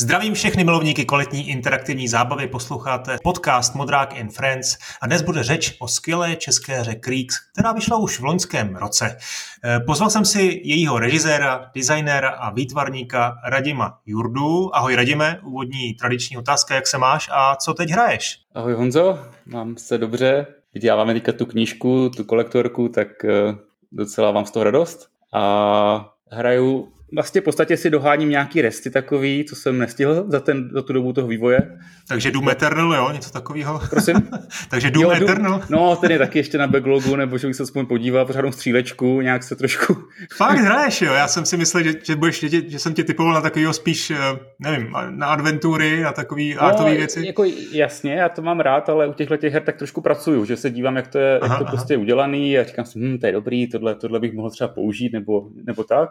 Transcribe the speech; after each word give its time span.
Zdravím 0.00 0.34
všechny 0.34 0.64
milovníky 0.64 1.04
kvalitní 1.04 1.48
interaktivní 1.48 2.08
zábavy, 2.08 2.48
posloucháte 2.48 3.18
podcast 3.22 3.74
Modrák 3.74 4.20
and 4.20 4.32
Friends 4.32 4.78
a 5.02 5.06
dnes 5.06 5.22
bude 5.22 5.42
řeč 5.42 5.76
o 5.78 5.88
skvělé 5.88 6.36
české 6.36 6.80
hře 6.80 6.94
Creeks, 6.94 7.36
která 7.52 7.72
vyšla 7.72 7.96
už 7.96 8.20
v 8.20 8.24
loňském 8.24 8.76
roce. 8.76 9.16
Eh, 9.64 9.80
pozval 9.80 10.10
jsem 10.10 10.24
si 10.24 10.60
jejího 10.64 10.98
režiséra, 10.98 11.70
designéra 11.74 12.28
a 12.30 12.50
výtvarníka 12.50 13.34
Radima 13.48 13.98
Jurdu. 14.06 14.76
Ahoj 14.76 14.94
Radime, 14.94 15.40
úvodní 15.44 15.94
tradiční 15.94 16.36
otázka, 16.36 16.74
jak 16.74 16.86
se 16.86 16.98
máš 16.98 17.28
a 17.32 17.56
co 17.56 17.74
teď 17.74 17.90
hraješ? 17.90 18.38
Ahoj 18.54 18.74
Honzo, 18.74 19.18
mám 19.46 19.76
se 19.76 19.98
dobře. 19.98 20.46
Vyděláváme 20.74 21.14
teďka 21.14 21.32
tu 21.32 21.46
knížku, 21.46 22.10
tu 22.16 22.24
kolektorku, 22.24 22.88
tak 22.88 23.24
eh, 23.24 23.54
docela 23.92 24.32
mám 24.32 24.46
z 24.46 24.50
toho 24.50 24.64
radost. 24.64 25.08
A 25.34 26.14
hraju 26.30 26.92
vlastně 27.12 27.40
v 27.40 27.44
podstatě 27.44 27.76
si 27.76 27.90
doháním 27.90 28.30
nějaký 28.30 28.62
resty 28.62 28.90
takový, 28.90 29.44
co 29.48 29.56
jsem 29.56 29.78
nestihl 29.78 30.24
za, 30.28 30.40
ten, 30.40 30.70
za 30.72 30.82
tu 30.82 30.92
dobu 30.92 31.12
toho 31.12 31.28
vývoje. 31.28 31.78
Takže 32.08 32.30
Doom 32.30 32.48
Eternal, 32.48 32.94
jo, 32.94 33.10
něco 33.12 33.30
takového. 33.30 33.80
Prosím? 33.90 34.28
Takže 34.70 34.90
Doom 34.90 35.04
jo, 35.04 35.12
Eternal. 35.12 35.52
Doom, 35.52 35.62
no, 35.70 35.96
ten 35.96 36.10
je 36.10 36.18
taky 36.18 36.38
ještě 36.38 36.58
na 36.58 36.66
backlogu, 36.66 37.16
nebo 37.16 37.38
že 37.38 37.46
bych 37.46 37.56
se 37.56 37.62
aspoň 37.62 37.86
podíval, 37.86 38.26
pořádnou 38.26 38.52
střílečku, 38.52 39.20
nějak 39.20 39.42
se 39.42 39.56
trošku... 39.56 39.96
Fakt 40.36 40.58
hraješ, 40.58 41.02
jo, 41.02 41.12
já 41.12 41.28
jsem 41.28 41.46
si 41.46 41.56
myslel, 41.56 41.82
že, 41.82 41.92
že, 42.02 42.16
budeš, 42.16 42.40
že, 42.40 42.70
že 42.70 42.78
jsem 42.78 42.94
tě 42.94 43.04
typoval 43.04 43.34
na 43.34 43.40
takového 43.40 43.72
spíš, 43.72 44.10
eh, 44.10 44.16
nevím, 44.58 44.92
na 45.10 45.26
adventury, 45.26 46.00
na 46.00 46.12
takový 46.12 46.54
no, 46.54 46.62
artové 46.62 46.94
věci. 46.94 47.26
Jako 47.26 47.44
jasně, 47.72 48.12
já 48.12 48.28
to 48.28 48.42
mám 48.42 48.60
rád, 48.60 48.88
ale 48.88 49.08
u 49.08 49.12
těchto 49.12 49.36
těch 49.36 49.52
her 49.52 49.62
tak 49.62 49.76
trošku 49.76 50.00
pracuju, 50.00 50.44
že 50.44 50.56
se 50.56 50.70
dívám, 50.70 50.96
jak 50.96 51.08
to 51.08 51.18
je, 51.18 51.38
aha, 51.38 51.54
jak 51.54 51.58
to 51.58 51.64
aha. 51.64 51.76
prostě 51.76 51.94
je 51.94 51.98
udělaný 51.98 52.58
a 52.58 52.64
říkám 52.64 52.84
si, 52.84 52.98
hm, 52.98 53.18
to 53.18 53.26
je 53.26 53.32
dobrý, 53.32 53.68
tohle, 53.68 53.94
tohle 53.94 54.20
bych 54.20 54.32
mohl 54.32 54.50
třeba 54.50 54.68
použít, 54.68 55.12
nebo, 55.12 55.48
nebo 55.64 55.84
tak 55.84 56.10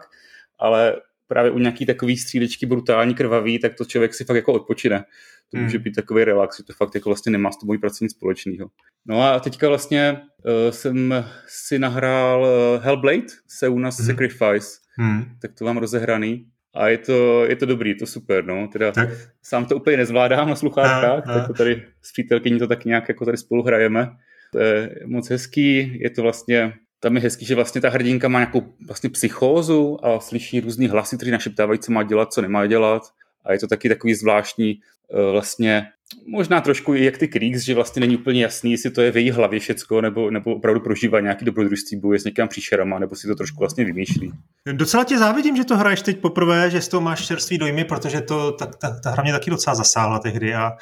ale 0.58 0.96
právě 1.28 1.50
u 1.50 1.58
nějaký 1.58 1.86
takový 1.86 2.16
střílečky 2.16 2.66
brutální, 2.66 3.14
krvavý, 3.14 3.58
tak 3.58 3.74
to 3.74 3.84
člověk 3.84 4.14
si 4.14 4.24
fakt 4.24 4.36
jako 4.36 4.52
odpočine. 4.52 5.04
To 5.50 5.56
hmm. 5.56 5.64
může 5.64 5.78
být 5.78 5.94
takový 5.94 6.24
relax, 6.24 6.56
že 6.56 6.64
to 6.64 6.72
fakt 6.72 6.94
jako 6.94 7.10
vlastně 7.10 7.32
nemá 7.32 7.50
s 7.50 7.56
tou 7.56 7.66
mojí 7.66 7.78
prací 7.78 8.04
nic 8.04 8.12
společného. 8.12 8.70
No 9.06 9.22
a 9.22 9.40
teďka 9.40 9.68
vlastně 9.68 10.20
uh, 10.44 10.70
jsem 10.70 11.24
si 11.46 11.78
nahrál 11.78 12.42
uh, 12.42 12.84
Hellblade, 12.84 13.26
Seuna's 13.46 13.98
hmm. 13.98 14.06
Sacrifice, 14.06 14.68
hmm. 14.98 15.24
tak 15.42 15.50
to 15.54 15.64
mám 15.64 15.76
rozehraný. 15.76 16.46
A 16.74 16.88
je 16.88 16.98
to, 16.98 17.44
je 17.44 17.56
to 17.56 17.66
dobrý, 17.66 17.90
je 17.90 17.96
to 17.96 18.06
super, 18.06 18.44
no. 18.44 18.68
Teda 18.72 18.92
tak. 18.92 19.08
sám 19.42 19.66
to 19.66 19.76
úplně 19.76 19.96
nezvládám 19.96 20.48
na 20.48 20.56
sluchátkách, 20.56 21.24
tak 21.24 21.46
to 21.46 21.54
tady 21.54 21.82
s 22.02 22.12
přítelkyní 22.12 22.58
to 22.58 22.66
tak 22.66 22.84
nějak 22.84 23.08
jako 23.08 23.24
tady 23.24 23.36
spolu 23.36 23.62
hrajeme. 23.62 24.10
To 24.52 24.58
je 24.58 24.94
moc 25.06 25.30
hezký, 25.30 25.98
je 26.02 26.10
to 26.10 26.22
vlastně 26.22 26.72
tam 27.00 27.16
je 27.16 27.22
hezký, 27.22 27.44
že 27.44 27.54
vlastně 27.54 27.80
ta 27.80 27.90
hrdinka 27.90 28.28
má 28.28 28.38
nějakou 28.38 28.74
vlastně 28.86 29.10
psychózu 29.10 30.06
a 30.06 30.20
slyší 30.20 30.60
různý 30.60 30.88
hlasy, 30.88 31.16
které 31.16 31.32
našeptávají, 31.32 31.78
co 31.78 31.92
má 31.92 32.02
dělat, 32.02 32.32
co 32.32 32.42
nemá 32.42 32.66
dělat. 32.66 33.02
A 33.44 33.52
je 33.52 33.58
to 33.58 33.66
taky 33.66 33.88
takový 33.88 34.14
zvláštní 34.14 34.80
eh, 35.10 35.30
vlastně 35.30 35.86
možná 36.26 36.60
trošku 36.60 36.94
i 36.94 37.04
jak 37.04 37.18
ty 37.18 37.28
Kriegs, 37.28 37.62
že 37.62 37.74
vlastně 37.74 38.00
není 38.00 38.16
úplně 38.16 38.42
jasný, 38.42 38.72
jestli 38.72 38.90
to 38.90 39.00
je 39.00 39.12
v 39.12 39.16
její 39.16 39.30
hlavě 39.30 39.60
všecko, 39.60 40.00
nebo, 40.00 40.30
nebo 40.30 40.54
opravdu 40.54 40.80
prožívá 40.80 41.20
nějaký 41.20 41.44
dobrodružství, 41.44 42.00
bojuje 42.00 42.18
s 42.20 42.24
někým 42.24 42.48
příšerama, 42.48 42.98
nebo 42.98 43.16
si 43.16 43.26
to 43.26 43.34
trošku 43.34 43.58
vlastně 43.58 43.84
vymýšlí. 43.84 44.32
Docela 44.72 45.04
tě 45.04 45.18
závidím, 45.18 45.56
že 45.56 45.64
to 45.64 45.76
hraješ 45.76 46.02
teď 46.02 46.18
poprvé, 46.18 46.70
že 46.70 46.80
z 46.80 46.88
toho 46.88 47.00
máš 47.00 47.26
čerstvý 47.26 47.58
dojmy, 47.58 47.84
protože 47.84 48.20
to, 48.20 48.52
ta, 48.52 48.66
ta, 48.66 49.00
ta 49.00 49.10
hra 49.10 49.22
mě 49.22 49.32
taky 49.32 49.50
docela 49.50 49.74
zasáhla 49.74 50.18
tehdy 50.18 50.54
a 50.54 50.72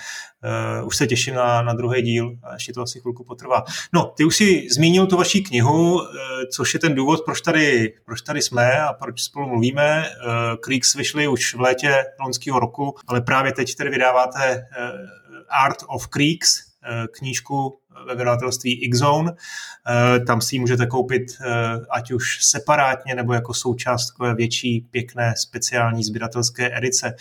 uh, 0.81 0.87
už 0.87 0.97
se 0.97 1.07
těším 1.07 1.35
na, 1.35 1.63
na 1.63 1.73
druhý 1.73 2.03
díl 2.03 2.39
a 2.43 2.55
ještě 2.55 2.73
to 2.73 2.83
asi 2.83 3.01
chvilku 3.01 3.25
potrvá. 3.25 3.65
No, 3.93 4.13
ty 4.17 4.25
už 4.25 4.37
si 4.37 4.67
zmínil 4.71 5.07
tu 5.07 5.17
vaši 5.17 5.41
knihu, 5.41 5.95
uh, 5.95 6.03
což 6.53 6.75
je 6.75 6.81
ten 6.81 6.95
důvod, 6.95 7.25
proč 7.25 7.41
tady, 7.41 7.93
proč 8.05 8.23
tady 8.23 8.43
jsme 8.43 8.81
a 8.81 8.93
proč 8.93 9.23
spolu 9.23 9.49
mluvíme. 9.49 10.05
Uh, 10.09 10.57
Kriegs 10.61 10.95
vyšly 10.95 11.29
už 11.29 11.55
v 11.55 11.61
létě 11.61 12.05
loňského 12.21 12.61
roku, 12.61 12.95
ale 13.07 13.21
právě 13.21 13.53
teď 13.53 13.75
tedy 13.75 13.91
vydáváte 13.91 14.57
uh, 14.57 15.16
Art 15.49 15.83
of 15.89 16.09
Creeks, 16.09 16.79
eh, 16.83 17.07
knížku 17.13 17.81
ve 18.07 18.15
vydavatelství 18.15 18.91
Xzone. 18.91 19.33
Eh, 19.33 20.21
tam 20.21 20.41
si 20.41 20.57
ji 20.57 20.61
můžete 20.61 20.87
koupit 20.87 21.23
eh, 21.41 21.47
ať 21.91 22.13
už 22.13 22.39
separátně 22.45 23.15
nebo 23.15 23.33
jako 23.33 23.55
součást 23.55 24.07
takové 24.07 24.35
větší, 24.35 24.87
pěkné, 24.91 25.35
speciální 25.37 26.05
sběratelské 26.05 26.77
edice. 26.79 27.15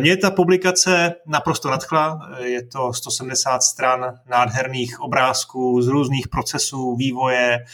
Mě 0.00 0.16
ta 0.16 0.30
publikace 0.30 1.14
naprosto 1.26 1.70
nadchla. 1.70 2.30
Je 2.42 2.62
to 2.66 2.92
170 2.92 3.62
stran 3.62 4.18
nádherných 4.30 5.00
obrázků 5.00 5.82
z 5.82 5.88
různých 5.88 6.28
procesů 6.28 6.96
vývoje 6.96 7.64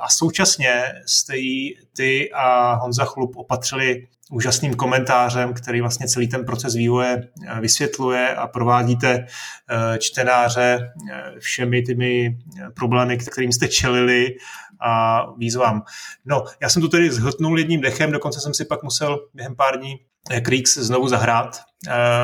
a 0.00 0.08
současně 0.08 0.84
jste 1.06 1.36
ji 1.36 1.74
ty 1.96 2.32
a 2.32 2.74
Honza 2.74 3.04
Chlup 3.04 3.36
opatřili 3.36 4.06
úžasným 4.30 4.74
komentářem, 4.74 5.54
který 5.54 5.80
vlastně 5.80 6.08
celý 6.08 6.28
ten 6.28 6.44
proces 6.44 6.74
vývoje 6.74 7.28
eh, 7.46 7.60
vysvětluje 7.60 8.34
a 8.34 8.46
provádíte 8.46 9.08
eh, 9.18 9.98
čtenáře 9.98 10.92
eh, 11.12 11.32
všemi 11.66 11.82
těmi 11.82 12.38
problémy, 12.74 13.18
kterým 13.18 13.52
jste 13.52 13.68
čelili 13.68 14.36
a 14.80 15.26
výzvám. 15.38 15.82
No, 16.24 16.44
já 16.60 16.68
jsem 16.68 16.82
to 16.82 16.88
tedy 16.88 17.10
zhltnul 17.10 17.58
jedním 17.58 17.80
dechem, 17.80 18.12
dokonce 18.12 18.40
jsem 18.40 18.54
si 18.54 18.64
pak 18.64 18.82
musel 18.82 19.18
během 19.34 19.56
pár 19.56 19.78
dní 19.78 19.96
Creeks 20.42 20.78
znovu 20.78 21.08
zahrát 21.08 21.60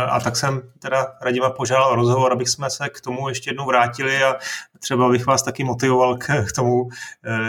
a 0.08 0.20
tak 0.20 0.36
jsem 0.36 0.62
teda 0.78 1.06
Radima 1.22 1.50
požádal 1.50 1.94
rozhovor, 1.94 2.32
abych 2.32 2.48
jsme 2.48 2.70
se 2.70 2.88
k 2.88 3.00
tomu 3.00 3.28
ještě 3.28 3.50
jednou 3.50 3.66
vrátili 3.66 4.22
a 4.22 4.36
třeba 4.78 5.08
bych 5.08 5.26
vás 5.26 5.42
taky 5.42 5.64
motivoval 5.64 6.16
k 6.18 6.52
tomu 6.56 6.88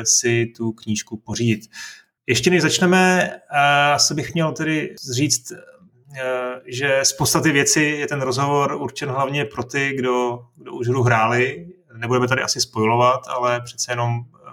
si 0.03 0.45
tu 0.57 0.71
knížku 0.71 1.17
pořídit. 1.17 1.61
Ještě 2.27 2.49
než 2.49 2.61
začneme, 2.61 3.29
eh, 3.51 3.93
asi 3.93 4.13
bych 4.13 4.33
měl 4.33 4.51
tedy 4.51 4.95
říct, 5.13 5.51
eh, 5.51 5.61
že 6.65 6.99
z 7.03 7.13
podstaty 7.13 7.51
věci 7.51 7.81
je 7.81 8.07
ten 8.07 8.21
rozhovor 8.21 8.77
určen 8.79 9.09
hlavně 9.09 9.45
pro 9.45 9.63
ty, 9.63 9.93
kdo, 9.95 10.39
kdo 10.55 10.73
už 10.73 10.87
hru 10.87 11.03
hráli. 11.03 11.72
Nebudeme 11.97 12.27
tady 12.27 12.41
asi 12.41 12.61
spojovat, 12.61 13.21
ale 13.27 13.61
přece 13.61 13.91
jenom 13.91 14.19
eh, 14.47 14.51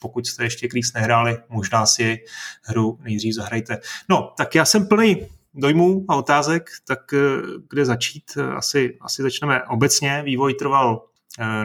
pokud 0.00 0.26
jste 0.26 0.44
ještě 0.44 0.68
Kriegs 0.68 0.92
nehráli, 0.92 1.38
možná 1.48 1.86
si 1.86 2.18
hru 2.62 2.98
nejdřív 3.02 3.34
zahrajte. 3.34 3.78
No, 4.08 4.32
tak 4.36 4.54
já 4.54 4.64
jsem 4.64 4.86
plný 4.86 5.26
dojmů 5.54 6.04
a 6.08 6.16
otázek, 6.16 6.70
tak 6.86 7.00
kde 7.70 7.84
začít? 7.84 8.38
Asi, 8.56 8.98
asi 9.00 9.22
začneme 9.22 9.64
obecně. 9.64 10.22
Vývoj 10.24 10.54
trval 10.54 11.04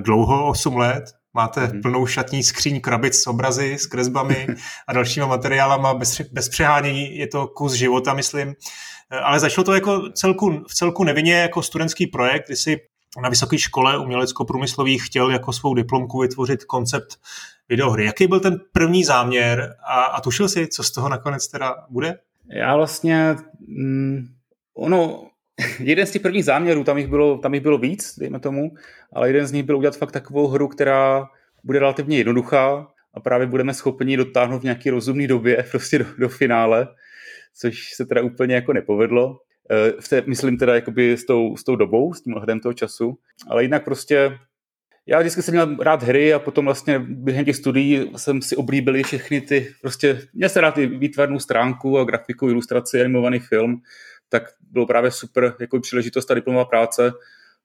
dlouho, 0.03 0.49
8 0.49 0.77
let, 0.77 1.03
Máte 1.33 1.61
mm-hmm. 1.61 1.81
plnou 1.81 2.05
šatní 2.05 2.43
skříň 2.43 2.81
krabic 2.81 3.21
s 3.21 3.27
obrazy, 3.27 3.73
s 3.73 3.85
kresbami 3.85 4.47
a 4.87 4.93
dalšíma 4.93 5.25
materiálama 5.25 5.93
bez, 5.93 6.21
bez 6.21 6.49
přehánění. 6.49 7.17
Je 7.17 7.27
to 7.27 7.47
kus 7.47 7.73
života, 7.73 8.13
myslím. 8.13 8.53
Eh, 9.11 9.19
ale 9.19 9.39
začalo 9.39 9.65
to 9.65 9.73
jako 9.73 10.09
celku, 10.09 10.63
v 10.67 10.73
celku 10.73 11.03
nevinně 11.03 11.33
jako 11.33 11.61
studentský 11.61 12.07
projekt, 12.07 12.45
kdy 12.47 12.55
si 12.55 12.77
na 13.21 13.29
vysoké 13.29 13.57
škole 13.57 13.97
umělecko-průmyslových 13.97 15.05
chtěl 15.05 15.29
jako 15.29 15.53
svou 15.53 15.73
diplomku 15.73 16.19
vytvořit 16.19 16.63
koncept 16.63 17.19
videohry. 17.69 18.05
Jaký 18.05 18.27
byl 18.27 18.39
ten 18.39 18.59
první 18.71 19.03
záměr 19.03 19.75
a, 19.87 20.03
a 20.03 20.21
tušil 20.21 20.49
si, 20.49 20.67
co 20.67 20.83
z 20.83 20.91
toho 20.91 21.09
nakonec 21.09 21.47
teda 21.47 21.75
bude? 21.89 22.19
Já 22.55 22.75
vlastně, 22.75 23.35
mm, 23.67 24.27
ono, 24.73 25.27
jeden 25.79 26.05
z 26.05 26.11
těch 26.11 26.21
prvních 26.21 26.45
záměrů, 26.45 26.83
tam 26.83 26.97
jich, 26.97 27.07
bylo, 27.07 27.37
tam 27.37 27.53
jich 27.53 27.63
bylo 27.63 27.77
víc, 27.77 28.15
dejme 28.19 28.39
tomu, 28.39 28.71
ale 29.13 29.29
jeden 29.29 29.47
z 29.47 29.51
nich 29.51 29.63
byl 29.63 29.77
udělat 29.77 29.97
fakt 29.97 30.11
takovou 30.11 30.47
hru, 30.47 30.67
která 30.67 31.25
bude 31.63 31.79
relativně 31.79 32.17
jednoduchá 32.17 32.87
a 33.13 33.19
právě 33.19 33.47
budeme 33.47 33.73
schopni 33.73 34.17
dotáhnout 34.17 34.59
v 34.59 34.63
nějaký 34.63 34.89
rozumný 34.89 35.27
době 35.27 35.65
prostě 35.71 35.99
do, 35.99 36.05
do 36.17 36.29
finále, 36.29 36.87
což 37.55 37.93
se 37.93 38.05
teda 38.05 38.21
úplně 38.21 38.55
jako 38.55 38.73
nepovedlo. 38.73 39.39
E, 39.71 40.01
v 40.01 40.09
té, 40.09 40.23
myslím 40.27 40.57
teda 40.57 40.75
jakoby 40.75 41.13
s 41.13 41.25
tou, 41.25 41.57
s 41.57 41.63
tou 41.63 41.75
dobou, 41.75 42.13
s 42.13 42.21
tím 42.21 42.33
ohledem 42.33 42.59
toho 42.59 42.73
času, 42.73 43.17
ale 43.47 43.63
jinak 43.63 43.83
prostě 43.83 44.37
já 45.05 45.19
vždycky 45.19 45.41
jsem 45.41 45.53
měl 45.53 45.75
rád 45.79 46.03
hry 46.03 46.33
a 46.33 46.39
potom 46.39 46.65
vlastně 46.65 46.99
během 46.99 47.45
těch 47.45 47.55
studií 47.55 48.11
jsem 48.15 48.41
si 48.41 48.55
oblíbil 48.55 49.03
všechny 49.03 49.41
ty, 49.41 49.73
prostě 49.81 50.21
měl 50.33 50.49
jsem 50.49 50.61
rád 50.61 50.77
i 50.77 50.87
výtvarnou 50.87 51.39
stránku 51.39 51.99
a 51.99 52.03
grafiku, 52.03 52.49
ilustraci, 52.49 53.01
animovaný 53.01 53.39
film, 53.39 53.81
tak 54.29 54.43
bylo 54.71 54.85
právě 54.85 55.11
super 55.11 55.55
jako 55.59 55.79
příležitost 55.79 56.25
ta 56.25 56.33
diplomová 56.33 56.65
práce, 56.65 57.11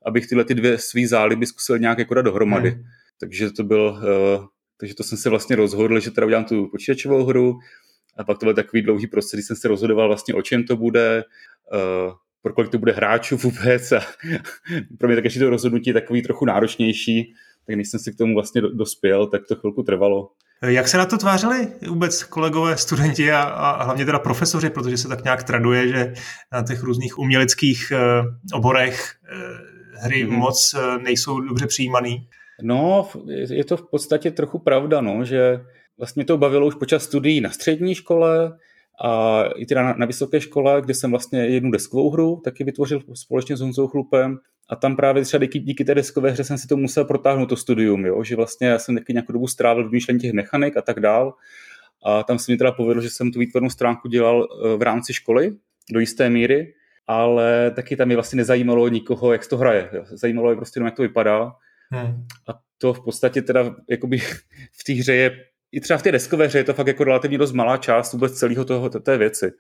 abych 0.07 0.27
tyhle 0.27 0.45
ty 0.45 0.55
dvě 0.55 0.79
svý 0.79 1.07
záliby 1.07 1.47
zkusil 1.47 1.79
nějak 1.79 1.99
jako 1.99 2.15
dát 2.15 2.23
dohromady. 2.23 2.71
Hmm. 2.71 2.83
Takže 3.21 3.51
to 3.51 3.65
byl, 3.65 3.99
uh, 4.39 4.45
takže 4.77 4.95
to 4.95 5.03
jsem 5.03 5.19
se 5.19 5.31
vlastně 5.31 5.57
rozhodl, 5.57 6.01
že 6.01 6.11
teda 6.11 6.27
udělám 6.27 6.45
tu 6.45 6.67
počítačovou 6.67 7.25
hru 7.25 7.59
a 8.19 8.25
pak 8.25 8.39
to 8.39 8.47
byl 8.47 8.55
takový 8.55 8.83
dlouhý 8.83 9.07
proces, 9.07 9.33
kdy 9.33 9.43
jsem 9.43 9.57
se 9.57 9.69
rozhodoval 9.69 10.09
vlastně 10.09 10.35
o 10.35 10.43
čem 10.43 10.65
to 10.65 10.77
bude, 10.77 11.25
uh, 11.73 12.13
pro 12.43 12.53
kolik 12.53 12.71
to 12.71 12.79
bude 12.79 12.93
hráčů 12.93 13.37
vůbec 13.43 13.93
a 13.93 14.01
pro 14.99 15.09
mě 15.09 15.17
tak 15.17 15.25
ještě 15.25 15.41
to 15.41 15.51
rozhodnutí 15.51 15.91
je 15.91 15.95
takový 15.95 16.23
trochu 16.23 16.45
náročnější, 16.45 17.35
tak 17.67 17.77
než 17.77 17.89
jsem 17.89 18.01
si 18.01 18.13
k 18.13 18.19
tomu 18.19 18.35
vlastně 18.35 18.61
dospěl, 18.61 19.27
tak 19.27 19.43
to 19.49 19.57
chvilku 19.57 19.83
trvalo. 19.83 20.31
Jak 20.63 20.89
se 20.89 20.99
na 20.99 21.07
to 21.07 21.19
tvářili 21.19 21.69
vůbec 21.89 22.23
kolegové, 22.23 22.77
studenti 22.77 23.33
a, 23.33 23.43
a 23.43 23.85
hlavně 23.85 24.05
teda 24.05 24.19
profesoři, 24.19 24.71
protože 24.71 24.97
se 24.97 25.09
tak 25.09 25.25
nějak 25.25 25.43
traduje, 25.43 25.89
že 25.89 26.13
na 26.53 26.63
těch 26.63 26.83
různých 26.83 27.19
uměleckých 27.19 27.93
uh, 27.93 28.59
oborech 28.59 29.15
uh, 29.33 30.03
hry 30.03 30.25
mm-hmm. 30.25 30.37
moc 30.37 30.75
uh, 30.75 31.03
nejsou 31.03 31.41
dobře 31.41 31.67
přijímaný? 31.67 32.29
No, 32.63 33.09
je 33.29 33.65
to 33.65 33.77
v 33.77 33.91
podstatě 33.91 34.31
trochu 34.31 34.59
pravda, 34.59 35.01
no, 35.01 35.25
že 35.25 35.61
vlastně 35.99 36.25
to 36.25 36.39
bavilo 36.39 36.67
už 36.67 36.75
počas 36.75 37.05
studií 37.05 37.41
na 37.41 37.51
střední 37.51 37.95
škole 37.95 38.59
A 39.05 39.43
i 39.57 39.67
teda 39.67 39.83
na, 39.83 39.95
na 39.99 40.07
vysoké 40.07 40.41
škole, 40.41 40.83
kde 40.83 40.95
jsem 40.95 41.11
vlastně 41.11 41.47
jednu 41.47 41.71
deskovou 41.71 42.11
hru 42.11 42.41
taky 42.45 42.65
vytvořil 42.65 43.01
společně 43.15 43.57
s 43.57 43.61
Honzou 43.61 43.89
Chlupem, 43.89 44.39
a 44.69 44.77
tam 44.77 44.97
právě 44.97 45.23
třeba 45.23 45.45
díky, 45.45 45.59
díky 45.59 45.85
té 45.85 45.95
deskové 45.95 46.31
hře 46.31 46.45
jsem 46.45 46.59
si 46.59 46.69
to 46.69 46.77
musel 46.77 47.05
protáhnout 47.05 47.49
to 47.49 47.57
studium, 47.57 48.07
jo? 48.07 48.25
že 48.25 48.37
vlastně 48.37 48.67
já 48.67 48.79
jsem 48.79 48.97
taky 48.97 49.13
nějakou 49.13 49.33
dobu 49.33 49.47
strávil 49.47 49.89
v 49.89 49.93
myšlení 49.93 50.21
těch 50.21 50.33
mechanik 50.33 50.77
a 50.77 50.83
tak 50.83 51.01
dál. 51.01 51.35
A 52.05 52.23
tam 52.23 52.39
se 52.39 52.53
mi 52.53 52.59
teda 52.59 52.73
povedlo, 52.73 53.03
že 53.03 53.11
jsem 53.11 53.33
tu 53.33 53.39
výtvarnou 53.39 53.71
stránku 53.71 54.09
dělal 54.09 54.49
eh, 54.49 54.77
v 54.77 54.83
rámci 54.83 55.15
školy 55.15 55.57
do 55.93 56.01
jisté 56.01 56.31
míry, 56.31 56.75
ale 57.07 57.71
taky 57.71 57.97
tam 57.97 58.11
je 58.11 58.17
vlastně 58.17 58.37
nezajímalo 58.37 58.89
nikoho, 58.89 59.33
jak 59.33 59.47
to 59.47 59.57
hraje. 59.57 59.91
Zajímalo 60.05 60.51
je 60.51 60.57
prostě 60.57 60.81
jak 60.81 60.97
to 60.97 61.03
vypadá. 61.03 61.53
Hmm. 61.91 62.27
A 62.49 62.59
to 62.79 62.95
v 62.95 63.05
podstatě 63.05 63.43
teda 63.43 63.75
jakoby 63.91 64.19
v 64.73 64.85
té 64.87 64.93
hře 64.93 65.15
je, 65.15 65.45
i 65.73 65.81
třeba 65.81 65.99
v 65.99 66.03
té 66.03 66.13
deskové 66.13 66.47
hře 66.47 66.59
je 66.59 66.65
to 66.65 66.75
fakt 66.75 66.87
jako 66.87 67.05
relativně 67.05 67.39
dost 67.39 67.53
malá 67.53 67.77
část 67.77 68.13
vůbec 68.13 68.39
celého 68.39 68.65
toho, 68.65 68.89
té 68.89 69.19
věci. 69.19 69.53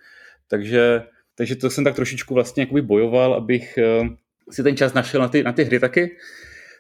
Takže, 0.49 1.03
takže 1.35 1.57
to 1.57 1.71
jsem 1.71 1.85
tak 1.85 1.95
trošičku 1.95 2.35
vlastně 2.35 2.63
jakoby 2.63 2.83
bojoval, 2.83 3.35
abych 3.35 3.79
eh, 3.79 4.09
si 4.51 4.63
ten 4.63 4.77
čas 4.77 4.95
našel 4.95 5.21
na 5.21 5.29
ty, 5.29 5.43
na 5.43 5.53
ty 5.53 5.65
hry 5.65 5.81
taky. 5.81 6.17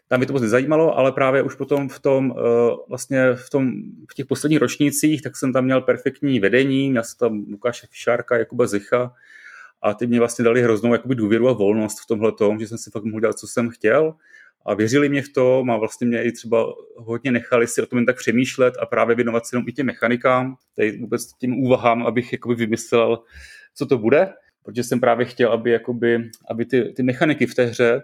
Tam 0.08 0.20
mi 0.20 0.26
to 0.26 0.32
moc 0.32 0.42
nezajímalo, 0.42 0.98
ale 0.98 1.12
právě 1.12 1.42
už 1.42 1.54
potom 1.54 1.88
v 1.88 2.00
tom, 2.00 2.30
uh, 2.30 2.36
vlastně 2.88 3.34
v, 3.34 3.50
tom, 3.50 3.72
v 4.10 4.14
těch 4.14 4.26
posledních 4.26 4.60
ročnících, 4.60 5.22
tak 5.22 5.36
jsem 5.36 5.52
tam 5.52 5.64
měl 5.64 5.80
perfektní 5.80 6.40
vedení, 6.40 6.90
měl 6.90 7.04
jsem 7.04 7.18
tam 7.18 7.44
Lukáše 7.50 7.86
Fišárka, 7.86 8.38
Jakuba 8.38 8.66
Zicha 8.66 9.12
a 9.82 9.94
ty 9.94 10.06
mě 10.06 10.18
vlastně 10.18 10.44
dali 10.44 10.62
hroznou 10.62 10.92
jakoby 10.92 11.14
důvěru 11.14 11.48
a 11.48 11.52
volnost 11.52 12.00
v 12.00 12.06
tomhle 12.06 12.32
tom, 12.32 12.60
že 12.60 12.68
jsem 12.68 12.78
si 12.78 12.90
fakt 12.90 13.04
mohl 13.04 13.20
dělat, 13.20 13.38
co 13.38 13.46
jsem 13.46 13.70
chtěl 13.70 14.14
a 14.66 14.74
věřili 14.74 15.08
mě 15.08 15.22
v 15.22 15.28
tom 15.28 15.70
a 15.70 15.76
vlastně 15.76 16.06
mě 16.06 16.24
i 16.24 16.32
třeba 16.32 16.66
hodně 16.96 17.32
nechali 17.32 17.66
si 17.66 17.82
o 17.82 17.86
tom 17.86 17.98
jen 17.98 18.06
tak 18.06 18.16
přemýšlet 18.16 18.74
a 18.80 18.86
právě 18.86 19.16
věnovat 19.16 19.46
se 19.46 19.56
jenom 19.56 19.68
i 19.68 19.72
těm 19.72 19.86
mechanikám, 19.86 20.56
tady 20.76 20.98
vůbec 20.98 21.32
tím 21.32 21.54
úvahám, 21.54 22.06
abych 22.06 22.32
jakoby 22.32 22.54
vymyslel, 22.54 23.18
co 23.74 23.86
to 23.86 23.98
bude 23.98 24.32
protože 24.68 24.84
jsem 24.84 25.00
právě 25.00 25.26
chtěl, 25.26 25.52
aby, 25.52 25.70
jakoby, 25.70 26.30
aby 26.50 26.64
ty, 26.64 26.92
ty 26.96 27.02
mechaniky 27.02 27.46
v 27.46 27.54
té 27.54 27.64
hře, 27.64 28.02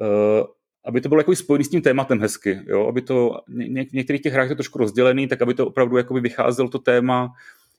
uh, 0.00 0.46
aby 0.84 1.00
to 1.00 1.08
bylo 1.08 1.20
jako 1.20 1.36
spojený 1.36 1.64
s 1.64 1.68
tím 1.68 1.82
tématem 1.82 2.20
hezky, 2.20 2.60
jo? 2.66 2.86
aby 2.86 3.02
to, 3.02 3.40
ně, 3.48 3.84
v 3.84 3.92
některých 3.92 4.22
těch 4.22 4.32
hrách 4.32 4.44
je 4.44 4.48
to 4.48 4.54
trošku 4.54 4.78
rozdělený, 4.78 5.28
tak 5.28 5.42
aby 5.42 5.54
to 5.54 5.66
opravdu 5.66 5.96
jakoby 5.96 6.20
vycházelo 6.20 6.68
to 6.68 6.78
téma, 6.78 7.32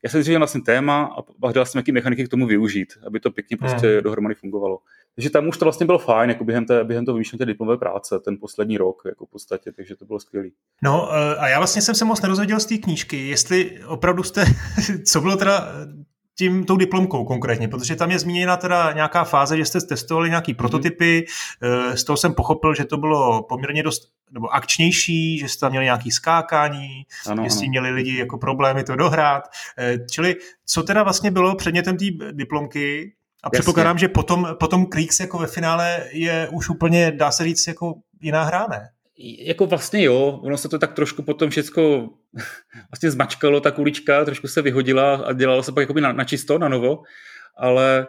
já 0.03 0.09
jsem 0.09 0.23
říkal 0.23 0.39
vlastně 0.39 0.61
téma 0.61 1.15
a 1.17 1.23
hledal 1.43 1.65
jsem, 1.65 1.79
jaký 1.79 1.91
mechaniky 1.91 2.25
k 2.25 2.29
tomu 2.29 2.47
využít, 2.47 2.93
aby 3.07 3.19
to 3.19 3.31
pěkně 3.31 3.57
prostě 3.57 3.87
hmm. 3.87 4.03
dohromady 4.03 4.35
fungovalo. 4.35 4.79
Takže 5.15 5.29
tam 5.29 5.47
už 5.47 5.57
to 5.57 5.65
vlastně 5.65 5.85
bylo 5.85 5.99
fajn, 5.99 6.29
jako 6.29 6.43
během, 6.43 6.65
té, 6.65 6.83
během 6.83 7.05
toho 7.05 7.15
vymýšlení 7.15 7.37
té 7.37 7.45
diplomové 7.45 7.77
práce, 7.77 8.19
ten 8.19 8.37
poslední 8.39 8.77
rok, 8.77 9.01
jako 9.05 9.25
v 9.25 9.29
podstatě, 9.29 9.71
takže 9.71 9.95
to 9.95 10.05
bylo 10.05 10.19
skvělé. 10.19 10.49
No 10.83 11.09
eh, 11.13 11.35
a 11.35 11.47
já 11.47 11.57
vlastně 11.57 11.81
jsem 11.81 11.95
se 11.95 12.05
moc 12.05 12.21
nerozvěděl 12.21 12.59
z 12.59 12.65
té 12.65 12.77
knížky, 12.77 13.27
jestli 13.27 13.83
opravdu 13.85 14.23
jste, 14.23 14.45
co 15.11 15.21
bylo 15.21 15.37
teda 15.37 15.73
tím, 16.37 16.65
tou 16.65 16.77
diplomkou 16.77 17.25
konkrétně, 17.25 17.67
protože 17.67 17.95
tam 17.95 18.11
je 18.11 18.19
zmíněna 18.19 18.57
teda 18.57 18.91
nějaká 18.91 19.23
fáze, 19.23 19.57
že 19.57 19.65
jste 19.65 19.81
testovali 19.81 20.29
nějaký 20.29 20.51
mhm. 20.51 20.57
prototypy, 20.57 21.25
mm. 21.61 21.97
z 21.97 22.03
toho 22.03 22.17
jsem 22.17 22.33
pochopil, 22.33 22.75
že 22.75 22.85
to 22.85 22.97
bylo 22.97 23.43
poměrně 23.43 23.83
dost 23.83 24.13
nebo 24.31 24.53
akčnější, 24.53 25.39
že 25.39 25.47
jste 25.47 25.59
tam 25.59 25.71
měli 25.71 25.85
nějaký 25.85 26.11
skákání, 26.11 27.05
ano, 27.27 27.43
že 27.43 27.49
jste 27.49 27.67
měli 27.67 27.89
lidi 27.89 28.17
jako 28.17 28.37
problémy 28.37 28.83
to 28.83 28.95
dohrát. 28.95 29.43
Eh, 29.77 29.97
čili 30.11 30.35
co 30.65 30.83
teda 30.83 31.03
vlastně 31.03 31.31
bylo 31.31 31.55
předmětem 31.55 31.97
té 31.97 32.05
diplomky, 32.31 33.13
a 33.43 33.49
předpokládám, 33.49 33.97
že 33.97 34.07
potom, 34.07 34.47
potom 34.59 34.85
Creeks 34.85 35.19
jako 35.19 35.37
ve 35.37 35.47
finále 35.47 36.03
je 36.11 36.49
už 36.51 36.69
úplně, 36.69 37.11
dá 37.11 37.31
se 37.31 37.43
říct, 37.43 37.67
jako 37.67 37.93
jiná 38.21 38.43
hra, 38.43 38.67
ne? 38.69 38.89
Jako 39.17 39.65
vlastně 39.65 40.03
jo, 40.03 40.39
ono 40.43 40.57
se 40.57 40.69
to 40.69 40.79
tak 40.79 40.93
trošku 40.93 41.23
potom 41.23 41.49
všecko 41.49 42.09
vlastně 42.91 43.11
zmačkalo, 43.11 43.59
ta 43.59 43.71
kulička 43.71 44.25
trošku 44.25 44.47
se 44.47 44.61
vyhodila 44.61 45.15
a 45.15 45.33
dělalo 45.33 45.63
se 45.63 45.71
pak 45.71 45.81
jakoby 45.81 46.01
na, 46.01 46.11
na 46.11 46.23
čisto, 46.23 46.57
na 46.57 46.69
novo, 46.69 47.03
ale 47.57 48.07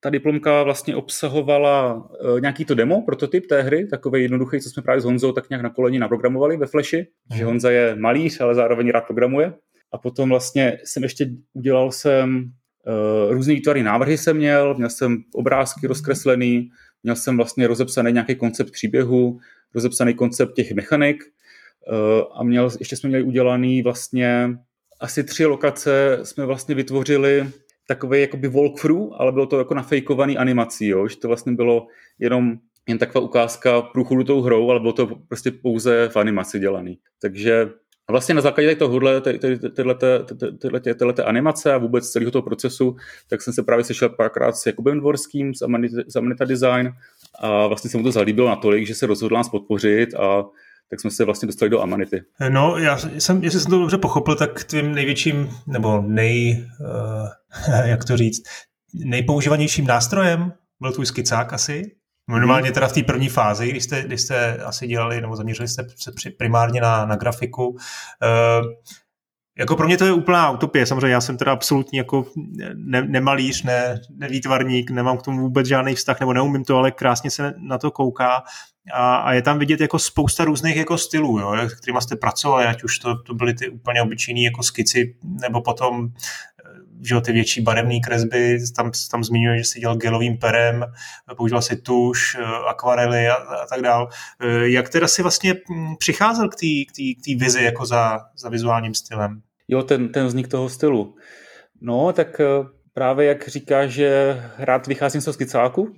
ta 0.00 0.10
diplomka 0.10 0.62
vlastně 0.62 0.96
obsahovala 0.96 1.94
uh, 1.94 2.40
nějaký 2.40 2.64
to 2.64 2.74
demo, 2.74 3.02
prototyp 3.02 3.46
té 3.46 3.62
hry, 3.62 3.86
takový 3.86 4.22
jednoduchý, 4.22 4.60
co 4.60 4.70
jsme 4.70 4.82
právě 4.82 5.00
s 5.00 5.04
Honzou 5.04 5.32
tak 5.32 5.50
nějak 5.50 5.62
na 5.62 5.70
koleni 5.70 5.98
naprogramovali 5.98 6.56
ve 6.56 6.66
Flashi, 6.66 7.06
mm. 7.30 7.36
že 7.36 7.44
Honza 7.44 7.70
je 7.70 7.96
malíř, 7.96 8.40
ale 8.40 8.54
zároveň 8.54 8.90
rád 8.90 9.04
programuje. 9.06 9.54
A 9.92 9.98
potom 9.98 10.28
vlastně 10.28 10.78
jsem 10.84 11.02
ještě 11.02 11.26
udělal 11.52 11.92
jsem 11.92 12.44
uh, 12.86 13.32
různý 13.32 13.54
výtvary 13.54 13.82
návrhy 13.82 14.18
jsem 14.18 14.36
měl, 14.36 14.74
měl 14.74 14.90
jsem 14.90 15.18
obrázky 15.34 15.86
rozkreslený, 15.86 16.68
měl 17.02 17.16
jsem 17.16 17.36
vlastně 17.36 17.66
rozepsaný 17.66 18.12
nějaký 18.12 18.34
koncept 18.34 18.70
příběhu, 18.70 19.38
rozepsaný 19.74 20.14
koncept 20.14 20.54
těch 20.54 20.72
mechanik 20.72 21.24
eh, 21.24 22.24
a 22.34 22.42
měl, 22.42 22.70
ještě 22.78 22.96
jsme 22.96 23.08
měli 23.08 23.24
udělaný 23.24 23.82
vlastně 23.82 24.58
asi 25.00 25.24
tři 25.24 25.46
lokace 25.46 26.18
jsme 26.22 26.46
vlastně 26.46 26.74
vytvořili 26.74 27.46
takový 27.88 28.20
jakoby 28.20 28.48
walkthrough, 28.48 29.14
ale 29.16 29.32
bylo 29.32 29.46
to 29.46 29.58
jako 29.58 29.74
nafejkovaný 29.74 30.38
animací, 30.38 30.86
jo? 30.86 31.08
že 31.08 31.16
to 31.16 31.28
vlastně 31.28 31.52
bylo 31.52 31.86
jenom 32.18 32.58
jen 32.88 32.98
taková 32.98 33.24
ukázka 33.24 33.82
průchodu 33.82 34.24
tou 34.24 34.40
hrou, 34.40 34.70
ale 34.70 34.80
bylo 34.80 34.92
to 34.92 35.06
prostě 35.28 35.50
pouze 35.50 36.08
v 36.08 36.16
animaci 36.16 36.58
dělaný. 36.58 36.98
Takže 37.20 37.70
vlastně 38.10 38.34
na 38.34 38.40
základě 38.40 38.76
tohohle, 38.76 39.22
animace 41.24 41.72
a 41.72 41.78
vůbec 41.78 42.10
celého 42.10 42.30
toho 42.30 42.42
procesu, 42.42 42.96
tak 43.28 43.42
jsem 43.42 43.52
se 43.52 43.62
právě 43.62 43.84
sešel 43.84 44.08
párkrát 44.08 44.56
s 44.56 44.66
Jakubem 44.66 45.00
Dvorským 45.00 45.54
z 45.54 45.62
Amanita 46.16 46.44
Design 46.44 46.92
a 47.38 47.66
vlastně 47.66 47.90
se 47.90 47.96
mu 47.98 48.02
to 48.04 48.12
zalíbilo 48.12 48.48
natolik, 48.48 48.86
že 48.86 48.94
se 48.94 49.06
rozhodl 49.06 49.36
nás 49.36 49.48
podpořit 49.48 50.14
a 50.14 50.44
tak 50.90 51.00
jsme 51.00 51.10
se 51.10 51.24
vlastně 51.24 51.46
dostali 51.46 51.70
do 51.70 51.80
Amanity. 51.80 52.22
No, 52.48 52.78
já 52.78 52.98
jsem, 52.98 53.44
jestli 53.44 53.60
jsem 53.60 53.70
to 53.70 53.78
dobře 53.78 53.98
pochopil, 53.98 54.34
tak 54.34 54.64
tvým 54.64 54.94
největším, 54.94 55.50
nebo 55.66 56.02
nej, 56.06 56.66
uh, 56.80 57.28
jak 57.84 58.04
to 58.04 58.16
říct, 58.16 58.42
nejpoužívanějším 58.94 59.86
nástrojem 59.86 60.52
byl 60.80 60.92
tvůj 60.92 61.06
skicák 61.06 61.52
asi? 61.52 61.96
Normálně 62.32 62.72
teda 62.72 62.88
v 62.88 62.92
té 62.92 63.02
první 63.02 63.28
fázi, 63.28 63.68
když 63.68 63.84
jste, 63.84 64.02
když 64.02 64.20
jste 64.20 64.56
asi 64.56 64.86
dělali, 64.86 65.20
nebo 65.20 65.36
zaměřili 65.36 65.68
jste 65.68 65.86
se 65.98 66.30
primárně 66.38 66.80
na, 66.80 67.06
na 67.06 67.16
grafiku. 67.16 67.68
Uh, 67.68 67.76
jako 69.58 69.76
pro 69.76 69.86
mě 69.86 69.98
to 69.98 70.04
je 70.04 70.12
úplná 70.12 70.50
utopie. 70.50 70.86
Samozřejmě 70.86 71.08
já 71.08 71.20
jsem 71.20 71.36
teda 71.36 71.52
absolutně 71.52 72.00
jako 72.00 72.26
ne, 72.74 73.02
nemalíř, 73.02 73.62
ne, 73.62 74.00
nevýtvarník, 74.10 74.90
nemám 74.90 75.18
k 75.18 75.22
tomu 75.22 75.40
vůbec 75.40 75.66
žádný 75.66 75.94
vztah, 75.94 76.20
nebo 76.20 76.32
neumím 76.32 76.64
to, 76.64 76.76
ale 76.76 76.90
krásně 76.90 77.30
se 77.30 77.54
na 77.58 77.78
to 77.78 77.90
kouká. 77.90 78.42
A, 78.94 79.16
a 79.16 79.32
je 79.32 79.42
tam 79.42 79.58
vidět 79.58 79.80
jako 79.80 79.98
spousta 79.98 80.44
různých 80.44 80.76
jako 80.76 80.98
stylů, 80.98 81.38
jo, 81.38 81.54
kterými 81.80 82.00
jste 82.00 82.16
pracovali, 82.16 82.66
ať 82.66 82.84
už 82.84 82.98
to, 82.98 83.22
to 83.22 83.34
byly 83.34 83.54
ty 83.54 83.68
úplně 83.68 84.02
obyčejné 84.02 84.40
jako 84.40 84.62
skici, 84.62 85.16
nebo 85.40 85.62
potom 85.62 86.08
že 87.02 87.20
ty 87.20 87.32
větší 87.32 87.60
barevné 87.60 88.00
kresby, 88.04 88.58
tam, 88.76 88.90
tam 89.10 89.24
zmiňuje, 89.24 89.58
že 89.58 89.64
si 89.64 89.80
dělal 89.80 89.96
gelovým 89.96 90.38
perem, 90.38 90.84
používal 91.36 91.62
si 91.62 91.76
tuš, 91.76 92.36
akvarely 92.68 93.28
a, 93.28 93.34
a 93.34 93.66
tak 93.66 93.80
dál. 93.82 94.08
Jak 94.62 94.88
teda 94.88 95.08
si 95.08 95.22
vlastně 95.22 95.54
hm, 95.54 95.94
přicházel 95.98 96.48
k 96.48 96.54
té 97.24 97.34
vizi 97.36 97.62
jako 97.62 97.86
za, 97.86 98.20
za 98.36 98.48
vizuálním 98.48 98.94
stylem? 98.94 99.42
Jo, 99.68 99.82
ten, 99.82 100.08
ten 100.08 100.26
vznik 100.26 100.48
toho 100.48 100.68
stylu. 100.68 101.16
No, 101.80 102.12
tak 102.12 102.40
eh, 102.40 102.46
právě 102.94 103.26
jak 103.26 103.48
říká, 103.48 103.86
že 103.86 104.40
rád 104.58 104.86
vycházím 104.86 105.20
z 105.20 105.24
toho 105.24 105.34
skicáku, 105.34 105.94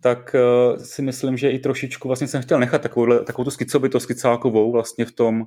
tak 0.00 0.36
si 0.78 1.02
myslím, 1.02 1.36
že 1.36 1.50
i 1.50 1.58
trošičku 1.58 2.08
vlastně 2.08 2.28
jsem 2.28 2.42
chtěl 2.42 2.60
nechat 2.60 2.82
takovou, 2.82 3.24
takovou 3.24 3.44
tu 3.44 3.50
skicovitost 3.50 4.04
skicákovou 4.04 4.72
vlastně 4.72 5.04
v 5.04 5.12
tom 5.12 5.44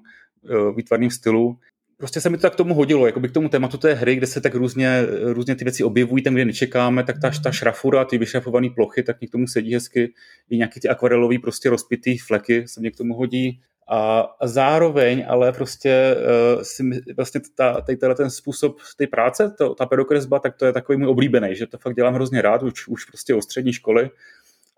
výtvarném 0.76 1.10
stylu, 1.10 1.58
prostě 1.98 2.22
se 2.22 2.30
mi 2.30 2.38
to 2.38 2.42
tak 2.42 2.56
tomu 2.56 2.74
hodilo, 2.74 3.06
jako 3.06 3.20
by 3.20 3.30
k 3.30 3.32
tomu 3.32 3.50
tématu 3.50 3.78
té 3.78 3.94
hry, 3.94 4.16
kde 4.16 4.28
se 4.28 4.42
tak 4.42 4.56
různě, 4.56 5.02
různě 5.24 5.56
ty 5.56 5.64
věci 5.64 5.84
objevují, 5.84 6.24
tam, 6.24 6.34
kde 6.34 6.46
nečekáme, 6.46 7.04
tak 7.04 7.16
ta, 7.22 7.32
ta 7.44 7.52
šrafura, 7.52 8.06
ty 8.06 8.18
vyšrafované 8.18 8.70
plochy, 8.76 9.04
tak 9.04 9.20
mě 9.20 9.28
k 9.28 9.32
tomu 9.32 9.48
sedí 9.48 9.74
hezky. 9.74 10.14
I 10.50 10.58
nějaký 10.58 10.80
ty 10.80 10.90
akvarelový 10.90 11.40
prostě 11.40 11.70
rozpitý 11.70 12.18
fleky 12.18 12.68
se 12.68 12.80
mě 12.80 12.92
k 12.92 12.98
tomu 12.98 13.14
hodí. 13.14 13.62
A, 13.88 14.20
a 14.40 14.48
zároveň 14.48 15.26
ale 15.28 15.52
prostě 15.52 16.16
uh, 16.56 16.62
si, 16.62 16.84
vlastně 17.18 17.42
ta, 17.56 17.82
tady 17.82 17.98
ten 18.16 18.30
způsob 18.30 18.78
té 18.98 19.08
práce, 19.08 19.56
to, 19.58 19.76
ta 19.76 19.86
pedokresba, 19.86 20.40
tak 20.40 20.56
to 20.56 20.66
je 20.66 20.74
takový 20.74 20.98
můj 20.98 21.08
oblíbený, 21.08 21.56
že 21.56 21.68
to 21.68 21.78
fakt 21.78 21.96
dělám 21.96 22.14
hrozně 22.14 22.42
rád, 22.42 22.64
už, 22.64 22.88
už 22.88 23.06
prostě 23.06 23.36
od 23.36 23.42
střední 23.42 23.74
školy. 23.74 24.10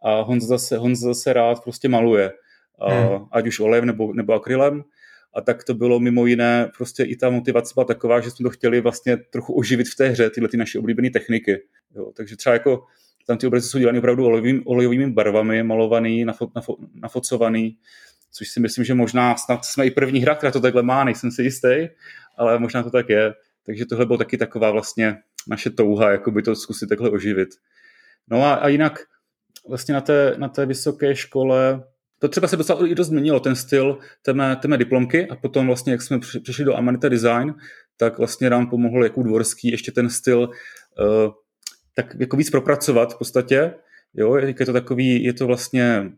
A 0.04 0.22
Honza 0.22 0.48
zase, 0.48 0.78
Honza 0.78 1.08
zase 1.08 1.34
rád 1.34 1.64
prostě 1.64 1.90
maluje. 1.90 2.32
Hmm. 2.82 3.26
ať 3.32 3.48
už 3.48 3.60
olejem 3.60 3.86
nebo, 3.86 4.14
nebo 4.14 4.34
akrylem 4.34 4.84
a 5.38 5.42
tak 5.42 5.64
to 5.64 5.74
bylo 5.74 6.00
mimo 6.00 6.26
jiné, 6.26 6.72
prostě 6.78 7.04
i 7.04 7.16
ta 7.16 7.30
motivace 7.30 7.72
byla 7.74 7.86
taková, 7.86 8.20
že 8.20 8.32
jsme 8.32 8.44
to 8.44 8.50
chtěli 8.50 8.82
vlastně 8.82 9.18
trochu 9.18 9.54
oživit 9.54 9.88
v 9.88 9.96
té 9.96 10.08
hře, 10.08 10.30
tyhle 10.30 10.50
ty 10.50 10.58
naše 10.58 10.80
oblíbené 10.80 11.10
techniky. 11.10 11.62
Jo, 11.96 12.12
takže 12.16 12.36
třeba 12.36 12.54
jako 12.54 12.84
tam 13.28 13.38
ty 13.38 13.48
obrazy 13.48 13.70
jsou 13.70 13.80
dělané 13.80 14.00
opravdu 14.00 14.26
olejovými, 14.26 14.62
olejovými 14.66 15.12
barvami, 15.12 15.64
malovaný, 15.64 16.26
nafo, 16.26 16.52
nafo, 16.56 16.78
nafocovaný, 16.94 17.78
což 18.32 18.50
si 18.50 18.60
myslím, 18.60 18.86
že 18.86 18.94
možná 18.94 19.36
snad 19.36 19.66
jsme 19.66 19.86
i 19.86 19.92
první 19.92 20.20
hra, 20.20 20.36
která 20.36 20.52
to 20.52 20.60
takhle 20.60 20.84
má, 20.84 21.04
nejsem 21.04 21.32
si 21.32 21.44
jistý, 21.44 21.88
ale 22.38 22.60
možná 22.60 22.84
to 22.84 22.90
tak 22.90 23.10
je. 23.10 23.34
Takže 23.66 23.86
tohle 23.86 24.06
bylo 24.06 24.18
taky 24.18 24.38
taková 24.38 24.72
vlastně 24.72 25.18
naše 25.48 25.70
touha, 25.70 26.12
jako 26.12 26.32
by 26.32 26.42
to 26.42 26.56
zkusit 26.56 26.90
takhle 26.90 27.10
oživit. 27.10 27.50
No 28.28 28.44
a, 28.44 28.54
a 28.54 28.68
jinak 28.68 29.00
vlastně 29.68 29.94
na 29.94 30.02
té, 30.02 30.36
na 30.38 30.50
té 30.50 30.66
vysoké 30.66 31.16
škole 31.16 31.84
To 32.20 32.28
třeba 32.28 32.48
se 32.48 32.58
docela 32.58 32.88
i 32.88 32.96
dost 32.96 33.08
změnilo, 33.08 33.40
ten 33.40 33.56
styl 33.56 33.98
té 34.22 34.34
mé, 34.34 34.56
té 34.56 34.68
mé 34.68 34.78
diplomky 34.78 35.28
a 35.28 35.36
potom 35.36 35.68
vlastně, 35.68 35.92
jak 35.92 36.02
jsme 36.02 36.20
přišli 36.20 36.66
do 36.66 36.76
Amanita 36.76 37.10
Design, 37.10 37.54
tak 37.98 38.18
vlastně 38.18 38.50
nám 38.50 38.70
pomohl 38.70 39.04
jako 39.04 39.24
Dvorský 39.24 39.72
ještě 39.72 39.92
ten 39.92 40.10
styl 40.10 40.40
uh, 40.40 41.32
tak 41.98 42.16
jako 42.20 42.38
víc 42.38 42.50
propracovat 42.50 43.14
v 43.14 43.18
podstatě. 43.18 43.74
Jo, 44.14 44.36
je 44.36 44.54
to 44.54 44.74
takový, 44.74 45.24
je 45.24 45.34
to 45.34 45.48
vlastně 45.48 46.12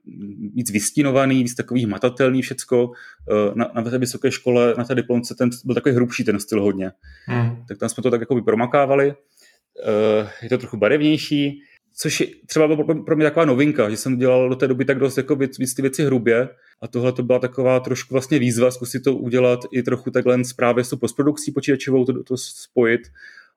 víc 0.54 0.72
vystínovaný, 0.72 1.44
víc 1.44 1.56
takový 1.56 1.86
hmatatelný 1.86 2.42
všecko. 2.42 2.92
Eh, 3.32 3.52
na, 3.56 3.72
na 3.76 3.82
té 3.82 3.98
vysoké 3.98 4.32
škole, 4.32 4.74
na 4.78 4.84
té 4.84 4.96
diplomce, 4.96 5.36
ten 5.36 5.50
byl 5.66 5.76
takový 5.76 5.96
hrubší 5.96 6.24
ten 6.24 6.40
styl 6.40 6.62
hodně. 6.62 6.92
Hmm. 7.26 7.66
Tak 7.68 7.78
tam 7.78 7.90
jsme 7.90 8.04
to 8.04 8.12
tak 8.12 8.20
jako 8.20 8.42
promakávali. 8.42 9.14
Eh, 9.14 10.30
je 10.42 10.50
to 10.50 10.58
trochu 10.58 10.78
barevnější, 10.78 11.62
což 11.96 12.20
je 12.20 12.28
třeba 12.46 12.68
pro 13.06 13.16
mě 13.16 13.26
taková 13.26 13.46
novinka, 13.46 13.90
že 13.90 13.98
jsem 13.98 14.18
dělal 14.18 14.50
do 14.50 14.56
té 14.56 14.68
doby 14.68 14.86
tak 14.86 15.00
dost 15.00 15.18
jako 15.18 15.36
víc, 15.36 15.58
víc 15.58 15.74
ty 15.74 15.82
věci 15.82 16.06
hrubě 16.06 16.50
a 16.82 16.88
tohle 16.88 17.12
to 17.12 17.24
byla 17.24 17.40
taková 17.40 17.80
trošku 17.80 18.14
vlastně 18.14 18.40
výzva 18.40 18.72
zkusit 18.72 19.04
to 19.04 19.16
udělat 19.16 19.60
i 19.72 19.84
trochu 19.84 20.12
takhle 20.12 20.38
právě 20.56 20.84
s 20.84 20.90
tou 20.90 20.98
postprodukcí 20.98 21.52
počítačovou 21.52 22.06
to, 22.06 22.24
to 22.24 22.38
spojit 22.38 23.02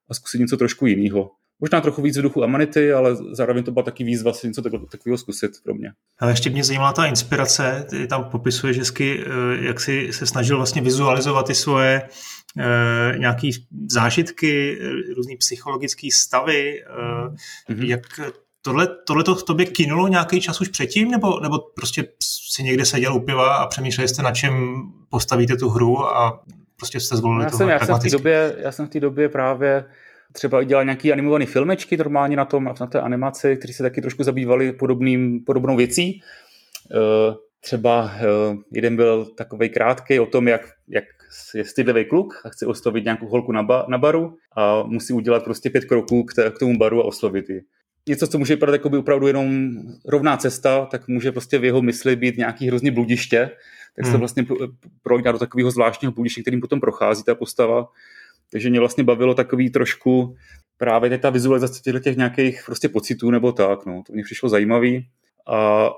a 0.08 0.14
zkusit 0.14 0.38
něco 0.38 0.56
trošku 0.56 0.86
jiného. 0.86 1.30
Možná 1.60 1.80
trochu 1.80 2.02
víc 2.02 2.18
v 2.18 2.22
duchu 2.22 2.44
Amanity, 2.44 2.92
ale 2.92 3.16
zároveň 3.32 3.64
to 3.64 3.70
byla 3.70 3.82
taky 3.82 4.04
výzva 4.04 4.32
si 4.32 4.48
něco 4.48 4.62
takového 4.62 5.18
zkusit 5.18 5.50
pro 5.64 5.74
mě. 5.74 5.92
Ale 6.18 6.32
ještě 6.32 6.50
mě 6.50 6.64
zajímala 6.64 6.92
ta 6.92 7.06
inspirace, 7.06 7.86
ty 7.90 8.06
tam 8.06 8.24
popisuješ 8.24 8.78
hezky, 8.78 9.24
eh, 9.26 9.64
jak 9.66 9.80
si 9.80 10.12
se 10.12 10.26
snažil 10.26 10.56
vlastně 10.56 10.82
vizualizovat 10.82 11.46
ty 11.46 11.54
svoje 11.54 12.02
nějaké 13.16 13.50
zážitky, 13.90 14.78
různý 15.16 15.37
psychologické 15.37 16.09
stavy, 16.12 16.85
mm-hmm. 17.68 17.85
jak 17.85 18.00
tohle, 18.62 18.88
tohle 19.06 19.25
to 19.25 19.35
v 19.35 19.42
tobě 19.42 19.66
kinulo 19.66 20.09
nějaký 20.09 20.40
čas 20.40 20.61
už 20.61 20.68
předtím, 20.68 21.11
nebo, 21.11 21.40
nebo 21.40 21.59
prostě 21.59 22.04
si 22.54 22.62
někde 22.62 22.85
seděl 22.85 23.14
u 23.14 23.21
piva 23.21 23.56
a 23.56 23.66
přemýšleli 23.66 24.09
jste, 24.09 24.23
na 24.23 24.32
čem 24.32 24.75
postavíte 25.09 25.56
tu 25.56 25.68
hru 25.68 26.06
a 26.06 26.42
prostě 26.76 27.00
jste 27.00 27.16
zvolili 27.16 27.44
já 27.44 27.50
jsem, 27.50 27.68
já 27.68 27.87
jsem 27.87 27.94
v 27.94 28.02
té 28.02 28.11
době, 28.11 28.56
Já 28.59 28.73
jsem 28.73 28.87
v 28.87 28.90
té 28.90 29.00
době 29.00 29.28
právě 29.28 29.85
třeba 30.32 30.62
dělal 30.62 30.85
nějaký 30.85 31.12
animovaný 31.12 31.47
filmečky 31.47 31.97
normálně 31.97 32.37
na 32.37 32.44
tom, 32.44 32.64
na 32.80 32.87
té 32.87 33.00
animaci, 33.00 33.56
které 33.56 33.75
se 33.75 33.82
taky 33.82 34.00
trošku 34.00 34.23
zabývaly 34.23 34.73
podobným, 34.73 35.44
podobnou 35.44 35.76
věcí. 35.76 36.23
Eh, 36.90 37.35
třeba 37.61 38.11
eh, 38.14 38.56
jeden 38.73 38.97
byl 38.97 39.25
takový 39.25 39.68
krátký 39.68 40.21
o 40.21 40.26
tom, 40.26 40.49
jak, 40.49 40.61
jak 40.88 41.04
je 41.54 41.64
stydlivý 41.64 42.04
kluk 42.04 42.42
a 42.44 42.48
chce 42.48 42.66
oslovit 42.66 43.04
nějakou 43.04 43.28
holku 43.28 43.52
na, 43.52 43.62
ba, 43.62 43.86
na 43.88 43.98
baru 43.98 44.36
a 44.56 44.82
musí 44.82 45.12
udělat 45.12 45.44
prostě 45.44 45.70
pět 45.70 45.84
kroků 45.84 46.24
k, 46.24 46.50
k 46.50 46.58
tomu 46.58 46.78
baru 46.78 47.00
a 47.00 47.04
oslovit 47.04 47.50
ji. 47.50 47.60
Něco, 48.08 48.26
co 48.26 48.38
může 48.38 48.54
vypadat 48.54 48.72
jako 48.72 48.88
by 48.88 48.96
opravdu 48.96 49.26
jenom 49.26 49.70
rovná 50.08 50.36
cesta, 50.36 50.86
tak 50.86 51.08
může 51.08 51.32
prostě 51.32 51.58
v 51.58 51.64
jeho 51.64 51.82
mysli 51.82 52.16
být 52.16 52.36
nějaký 52.36 52.66
hrozný 52.66 52.90
bludiště, 52.90 53.50
tak 53.96 54.04
hmm. 54.04 54.12
se 54.12 54.18
vlastně 54.18 54.46
projde 55.02 55.32
do 55.32 55.38
takového 55.38 55.70
zvláštního 55.70 56.12
bludiště, 56.12 56.42
kterým 56.42 56.60
potom 56.60 56.80
prochází 56.80 57.22
ta 57.24 57.34
postava 57.34 57.88
takže 58.52 58.70
mě 58.70 58.80
vlastně 58.80 59.04
bavilo 59.04 59.34
takový 59.34 59.70
trošku 59.70 60.36
právě 60.76 61.18
ta 61.18 61.30
vizualizace 61.30 61.82
těchto 61.82 62.00
těch 62.00 62.16
nějakých 62.16 62.62
prostě 62.66 62.88
pocitů 62.88 63.30
nebo 63.30 63.52
tak, 63.52 63.86
no, 63.86 64.02
to 64.06 64.12
mě 64.12 64.22
přišlo 64.22 64.48
zajímavý. 64.48 65.08
A 65.46 65.88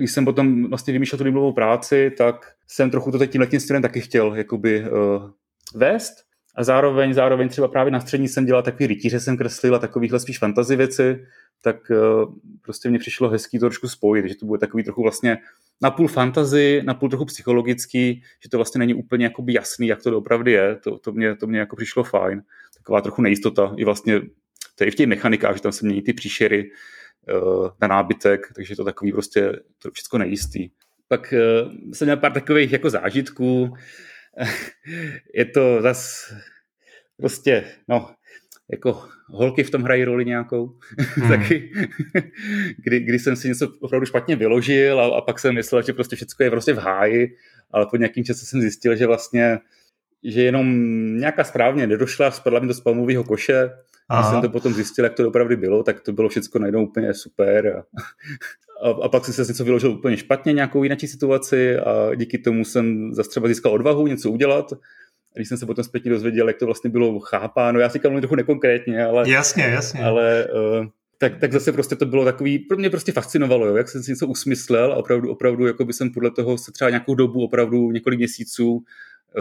když 0.00 0.12
jsem 0.12 0.24
potom 0.24 0.68
vlastně 0.68 0.92
vymýšlel 0.92 1.18
tu 1.18 1.24
diplomovou 1.24 1.52
práci, 1.52 2.12
tak 2.18 2.52
jsem 2.66 2.90
trochu 2.90 3.10
to 3.10 3.18
teď 3.18 3.30
tímhle 3.30 3.60
stylem 3.60 3.82
taky 3.82 4.00
chtěl 4.00 4.34
jakoby 4.34 4.80
uh, 4.80 5.30
vést. 5.74 6.12
A 6.54 6.64
zároveň, 6.64 7.14
zároveň 7.14 7.48
třeba 7.48 7.68
právě 7.68 7.90
na 7.90 8.00
střední 8.00 8.28
jsem 8.28 8.46
dělal 8.46 8.62
takový 8.62 8.86
rytíře, 8.86 9.20
jsem 9.20 9.36
kreslil 9.36 9.74
a 9.74 9.78
takovýhle 9.78 10.20
spíš 10.20 10.38
fantasy 10.38 10.76
věci, 10.76 11.24
tak 11.62 11.76
uh, 11.90 12.34
prostě 12.62 12.88
mě 12.90 12.98
přišlo 12.98 13.28
hezký 13.28 13.58
to 13.58 13.66
trošku 13.66 13.88
spojit, 13.88 14.28
že 14.28 14.34
to 14.34 14.46
bude 14.46 14.58
takový 14.58 14.84
trochu 14.84 15.02
vlastně 15.02 15.38
napůl 15.82 16.08
fantazy, 16.08 16.82
napůl 16.84 17.08
trochu 17.08 17.24
psychologický, 17.24 18.22
že 18.42 18.48
to 18.48 18.58
vlastně 18.58 18.78
není 18.78 18.94
úplně 18.94 19.24
jakoby 19.24 19.52
jasný, 19.52 19.86
jak 19.86 20.02
to 20.02 20.18
opravdu 20.18 20.50
je. 20.50 20.76
To, 20.76 20.98
to, 20.98 21.12
mě, 21.12 21.36
to 21.36 21.46
mě 21.46 21.58
jako 21.58 21.76
přišlo 21.76 22.04
fajn. 22.04 22.42
Taková 22.76 23.00
trochu 23.00 23.22
nejistota. 23.22 23.74
I 23.76 23.84
vlastně 23.84 24.20
to 24.74 24.84
je 24.84 24.88
i 24.88 24.90
v 24.90 24.94
těch 24.94 25.06
mechanikách, 25.06 25.56
že 25.56 25.62
tam 25.62 25.72
se 25.72 25.86
mění 25.86 26.02
ty 26.02 26.12
příšery 26.12 26.70
na 27.80 27.88
nábytek, 27.88 28.52
takže 28.54 28.72
je 28.72 28.76
to 28.76 28.84
takový 28.84 29.12
prostě 29.12 29.52
to 29.82 29.90
všechno 29.90 30.18
nejistý. 30.18 30.70
Pak 31.08 31.34
uh, 31.36 31.72
jsem 31.92 32.06
měl 32.06 32.16
pár 32.16 32.32
takových 32.32 32.72
jako 32.72 32.90
zážitků. 32.90 33.74
je 35.34 35.44
to 35.44 35.82
zas 35.82 36.32
prostě, 37.16 37.64
no, 37.88 38.10
jako 38.70 39.04
holky 39.26 39.62
v 39.62 39.70
tom 39.70 39.82
hrají 39.82 40.04
roli 40.04 40.24
nějakou, 40.24 40.78
hmm. 41.16 41.28
taky, 41.28 41.72
kdy, 42.76 43.00
kdy 43.00 43.18
jsem 43.18 43.36
si 43.36 43.48
něco 43.48 43.72
opravdu 43.80 44.06
špatně 44.06 44.36
vyložil 44.36 45.00
a, 45.00 45.18
a 45.18 45.20
pak 45.20 45.38
jsem 45.38 45.54
myslel, 45.54 45.82
že 45.82 45.92
prostě 45.92 46.16
všechno 46.16 46.44
je 46.44 46.50
prostě 46.50 46.72
v 46.72 46.78
háji, 46.78 47.36
ale 47.70 47.86
po 47.86 47.96
nějakým 47.96 48.24
čase 48.24 48.46
jsem 48.46 48.60
zjistil, 48.60 48.96
že 48.96 49.06
vlastně 49.06 49.58
že 50.24 50.42
jenom 50.42 50.66
nějaká 51.16 51.44
správně 51.44 51.86
nedošla, 51.86 52.30
spadla 52.30 52.60
mi 52.60 52.66
do 52.66 52.74
spamového 52.74 53.24
koše, 53.24 53.70
Aha. 54.08 54.22
Když 54.22 54.30
jsem 54.30 54.42
to 54.42 54.48
potom 54.48 54.72
zjistil, 54.72 55.04
jak 55.04 55.14
to 55.14 55.28
opravdu 55.28 55.56
bylo, 55.56 55.82
tak 55.82 56.00
to 56.00 56.12
bylo 56.12 56.28
všechno 56.28 56.60
najednou 56.60 56.86
úplně 56.86 57.14
super. 57.14 57.76
A, 57.76 58.88
a, 58.88 58.90
a 59.02 59.08
pak 59.08 59.24
jsem 59.24 59.34
se 59.34 59.52
něco 59.52 59.64
vyložil 59.64 59.90
úplně 59.90 60.16
špatně, 60.16 60.52
nějakou 60.52 60.82
jinou 60.82 60.96
situaci 61.06 61.78
a 61.78 62.14
díky 62.14 62.38
tomu 62.38 62.64
jsem 62.64 63.14
zase 63.14 63.30
třeba 63.30 63.48
získal 63.48 63.72
odvahu 63.72 64.06
něco 64.06 64.30
udělat 64.30 64.72
když 65.34 65.48
jsem 65.48 65.58
se 65.58 65.66
potom 65.66 65.84
zpětně 65.84 66.10
dozvěděl, 66.10 66.48
jak 66.48 66.56
to 66.56 66.66
vlastně 66.66 66.90
bylo 66.90 67.20
chápáno, 67.20 67.80
já 67.80 67.88
si 67.88 67.92
říkám 67.92 68.20
trochu 68.20 68.34
nekonkrétně, 68.34 69.04
ale... 69.04 69.30
Jasně, 69.30 69.62
jasně. 69.62 70.00
Ale 70.00 70.48
uh, 70.80 70.86
tak, 71.18 71.38
tak 71.40 71.52
zase 71.52 71.72
prostě 71.72 71.96
to 71.96 72.06
bylo 72.06 72.24
takový, 72.24 72.58
pro 72.58 72.76
mě 72.76 72.90
prostě 72.90 73.12
fascinovalo, 73.12 73.66
jo, 73.66 73.76
jak 73.76 73.88
jsem 73.88 74.02
si 74.02 74.10
něco 74.10 74.26
usmyslel 74.26 74.92
a 74.92 74.96
opravdu, 74.96 75.30
opravdu 75.30 75.66
jako 75.66 75.84
by 75.84 75.92
jsem 75.92 76.12
podle 76.12 76.30
toho 76.30 76.58
se 76.58 76.72
třeba 76.72 76.90
nějakou 76.90 77.14
dobu, 77.14 77.44
opravdu 77.44 77.90
několik 77.90 78.18
měsíců 78.18 78.84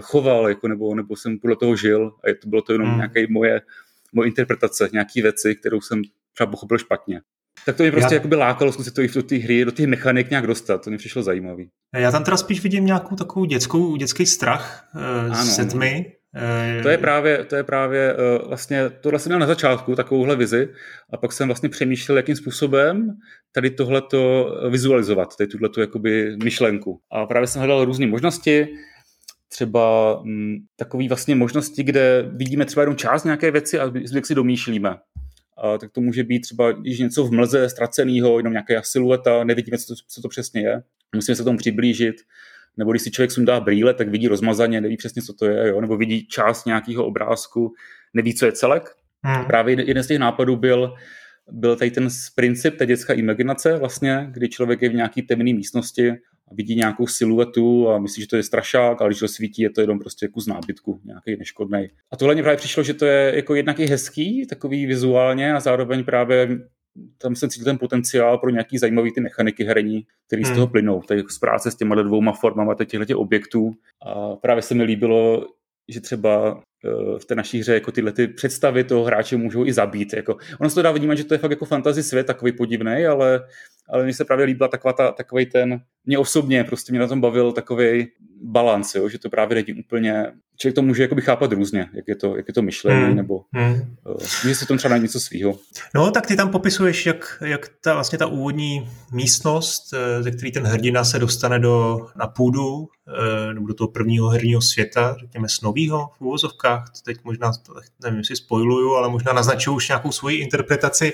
choval, 0.01 0.49
jako, 0.49 0.67
nebo, 0.67 0.95
nebo 0.95 1.15
jsem 1.15 1.39
podle 1.39 1.55
toho 1.55 1.75
žil 1.75 2.11
a 2.23 2.35
to 2.41 2.49
bylo 2.49 2.61
to 2.61 2.73
jenom 2.73 2.87
hmm. 2.87 2.97
nějaké 2.97 3.25
moje, 3.29 3.61
moje 4.13 4.27
interpretace, 4.27 4.89
nějaké 4.93 5.21
věci, 5.21 5.55
kterou 5.55 5.81
jsem 5.81 6.01
třeba 6.33 6.51
pochopil 6.51 6.77
špatně. 6.77 7.21
Tak 7.65 7.77
to 7.77 7.83
mě 7.83 7.91
prostě 7.91 8.15
já... 8.15 8.17
jakoby 8.17 8.35
lákalo 8.35 8.71
zkusit 8.71 8.93
to 8.93 9.01
i 9.01 9.07
do 9.07 9.23
té 9.23 9.35
hry, 9.35 9.65
do 9.65 9.71
těch 9.71 9.87
mechanik 9.87 10.29
nějak 10.29 10.47
dostat, 10.47 10.83
to 10.83 10.89
mi 10.89 10.97
přišlo 10.97 11.23
zajímavý. 11.23 11.69
Já 11.95 12.11
tam 12.11 12.23
teda 12.23 12.37
spíš 12.37 12.63
vidím 12.63 12.85
nějakou 12.85 13.15
takovou 13.15 13.45
dětskou, 13.45 13.95
dětský 13.95 14.25
strach 14.25 14.89
uh, 14.95 15.01
ano, 15.35 15.45
se 15.45 15.65
tmy. 15.65 16.13
Uh, 16.77 16.83
to 16.83 16.89
je 16.89 16.97
právě, 16.97 17.45
to 17.45 17.55
je 17.55 17.63
právě 17.63 18.15
uh, 18.15 18.47
vlastně, 18.47 18.89
tohle 18.89 19.19
jsem 19.19 19.29
měl 19.29 19.39
na 19.39 19.47
začátku, 19.47 19.95
takovouhle 19.95 20.35
vizi, 20.35 20.69
a 21.13 21.17
pak 21.17 21.33
jsem 21.33 21.47
vlastně 21.47 21.69
přemýšlel, 21.69 22.17
jakým 22.17 22.35
způsobem 22.35 23.11
tady 23.51 23.69
tohleto 23.69 24.51
vizualizovat, 24.69 25.35
tady 25.35 25.47
tuhleto 25.47 25.81
jakoby 25.81 26.37
myšlenku. 26.43 26.99
A 27.11 27.25
právě 27.25 27.47
jsem 27.47 27.59
hledal 27.59 27.85
různé 27.85 28.07
možnosti, 28.07 28.67
třeba 29.49 30.13
m, 30.25 30.31
mm, 30.31 30.57
takové 30.75 31.07
vlastně 31.07 31.35
možnosti, 31.35 31.83
kde 31.83 32.29
vidíme 32.33 32.65
třeba 32.65 32.81
jenom 32.81 32.95
část 32.95 33.23
nějaké 33.23 33.51
věci 33.51 33.79
a 33.79 33.87
zbytek 33.87 34.25
si 34.25 34.35
domýšlíme 34.35 34.95
a 35.63 35.77
tak 35.77 35.91
to 35.91 36.01
může 36.01 36.23
být 36.23 36.39
třeba, 36.39 36.71
když 36.71 36.99
něco 36.99 37.23
v 37.23 37.31
mlze 37.31 37.69
ztraceného, 37.69 38.39
jenom 38.39 38.53
nějaká 38.53 38.81
silueta, 38.81 39.43
nevidíme, 39.43 39.77
co 39.77 39.95
to, 39.95 40.01
co 40.07 40.21
to 40.21 40.29
přesně 40.29 40.61
je, 40.61 40.83
musíme 41.15 41.35
se 41.35 41.43
tomu 41.43 41.57
přiblížit, 41.57 42.15
nebo 42.77 42.91
když 42.91 43.01
si 43.01 43.11
člověk 43.11 43.31
sundá 43.31 43.59
brýle, 43.59 43.93
tak 43.93 44.09
vidí 44.09 44.27
rozmazaně, 44.27 44.81
neví 44.81 44.97
přesně, 44.97 45.21
co 45.21 45.33
to 45.33 45.45
je, 45.45 45.67
jo? 45.67 45.81
nebo 45.81 45.97
vidí 45.97 46.27
část 46.27 46.65
nějakého 46.65 47.05
obrázku, 47.05 47.73
neví, 48.13 48.35
co 48.35 48.45
je 48.45 48.51
celek. 48.51 48.95
Hmm. 49.23 49.45
Právě 49.45 49.85
jeden 49.87 50.03
z 50.03 50.07
těch 50.07 50.19
nápadů 50.19 50.55
byl, 50.55 50.93
byl 51.51 51.75
tady 51.75 51.91
ten 51.91 52.07
princip, 52.35 52.77
ta 52.77 52.85
dětská 52.85 53.13
imaginace 53.13 53.77
vlastně, 53.77 54.27
kdy 54.31 54.49
člověk 54.49 54.81
je 54.81 54.89
v 54.89 54.93
nějaké 54.93 55.21
temné 55.21 55.53
místnosti 55.53 56.13
vidí 56.51 56.75
nějakou 56.75 57.07
siluetu 57.07 57.89
a 57.89 57.99
myslí, 57.99 58.21
že 58.21 58.27
to 58.27 58.35
je 58.35 58.43
strašák, 58.43 59.01
ale 59.01 59.09
když 59.09 59.19
to 59.19 59.27
svítí, 59.27 59.61
je 59.61 59.69
to 59.69 59.81
jenom 59.81 59.99
prostě 59.99 60.27
kus 60.27 60.47
nábytku, 60.47 61.01
nějaký 61.05 61.35
neškodný. 61.39 61.87
A 62.11 62.17
tohle 62.17 62.33
mě 62.33 62.43
právě 62.43 62.57
přišlo, 62.57 62.83
že 62.83 62.93
to 62.93 63.05
je 63.05 63.35
jako 63.35 63.55
jednak 63.55 63.79
i 63.79 63.85
hezký, 63.85 64.47
takový 64.47 64.85
vizuálně 64.85 65.53
a 65.53 65.59
zároveň 65.59 66.03
právě 66.03 66.59
tam 67.17 67.35
jsem 67.35 67.49
cítil 67.49 67.65
ten 67.65 67.77
potenciál 67.77 68.37
pro 68.37 68.49
nějaký 68.49 68.77
zajímavý 68.77 69.13
ty 69.13 69.21
mechaniky 69.21 69.63
herní, 69.63 70.05
které 70.27 70.41
hmm. 70.41 70.53
z 70.53 70.55
toho 70.55 70.67
plynou, 70.67 71.01
tady 71.01 71.23
z 71.29 71.39
práce 71.39 71.71
s 71.71 71.75
těma 71.75 71.95
dvouma 71.95 72.31
formama 72.31 72.75
těchto 72.85 73.19
objektů. 73.19 73.71
A 74.05 74.35
právě 74.35 74.61
se 74.61 74.75
mi 74.75 74.83
líbilo, 74.83 75.47
že 75.87 76.01
třeba 76.01 76.63
eh, 76.85 77.19
v 77.19 77.25
té 77.25 77.35
naší 77.35 77.59
hře 77.59 77.73
jako 77.73 77.91
tyhle 77.91 78.11
ty 78.11 78.27
představy 78.27 78.83
toho 78.83 79.03
hráče 79.03 79.37
můžou 79.37 79.65
i 79.65 79.73
zabít. 79.73 80.13
Jako, 80.13 80.37
ono 80.59 80.69
se 80.69 80.75
to 80.75 80.81
dá 80.81 80.91
vnímat, 80.91 81.15
že 81.15 81.23
to 81.23 81.33
je 81.33 81.37
fakt 81.37 81.51
jako 81.51 81.65
fantasy 81.65 82.03
svět, 82.03 82.27
takový 82.27 82.51
podivný, 82.51 83.05
ale, 83.05 83.41
ale 83.89 84.03
mně 84.03 84.13
se 84.13 84.25
právě 84.25 84.45
líbila 84.45 84.67
taková 84.67 84.93
ta, 84.93 85.11
takový 85.11 85.45
ten, 85.45 85.81
mě 86.05 86.17
osobně 86.17 86.63
prostě 86.63 86.91
mě 86.91 86.99
na 86.99 87.07
tom 87.07 87.21
bavil 87.21 87.51
takový 87.51 88.07
balans, 88.41 88.95
jo, 88.95 89.09
že 89.09 89.19
to 89.19 89.29
právě 89.29 89.55
není 89.55 89.79
úplně, 89.79 90.25
člověk 90.57 90.75
to 90.75 90.81
může 90.81 91.01
jakoby 91.01 91.21
chápat 91.21 91.51
různě, 91.51 91.89
jak 91.93 92.07
je 92.07 92.15
to, 92.15 92.35
jak 92.35 92.47
je 92.47 92.53
to 92.53 92.61
myšlení, 92.61 93.03
hmm. 93.03 93.15
nebo 93.15 93.41
hmm. 93.51 93.73
Uh, 93.73 94.17
že 94.47 94.55
se 94.55 94.65
to 94.65 94.77
třeba 94.77 94.95
na 94.95 95.01
něco 95.01 95.19
svýho. 95.19 95.59
No, 95.95 96.11
tak 96.11 96.27
ty 96.27 96.35
tam 96.35 96.49
popisuješ, 96.49 97.05
jak, 97.05 97.43
jak 97.45 97.69
ta 97.83 97.93
vlastně 97.93 98.17
ta 98.17 98.25
úvodní 98.25 98.89
místnost, 99.11 99.93
eh, 99.93 100.23
ze 100.23 100.31
který 100.31 100.51
ten 100.51 100.63
hrdina 100.63 101.03
se 101.03 101.19
dostane 101.19 101.59
do, 101.59 102.07
na 102.15 102.27
půdu, 102.27 102.87
eh, 103.07 103.53
nebo 103.53 103.67
do 103.67 103.73
toho 103.73 103.87
prvního 103.87 104.29
herního 104.29 104.61
světa, 104.61 105.15
řekněme 105.19 105.49
snovýho 105.49 106.09
v 106.17 106.21
úvozovkách, 106.21 106.89
to 106.89 106.99
teď 107.05 107.17
možná, 107.23 107.51
nevím, 108.03 108.17
jestli 108.17 108.35
spoiluju, 108.35 108.95
ale 108.95 109.09
možná 109.09 109.33
naznačuju 109.33 109.75
už 109.75 109.87
nějakou 109.87 110.11
svoji 110.11 110.37
interpretaci, 110.37 111.13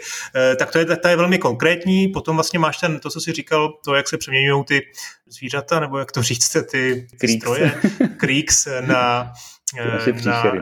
tak 0.60 0.72
to 0.72 0.80
je, 0.80 0.86
ta 0.86 1.10
je 1.10 1.16
velmi 1.16 1.38
konkrétní, 1.38 2.08
potom 2.08 2.36
vlastně 2.36 2.60
máš 2.66 2.78
ten, 2.78 3.00
to, 3.00 3.10
co 3.10 3.22
jsi 3.22 3.32
říkal, 3.32 3.74
to, 3.86 3.96
jak 3.96 4.08
se 4.08 4.18
přeměňují 4.18 4.64
ty 4.64 4.82
zvířata, 5.28 5.80
nebo 5.80 5.98
jak 5.98 6.12
to 6.12 6.24
říct, 6.24 6.58
ty, 6.72 7.08
ty 7.20 7.28
stroje, 7.28 7.82
creeks 8.18 8.68
na, 8.82 9.34
na, 10.26 10.54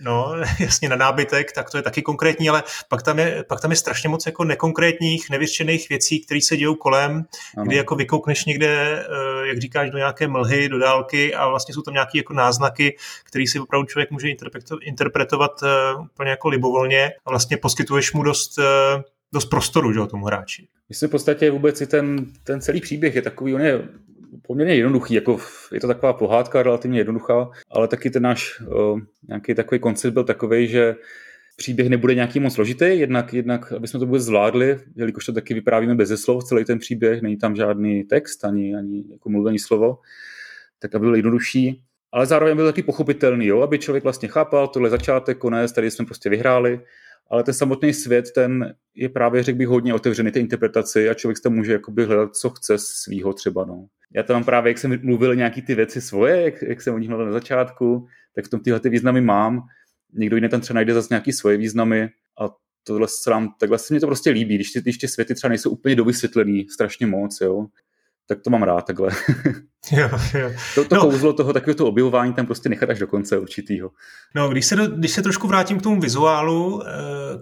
no, 0.00 0.34
jasně 0.60 0.88
na 0.88 0.96
nábytek, 0.96 1.52
tak 1.52 1.70
to 1.70 1.76
je 1.76 1.82
taky 1.82 2.02
konkrétní, 2.02 2.48
ale 2.48 2.62
pak 2.88 3.02
tam 3.02 3.18
je, 3.18 3.44
pak 3.48 3.60
tam 3.60 3.70
je 3.70 3.76
strašně 3.76 4.08
moc 4.08 4.26
jako 4.26 4.44
nekonkrétních, 4.44 5.30
nevyřčených 5.30 5.88
věcí, 5.88 6.20
které 6.20 6.40
se 6.40 6.56
dějou 6.56 6.74
kolem, 6.74 7.24
ano. 7.56 7.66
kdy 7.66 7.76
jako 7.76 7.94
vykoukneš 7.94 8.44
někde, 8.44 9.04
eh, 9.08 9.46
jak 9.46 9.58
říkáš, 9.58 9.90
do 9.90 9.98
nějaké 9.98 10.28
mlhy, 10.28 10.68
do 10.68 10.78
dálky 10.78 11.34
a 11.34 11.48
vlastně 11.48 11.74
jsou 11.74 11.82
tam 11.82 11.94
nějaké 11.94 12.18
jako 12.18 12.32
náznaky, 12.32 12.96
které 13.24 13.44
si 13.46 13.60
opravdu 13.60 13.86
člověk 13.86 14.10
může 14.10 14.28
interpretovat 14.82 15.62
eh, 15.62 15.94
úplně 15.94 16.30
jako 16.30 16.48
libovolně 16.48 17.12
a 17.26 17.30
vlastně 17.30 17.56
poskytuješ 17.56 18.12
mu 18.12 18.22
dost 18.22 18.58
eh, 18.58 19.02
dost 19.32 19.46
prostoru, 19.46 19.92
že 19.92 20.00
o 20.00 20.06
tomu 20.06 20.26
hráči. 20.26 20.68
Myslím 20.88 21.08
v 21.08 21.10
podstatě 21.10 21.50
vůbec 21.50 21.80
i 21.80 21.86
ten, 21.86 22.26
ten 22.44 22.60
celý 22.60 22.80
příběh 22.80 23.14
je 23.14 23.22
takový, 23.22 23.54
on 23.54 23.60
je 23.60 23.88
poměrně 24.42 24.74
jednoduchý, 24.74 25.14
jako 25.14 25.38
je 25.72 25.80
to 25.80 25.86
taková 25.86 26.12
pohádka 26.12 26.62
relativně 26.62 27.00
jednoduchá, 27.00 27.50
ale 27.70 27.88
taky 27.88 28.10
ten 28.10 28.22
náš 28.22 28.60
uh, 28.60 29.00
nějaký 29.28 29.54
takový 29.54 29.78
koncept 29.78 30.12
byl 30.12 30.24
takový, 30.24 30.68
že 30.68 30.94
příběh 31.56 31.88
nebude 31.88 32.14
nějaký 32.14 32.40
moc 32.40 32.54
složitý, 32.54 32.98
jednak, 32.98 33.34
jednak 33.34 33.72
aby 33.72 33.88
jsme 33.88 34.00
to 34.00 34.06
vůbec 34.06 34.22
zvládli, 34.22 34.78
jelikož 34.96 35.26
to 35.26 35.32
taky 35.32 35.54
vyprávíme 35.54 35.94
bez 35.94 36.22
slov, 36.22 36.44
celý 36.44 36.64
ten 36.64 36.78
příběh, 36.78 37.22
není 37.22 37.36
tam 37.36 37.56
žádný 37.56 38.04
text, 38.04 38.44
ani, 38.44 38.74
ani 38.74 39.04
jako 39.12 39.30
mluvený 39.30 39.58
slovo, 39.58 39.98
tak 40.78 40.94
aby 40.94 41.06
byl 41.06 41.14
jednodušší, 41.14 41.82
ale 42.12 42.26
zároveň 42.26 42.56
byl 42.56 42.66
taky 42.66 42.82
pochopitelný, 42.82 43.46
jo, 43.46 43.60
aby 43.60 43.78
člověk 43.78 44.04
vlastně 44.04 44.28
chápal, 44.28 44.68
tohle 44.68 44.90
začátek, 44.90 45.38
konec, 45.38 45.72
tady 45.72 45.90
jsme 45.90 46.04
prostě 46.04 46.30
vyhráli, 46.30 46.80
ale 47.30 47.42
ten 47.42 47.54
samotný 47.54 47.92
svět, 47.92 48.24
ten 48.34 48.74
je 48.94 49.08
právě, 49.08 49.42
řekl 49.42 49.58
bych, 49.58 49.68
hodně 49.68 49.94
otevřený 49.94 50.30
té 50.30 50.40
interpretaci 50.40 51.08
a 51.08 51.14
člověk 51.14 51.40
tam 51.40 51.52
může 51.52 51.72
jakoby 51.72 52.04
hledat, 52.04 52.36
co 52.36 52.50
chce 52.50 52.78
svýho 52.78 53.32
třeba, 53.32 53.64
no. 53.64 53.86
Já 54.14 54.22
tam 54.22 54.34
mám 54.34 54.44
právě, 54.44 54.70
jak 54.70 54.78
jsem 54.78 55.00
mluvil 55.02 55.34
nějaký 55.34 55.62
ty 55.62 55.74
věci 55.74 56.00
svoje, 56.00 56.42
jak, 56.42 56.62
jak 56.62 56.82
jsem 56.82 56.94
o 56.94 56.98
nich 56.98 57.08
mluvil 57.08 57.26
na 57.26 57.32
začátku, 57.32 58.06
tak 58.34 58.46
v 58.46 58.50
tom 58.50 58.60
tyhle 58.60 58.80
ty 58.80 58.88
významy 58.88 59.20
mám. 59.20 59.62
Někdo 60.12 60.36
jiný 60.36 60.48
tam 60.48 60.60
třeba 60.60 60.74
najde 60.74 60.94
zase 60.94 61.08
nějaký 61.10 61.32
svoje 61.32 61.56
významy 61.56 62.08
a 62.40 62.48
tohle 62.84 63.08
se 63.08 63.30
nám, 63.30 63.54
takhle 63.60 63.78
se 63.78 63.94
mi 63.94 64.00
to 64.00 64.06
prostě 64.06 64.30
líbí, 64.30 64.54
když 64.54 64.72
ty, 64.72 64.80
když 64.80 64.98
ty 64.98 65.08
světy 65.08 65.34
třeba 65.34 65.48
nejsou 65.48 65.70
úplně 65.70 65.94
dovysvětlený 65.94 66.68
strašně 66.68 67.06
moc, 67.06 67.40
jo 67.40 67.66
tak 68.26 68.40
to 68.40 68.50
mám 68.50 68.62
rád 68.62 68.80
takhle. 68.80 69.10
Jo, 69.90 70.08
jo. 70.38 70.50
To, 70.74 70.84
to 70.84 70.94
no. 70.94 71.00
kouzlo 71.00 71.32
toho 71.32 71.52
takového 71.52 71.76
to 71.76 71.86
objevování 71.86 72.32
tam 72.34 72.46
prostě 72.46 72.68
nechat 72.68 72.90
až 72.90 72.98
do 72.98 73.06
konce 73.06 73.38
určitýho. 73.38 73.90
No, 74.34 74.48
když 74.48 74.66
se, 74.66 74.76
když 74.96 75.10
se 75.10 75.22
trošku 75.22 75.48
vrátím 75.48 75.78
k 75.78 75.82
tomu 75.82 76.00
vizuálu, 76.00 76.82
eh, 76.86 76.92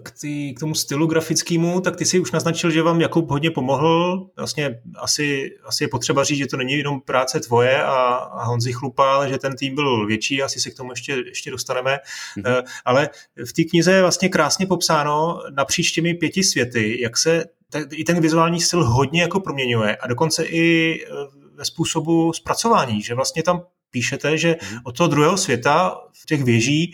k, 0.03 0.11
tý, 0.11 0.53
k 0.53 0.59
tomu 0.59 0.75
stylu 0.75 1.07
grafickému, 1.07 1.81
tak 1.81 1.95
ty 1.95 2.05
si 2.05 2.19
už 2.19 2.31
naznačil, 2.31 2.71
že 2.71 2.81
vám 2.81 3.01
Jakub 3.01 3.29
hodně 3.29 3.51
pomohl. 3.51 4.27
Vlastně 4.37 4.79
asi, 4.95 5.49
asi 5.65 5.83
je 5.83 5.87
potřeba 5.87 6.23
říct, 6.23 6.37
že 6.37 6.47
to 6.47 6.57
není 6.57 6.73
jenom 6.73 7.01
práce 7.01 7.39
tvoje 7.39 7.83
a, 7.83 7.89
a 8.13 8.43
Honzi 8.43 8.73
Chlupa, 8.73 9.13
ale 9.13 9.29
že 9.29 9.37
ten 9.37 9.55
tým 9.55 9.75
byl 9.75 10.07
větší, 10.07 10.43
asi 10.43 10.59
se 10.59 10.69
k 10.69 10.75
tomu 10.75 10.91
ještě, 10.91 11.11
ještě 11.11 11.51
dostaneme. 11.51 11.99
Mm-hmm. 12.37 12.63
Ale 12.85 13.09
v 13.45 13.53
té 13.53 13.63
knize 13.63 13.91
je 13.91 14.01
vlastně 14.01 14.29
krásně 14.29 14.65
popsáno 14.65 15.39
napříč 15.55 15.91
těmi 15.91 16.13
pěti 16.13 16.43
světy, 16.43 17.01
jak 17.01 17.17
se 17.17 17.43
i 17.91 18.03
ten 18.03 18.21
vizuální 18.21 18.61
styl 18.61 18.85
hodně 18.85 19.21
jako 19.21 19.39
proměňuje 19.39 19.95
a 19.95 20.07
dokonce 20.07 20.43
i 20.43 20.95
e, 21.03 21.07
ve 21.55 21.65
způsobu 21.65 22.33
zpracování, 22.33 23.01
že 23.01 23.13
vlastně 23.13 23.43
tam 23.43 23.65
píšete, 23.91 24.37
že 24.37 24.55
mhm. 24.61 24.79
od 24.83 24.97
toho 24.97 25.07
druhého 25.07 25.37
světa 25.37 25.97
v 26.21 26.25
těch 26.25 26.43
věží 26.43 26.83
e, 26.83 26.91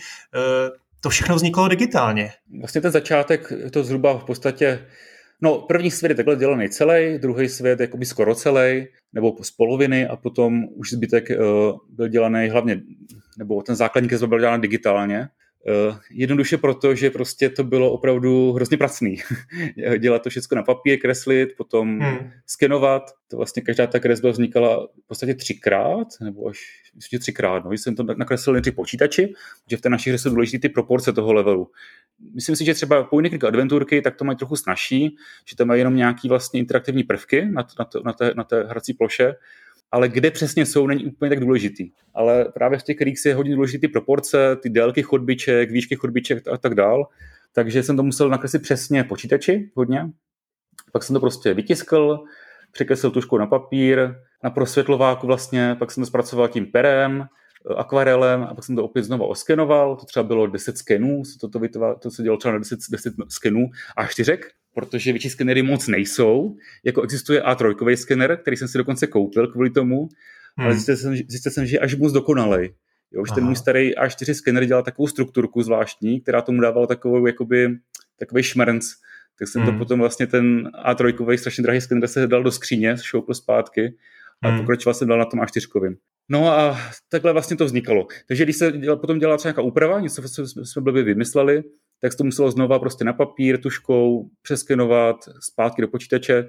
to 1.01 1.10
všechno 1.10 1.36
vzniklo 1.36 1.67
digitálně. 1.67 2.31
Vlastně 2.60 2.81
ten 2.81 2.91
začátek, 2.91 3.53
to 3.72 3.84
zhruba 3.84 4.17
v 4.17 4.24
podstatě 4.24 4.88
No, 5.41 5.62
první 5.62 5.91
svět 5.91 6.10
je 6.10 6.15
takhle 6.15 6.36
dělaný 6.36 6.69
celý, 6.69 7.17
druhý 7.17 7.50
svět 7.50 7.79
je 7.79 7.89
skoro 8.03 8.36
celý, 8.36 8.88
nebo 9.13 9.36
z 9.41 9.51
poloviny 9.51 10.07
a 10.07 10.15
potom 10.15 10.63
už 10.75 10.91
zbytek 10.91 11.29
uh, 11.29 11.77
byl 11.89 12.07
dělaný 12.07 12.50
hlavně, 12.50 12.81
nebo 13.38 13.62
ten 13.62 13.75
základní 13.75 14.10
byl 14.27 14.39
dělaný 14.39 14.62
digitálně. 14.62 15.27
Uh, 15.66 15.98
jednoduše 16.12 16.58
proto, 16.58 16.96
že 16.96 17.10
prostě 17.10 17.50
to 17.50 17.64
bylo 17.64 17.92
opravdu 17.92 18.51
hrozně 18.51 18.77
pracný. 18.77 19.18
Dělat 19.98 20.24
to 20.24 20.29
všechno 20.29 20.55
na 20.55 20.64
papír, 20.64 21.00
kreslit, 21.00 21.50
potom 21.58 22.00
hmm. 22.00 22.31
skenovat. 22.46 23.03
To 23.27 23.38
vlastně 23.38 23.62
každá 23.62 23.88
ta 23.88 24.00
kresba 24.00 24.29
vznikala 24.29 24.88
v 25.03 25.08
podstatě 25.08 25.34
třikrát, 25.34 26.08
nebo 26.22 26.48
až 26.48 26.60
myslím, 26.96 27.20
třikrát. 27.20 27.66
No. 27.66 27.72
Jsem 27.72 27.96
to 27.96 28.03
nakreslil 28.03 28.53
nejdřív 28.53 28.75
počítači, 28.75 29.34
že 29.70 29.77
v 29.77 29.81
té 29.81 29.90
naší 29.90 30.10
hře 30.10 30.18
jsou 30.18 30.29
důležité 30.29 30.68
ty 30.68 30.74
proporce 30.74 31.14
toho 31.14 31.34
levelu. 31.34 31.72
Myslím 32.34 32.55
si, 32.55 32.66
že 32.66 32.74
třeba 32.74 33.03
po 33.03 33.20
jiných 33.20 33.44
adventurky 33.44 34.01
tak 34.01 34.16
to 34.16 34.25
mají 34.25 34.38
trochu 34.38 34.55
snažší, 34.55 35.16
že 35.46 35.55
tam 35.55 35.68
mají 35.68 35.79
jenom 35.79 35.96
nějaký 35.96 36.29
vlastně 36.29 36.60
interaktivní 36.60 37.03
prvky 37.03 37.46
na, 37.46 37.68
na, 37.79 37.88
na, 38.05 38.14
té, 38.14 38.34
na 38.36 38.44
té 38.44 38.64
hrací 38.64 38.94
ploše, 38.94 39.34
ale 39.92 40.10
kde 40.10 40.32
přesně 40.32 40.66
jsou, 40.66 40.88
není 40.88 41.06
úplně 41.06 41.30
tak 41.30 41.40
důležitý. 41.40 41.92
Ale 42.14 42.46
právě 42.46 42.80
v 42.80 42.84
těch 42.84 42.96
kterých 42.96 43.26
je 43.26 43.36
hodně 43.36 43.56
důležitý 43.56 43.88
proporce, 43.88 44.56
ty 44.56 44.70
délky 44.70 45.04
chodbiček, 45.04 45.72
výšky 45.72 45.96
chodbiček 45.96 46.48
a 46.48 46.58
tak 46.58 46.76
dál. 46.76 47.08
Takže 47.54 47.84
jsem 47.84 47.98
to 47.98 48.04
musel 48.04 48.30
nakreslit 48.30 48.62
přesně 48.62 49.04
počítači 49.04 49.72
hodně. 49.76 50.10
Pak 50.92 51.04
jsem 51.04 51.14
to 51.14 51.20
prostě 51.20 51.54
vytiskl, 51.54 52.24
překreslil 52.72 53.12
tuškou 53.12 53.38
na 53.38 53.46
papír, 53.46 54.16
na 54.44 54.50
prosvětlováku 54.50 55.28
vlastně, 55.28 55.76
pak 55.80 55.92
jsem 55.92 56.02
to 56.02 56.08
zpracoval 56.08 56.48
tím 56.48 56.66
perem, 56.66 57.28
akvarelem 57.78 58.44
a 58.44 58.54
pak 58.54 58.64
jsem 58.64 58.76
to 58.76 58.84
opět 58.84 59.04
znovu 59.04 59.26
oskenoval, 59.26 59.96
to 59.96 60.06
třeba 60.06 60.24
bylo 60.24 60.48
10 60.48 60.78
skenů, 60.78 61.22
to, 61.42 61.50
to, 61.50 61.60
to, 61.60 61.96
to 62.00 62.12
se 62.12 62.24
dělalo 62.24 62.38
třeba 62.38 62.52
na 62.52 62.60
10, 62.60 62.80
10 62.92 63.14
skenů 63.30 63.70
a 63.98 64.08
čtyřek, 64.08 64.52
protože 64.77 65.11
větší 65.11 65.29
skenery 65.29 65.61
moc 65.63 65.87
nejsou, 65.87 66.57
jako 66.85 67.01
existuje 67.01 67.42
A3 67.42 67.96
skener, 67.96 68.37
který 68.37 68.57
jsem 68.57 68.68
si 68.68 68.77
dokonce 68.77 69.07
koupil 69.07 69.48
kvůli 69.48 69.70
tomu, 69.70 70.09
hmm. 70.57 70.66
ale 70.66 70.74
zjistil 70.74 70.98
jsem, 70.98 71.16
zjistil 71.16 71.51
jsem, 71.51 71.66
že 71.66 71.75
je 71.75 71.79
až 71.79 71.96
moc 71.96 72.13
dokonalej. 72.13 72.74
Jo, 73.11 73.24
že 73.25 73.33
ten 73.35 73.44
můj 73.44 73.55
starý 73.55 73.96
A4 73.96 74.33
skener 74.33 74.66
dělal 74.66 74.83
takovou 74.83 75.07
strukturku 75.07 75.63
zvláštní, 75.63 76.22
která 76.22 76.42
tomu 76.42 76.61
dávala 76.61 76.87
takovou, 76.87 77.27
jakoby, 77.27 77.77
takový 78.20 78.44
šmrnc, 78.44 78.85
tak 79.40 79.48
jsem 79.48 79.61
hmm. 79.61 79.72
to 79.72 79.77
potom 79.77 80.00
vlastně 80.00 80.27
ten 80.27 80.70
A3 80.85 81.37
strašně 81.37 81.61
drahý 81.61 81.81
skener 81.81 82.07
se 82.07 82.27
dal 82.27 82.44
do 82.44 82.51
skříně, 82.51 82.96
šoupl 83.01 83.33
zpátky 83.33 83.98
a 84.44 84.50
hmm. 84.50 84.59
pokračoval 84.59 84.94
jsem 84.94 85.07
dal 85.07 85.18
na 85.18 85.25
tom 85.25 85.40
A4. 85.40 85.96
No 86.29 86.48
a 86.48 86.77
takhle 87.09 87.33
vlastně 87.33 87.57
to 87.57 87.66
vznikalo. 87.66 88.07
Takže 88.27 88.44
když 88.44 88.55
se 88.55 88.72
děla, 88.72 88.96
potom 88.96 89.20
dělala 89.20 89.37
třeba 89.37 89.50
nějaká 89.50 89.61
úprava, 89.61 90.00
něco 90.00 90.22
jsme 90.63 90.81
blbě 90.81 91.03
vymysleli, 91.03 91.63
tak 92.01 92.12
se 92.12 92.18
to 92.18 92.24
muselo 92.24 92.51
znova 92.51 92.79
prostě 92.79 93.03
na 93.03 93.14
papír, 93.14 93.62
tuškou, 93.62 94.29
přeskenovat, 94.42 95.16
zpátky 95.40 95.81
do 95.81 95.88
počítače. 95.88 96.48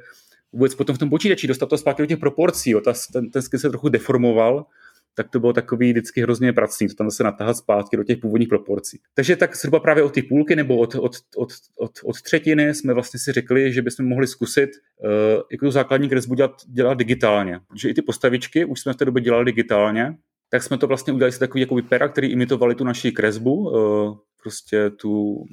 Vůbec 0.52 0.74
potom 0.74 0.96
v 0.96 0.98
tom 0.98 1.10
počítači 1.10 1.46
dostat 1.46 1.66
to 1.66 1.78
zpátky 1.78 2.02
do 2.02 2.06
těch 2.06 2.18
proporcí, 2.18 2.70
jo. 2.70 2.80
Ta, 2.80 2.92
ten, 3.12 3.30
ten 3.30 3.42
skin 3.42 3.60
se 3.60 3.68
trochu 3.68 3.88
deformoval, 3.88 4.66
tak 5.14 5.28
to 5.28 5.40
bylo 5.40 5.52
takový 5.52 5.92
vždycky 5.92 6.20
hrozně 6.20 6.52
pracný, 6.52 6.88
to 6.88 6.94
tam 6.94 7.10
zase 7.10 7.24
natáhat 7.24 7.56
zpátky 7.56 7.96
do 7.96 8.04
těch 8.04 8.18
původních 8.18 8.48
proporcí. 8.48 9.00
Takže 9.14 9.36
tak 9.36 9.56
zhruba 9.56 9.80
právě 9.80 10.02
od 10.02 10.12
ty 10.12 10.22
půlky 10.22 10.56
nebo 10.56 10.76
od, 10.76 10.94
od, 10.94 11.12
od, 11.36 11.48
od, 11.78 11.90
od 12.04 12.22
třetiny 12.22 12.74
jsme 12.74 12.94
vlastně 12.94 13.20
si 13.20 13.32
řekli, 13.32 13.72
že 13.72 13.82
bychom 13.82 14.06
mohli 14.06 14.26
zkusit 14.26 14.70
uh, 14.70 15.10
jako 15.52 15.66
tu 15.66 15.70
základní 15.70 16.08
kresbu 16.08 16.34
dělat, 16.34 16.52
dělat 16.68 16.98
digitálně. 16.98 17.60
Protože 17.68 17.88
i 17.88 17.94
ty 17.94 18.02
postavičky 18.02 18.64
už 18.64 18.80
jsme 18.80 18.92
v 18.92 18.96
té 18.96 19.04
době 19.04 19.22
dělali 19.22 19.44
digitálně, 19.44 20.16
tak 20.50 20.62
jsme 20.62 20.78
to 20.78 20.86
vlastně 20.86 21.12
udělali 21.12 21.32
si 21.32 21.38
takový 21.38 21.60
jako 21.60 21.76
pera, 21.88 22.08
který 22.08 22.28
imitovali 22.28 22.74
tu 22.74 22.84
naši 22.84 23.12
kresbu, 23.12 23.70
uh, 23.70 24.16
prostě 24.42 24.90
tu 24.90 25.44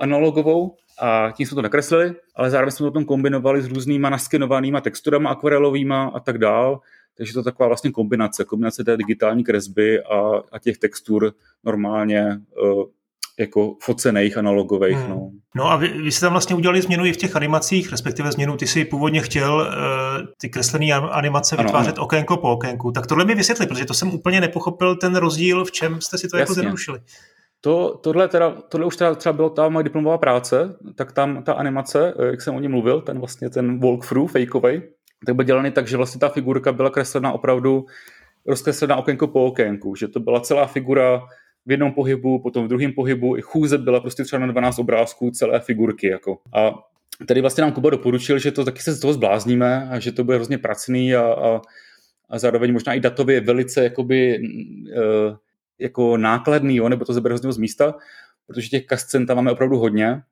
analogovou 0.00 0.76
a 1.00 1.30
tím 1.36 1.46
jsme 1.46 1.54
to 1.54 1.62
nakreslili, 1.62 2.14
ale 2.34 2.50
zároveň 2.50 2.70
jsme 2.70 2.84
to 2.84 2.90
potom 2.90 3.04
kombinovali 3.04 3.62
s 3.62 3.66
různýma 3.66 4.10
naskenovanýma 4.10 4.80
texturama 4.80 5.30
akvarelovýma 5.30 6.12
a 6.14 6.20
tak 6.20 6.38
dál, 6.38 6.80
takže 7.16 7.32
to 7.32 7.38
je 7.38 7.44
taková 7.44 7.68
vlastně 7.68 7.90
kombinace, 7.90 8.44
kombinace 8.44 8.84
té 8.84 8.96
digitální 8.96 9.44
kresby 9.44 10.02
a, 10.02 10.42
a 10.52 10.58
těch 10.58 10.78
textur 10.78 11.32
normálně 11.64 12.40
uh, 12.62 12.84
jako 13.38 13.76
focených 13.80 14.38
analogových. 14.38 14.96
Hmm. 14.96 15.10
No. 15.10 15.30
no 15.54 15.70
a 15.70 15.76
vy, 15.76 15.88
vy 15.88 16.12
jste 16.12 16.26
tam 16.26 16.32
vlastně 16.32 16.56
udělali 16.56 16.82
změnu 16.82 17.04
i 17.04 17.12
v 17.12 17.16
těch 17.16 17.36
animacích, 17.36 17.90
respektive 17.90 18.32
změnu, 18.32 18.56
ty 18.56 18.66
si 18.66 18.84
původně 18.84 19.20
chtěl 19.20 19.54
uh, 19.54 20.26
ty 20.38 20.48
kreslené 20.48 20.92
animace 20.92 21.56
ano, 21.56 21.64
vytvářet 21.64 21.98
ano. 21.98 22.04
okénko 22.04 22.36
po 22.36 22.52
okénku. 22.52 22.92
Tak 22.92 23.06
tohle 23.06 23.24
mi 23.24 23.34
vysvětli, 23.34 23.66
protože 23.66 23.84
to 23.84 23.94
jsem 23.94 24.14
úplně 24.14 24.40
nepochopil 24.40 24.96
ten 24.96 25.16
rozdíl, 25.16 25.64
v 25.64 25.72
čem 25.72 26.00
jste 26.00 26.18
si 26.18 26.28
to 26.28 26.36
jako 26.36 26.40
Jasně. 26.40 26.50
jako 26.50 26.54
zjednodušili. 26.54 27.00
To, 27.64 28.00
tohle, 28.02 28.28
teda, 28.28 28.50
tohle 28.50 28.86
už 28.86 28.96
teda 28.96 29.14
třeba 29.14 29.32
byla 29.32 29.48
ta 29.48 29.68
moje 29.68 29.84
diplomová 29.84 30.18
práce, 30.18 30.76
tak 30.94 31.12
tam 31.12 31.42
ta 31.42 31.52
animace, 31.52 32.14
eh, 32.18 32.26
jak 32.26 32.42
jsem 32.42 32.54
o 32.54 32.60
ní 32.60 32.68
mluvil, 32.68 33.00
ten 33.00 33.18
vlastně 33.18 33.50
ten 33.50 33.80
walkthrough 33.80 34.30
fakeový, 34.30 34.82
tak 35.26 35.34
byl 35.36 35.44
dělaný 35.44 35.70
tak, 35.70 35.88
že 35.88 35.96
vlastně 35.96 36.18
ta 36.18 36.28
figurka 36.28 36.72
byla 36.72 36.90
kreslena 36.90 37.32
opravdu 37.32 37.86
rozkreslená 38.46 38.96
okénko 38.96 39.26
po 39.26 39.44
okénku, 39.44 39.94
že 39.94 40.08
to 40.08 40.20
byla 40.20 40.40
celá 40.40 40.66
figura 40.66 41.22
v 41.66 41.70
jednom 41.70 41.92
pohybu, 41.92 42.38
potom 42.38 42.64
v 42.64 42.68
druhém 42.68 42.92
pohybu, 42.92 43.36
i 43.36 43.42
chůze 43.42 43.78
byla 43.78 44.00
prostě 44.00 44.24
třeba 44.24 44.46
na 44.46 44.52
12 44.52 44.78
obrázků 44.78 45.30
celé 45.30 45.60
figurky. 45.60 46.06
Jako. 46.08 46.38
A 46.54 46.74
tady 47.26 47.40
vlastně 47.40 47.62
nám 47.62 47.72
Kuba 47.72 47.90
doporučil, 47.90 48.38
že 48.38 48.52
to 48.52 48.64
taky 48.64 48.82
se 48.82 48.92
z 48.92 49.00
toho 49.00 49.12
zblázníme 49.12 49.88
a 49.90 49.98
že 49.98 50.12
to 50.12 50.24
bude 50.24 50.36
hrozně 50.36 50.58
pracný 50.58 51.14
a, 51.14 51.22
a, 51.22 51.60
a 52.30 52.38
zároveň 52.38 52.72
možná 52.72 52.94
i 52.94 53.00
datově 53.00 53.40
velice 53.40 53.84
jakoby, 53.84 54.38
uh, 54.38 55.36
jako 55.78 56.16
nákladný, 56.16 56.76
jo, 56.76 56.88
nebo 56.88 57.04
to 57.04 57.12
zabere 57.12 57.32
hrozně 57.32 57.52
z 57.52 57.58
místa, 57.58 57.94
protože 58.46 58.68
těch 58.68 58.86
kascen 58.86 59.26
tam 59.26 59.36
máme 59.36 59.52
opravdu 59.52 59.78
hodně, 59.78 60.22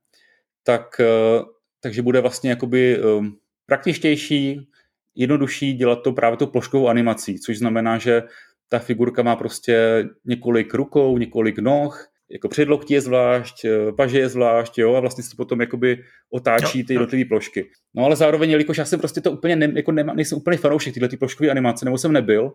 tak, 0.65 1.01
eh, 1.01 1.43
takže 1.81 2.03
bude 2.03 2.21
vlastně 2.21 2.51
jakoby 2.51 3.03
um, 3.03 3.39
praktičtější, 3.67 4.69
jednodušší 5.15 5.73
dělat 5.73 6.03
to 6.03 6.13
právě 6.13 6.37
to 6.37 6.47
ploškovou 6.47 6.89
animací, 6.89 7.41
což 7.41 7.59
znamená, 7.59 7.99
že 7.99 8.23
ta 8.69 8.79
figurka 8.79 9.23
má 9.23 9.37
prostě 9.37 10.05
několik 10.25 10.75
rukou, 10.75 11.19
několik 11.19 11.59
noh, 11.59 12.13
jako 12.33 12.49
předloktí 12.49 12.95
je 12.95 13.01
zvlášť, 13.01 13.65
eh, 13.65 13.93
paže 13.93 14.19
je 14.19 14.29
zvlášť, 14.29 14.79
jo, 14.79 14.95
a 14.95 15.01
vlastně 15.01 15.25
se 15.25 15.37
potom 15.37 15.61
jakoby 15.61 16.05
otáčí 16.31 16.85
ty 16.85 16.93
jednotlivé 16.93 17.25
plošky. 17.29 17.71
No 17.95 18.05
ale 18.05 18.17
zároveň, 18.17 18.51
jelikož 18.51 18.79
já 18.79 18.85
jsem 18.85 19.01
prostě 19.01 19.21
to 19.21 19.33
úplně, 19.33 19.57
ne, 19.57 19.73
jako 19.77 19.93
nemá, 19.93 20.15
nejsem 20.15 20.39
úplně 20.39 20.57
fanoušek 20.57 20.95
tyhle 20.95 21.09
ty 21.09 21.17
ploškové 21.17 21.51
animace, 21.51 21.85
nebo 21.85 21.99
jsem 21.99 22.13
nebyl, 22.13 22.53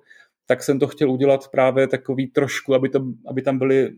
tak 0.47 0.63
jsem 0.63 0.79
to 0.79 0.87
chtěl 0.87 1.11
udělat 1.11 1.47
právě 1.47 1.87
takový 1.87 2.27
trošku, 2.27 2.73
aby, 2.73 2.89
to, 2.89 3.05
aby 3.27 3.41
tam 3.41 3.57
byly 3.57 3.91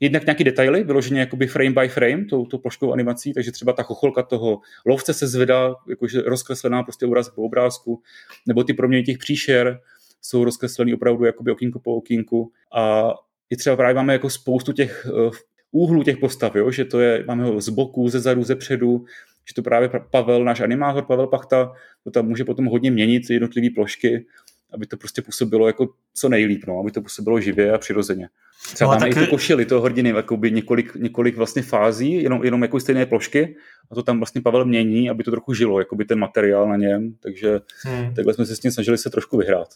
jednak 0.00 0.26
nějaký 0.26 0.44
detaily, 0.44 0.84
vyloženě 0.84 1.20
jakoby 1.20 1.46
frame 1.46 1.70
by 1.70 1.88
frame, 1.88 2.24
tou, 2.24 2.46
tou 2.46 2.58
ploškovou 2.58 2.92
animací, 2.92 3.32
takže 3.32 3.52
třeba 3.52 3.72
ta 3.72 3.82
chocholka 3.82 4.22
toho 4.22 4.60
lovce 4.86 5.14
se 5.14 5.26
zvedá, 5.28 5.74
jakože 5.88 6.22
rozkreslená 6.22 6.82
prostě 6.82 7.06
obraz 7.06 7.28
po 7.28 7.42
obrázku, 7.42 8.02
nebo 8.46 8.64
ty 8.64 8.74
proměny 8.74 9.02
těch 9.02 9.18
příšer 9.18 9.80
jsou 10.22 10.44
rozkreslený 10.44 10.94
opravdu 10.94 11.24
jakoby 11.24 11.50
okýnko 11.50 11.78
po 11.78 11.96
okýnku 11.96 12.52
a 12.74 13.12
i 13.50 13.56
třeba 13.56 13.76
právě 13.76 13.94
máme 13.94 14.12
jako 14.12 14.30
spoustu 14.30 14.72
těch 14.72 15.06
uh, 15.12 15.30
úhlů 15.72 16.02
těch 16.02 16.18
postav, 16.18 16.56
jo? 16.56 16.70
že 16.70 16.84
to 16.84 17.00
je, 17.00 17.24
máme 17.26 17.44
ho 17.44 17.60
z 17.60 17.68
boku, 17.68 18.08
ze 18.08 18.20
zadu, 18.20 18.42
ze 18.42 18.56
předu, 18.56 19.04
že 19.48 19.54
to 19.54 19.62
právě 19.62 19.90
Pavel, 20.10 20.44
náš 20.44 20.60
animátor 20.60 21.04
Pavel 21.04 21.26
Pachta, 21.26 21.72
to 22.04 22.10
tam 22.10 22.26
může 22.26 22.44
potom 22.44 22.66
hodně 22.66 22.90
měnit 22.90 23.30
jednotlivé 23.30 23.68
plošky, 23.74 24.26
aby 24.72 24.86
to 24.86 24.96
prostě 24.96 25.22
působilo 25.22 25.66
jako 25.66 25.88
co 26.14 26.28
nejlíp, 26.28 26.64
no, 26.66 26.80
aby 26.80 26.90
to 26.90 27.02
působilo 27.02 27.40
živě 27.40 27.72
a 27.72 27.78
přirozeně. 27.78 28.28
Třeba 28.74 28.94
no, 28.94 29.00
máme 29.00 29.14
tak... 29.14 29.22
i 29.22 29.26
tu 29.26 29.30
košili 29.30 29.66
toho 29.66 29.80
hrdiny, 29.80 30.08
jakoby 30.08 30.50
několik, 30.50 30.94
několik 30.94 31.36
vlastně 31.36 31.62
fází, 31.62 32.22
jenom, 32.22 32.44
jenom 32.44 32.62
jako 32.62 32.80
stejné 32.80 33.06
plošky 33.06 33.56
a 33.90 33.94
to 33.94 34.02
tam 34.02 34.18
vlastně 34.18 34.40
Pavel 34.40 34.64
mění, 34.64 35.10
aby 35.10 35.24
to 35.24 35.30
trochu 35.30 35.54
žilo, 35.54 35.78
jakoby 35.78 36.04
ten 36.04 36.18
materiál 36.18 36.68
na 36.68 36.76
něm, 36.76 37.14
takže 37.20 37.60
hmm. 37.84 38.14
takhle 38.14 38.34
jsme 38.34 38.46
se 38.46 38.56
s 38.56 38.60
tím 38.60 38.70
snažili 38.70 38.98
se 38.98 39.10
trošku 39.10 39.36
vyhrát. 39.36 39.68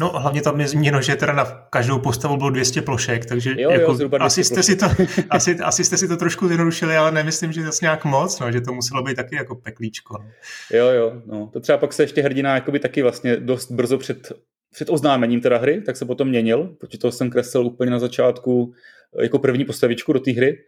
No 0.00 0.08
hlavně 0.08 0.42
tam 0.42 0.60
je 0.60 0.68
změněno, 0.68 1.02
že 1.02 1.16
teda 1.16 1.32
na 1.32 1.44
každou 1.44 1.98
postavu 1.98 2.36
bylo 2.36 2.50
200 2.50 2.82
plošek, 2.82 3.26
takže 3.26 3.54
jo, 3.58 3.70
jako, 3.70 3.96
jo, 4.00 4.08
asi, 4.20 4.44
jste 4.44 4.62
si 4.62 4.76
to, 4.76 4.86
asi, 5.30 5.58
asi 5.58 5.84
jste 5.84 5.96
si 5.96 6.08
to 6.08 6.16
trošku 6.16 6.46
zjednodušili, 6.46 6.96
ale 6.96 7.12
nemyslím, 7.12 7.52
že 7.52 7.62
zase 7.62 7.84
nějak 7.84 8.04
moc, 8.04 8.40
no, 8.40 8.52
že 8.52 8.60
to 8.60 8.72
muselo 8.72 9.02
být 9.02 9.14
taky 9.14 9.36
jako 9.36 9.54
peklíčko. 9.54 10.18
No. 10.18 10.30
Jo, 10.78 10.86
jo, 10.86 11.22
no. 11.26 11.50
to 11.52 11.60
třeba 11.60 11.78
pak 11.78 11.92
se 11.92 12.02
ještě 12.02 12.22
hrdina 12.22 12.54
jakoby 12.54 12.78
taky 12.78 13.02
vlastně 13.02 13.36
dost 13.36 13.70
brzo 13.70 13.98
před, 13.98 14.32
před 14.72 14.90
oznámením 14.90 15.40
teda 15.40 15.58
hry, 15.58 15.82
tak 15.82 15.96
se 15.96 16.04
potom 16.04 16.28
měnil, 16.28 16.76
protože 16.80 16.98
to 16.98 17.12
jsem 17.12 17.30
kreslil 17.30 17.66
úplně 17.66 17.90
na 17.90 17.98
začátku 17.98 18.72
jako 19.20 19.38
první 19.38 19.64
postavičku 19.64 20.12
do 20.12 20.20
té 20.20 20.30
hry 20.32 20.58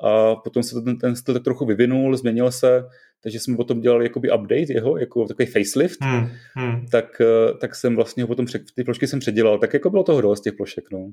a 0.00 0.36
potom 0.36 0.62
se 0.62 0.80
ten, 0.80 0.98
ten 0.98 1.16
styl 1.16 1.34
tak 1.34 1.44
trochu 1.44 1.66
vyvinul, 1.66 2.16
změnil 2.16 2.50
se, 2.50 2.84
takže 3.22 3.40
jsme 3.40 3.56
potom 3.56 3.80
dělali 3.80 4.04
jakoby 4.04 4.30
update 4.32 4.72
jeho, 4.72 4.98
jako 4.98 5.26
takový 5.26 5.46
facelift, 5.46 6.00
hmm, 6.02 6.28
hmm. 6.54 6.86
Tak, 6.86 7.20
eh, 7.20 7.54
tak 7.60 7.74
jsem 7.74 7.96
vlastně 7.96 8.22
ho 8.22 8.26
potom, 8.26 8.46
před, 8.46 8.62
ty 8.76 8.84
plošky 8.84 9.06
jsem 9.06 9.20
předělal, 9.20 9.58
tak 9.58 9.74
jako 9.74 9.90
bylo 9.90 10.02
toho 10.02 10.20
dost 10.20 10.40
těch 10.40 10.54
plošek, 10.54 10.84
no. 10.92 11.10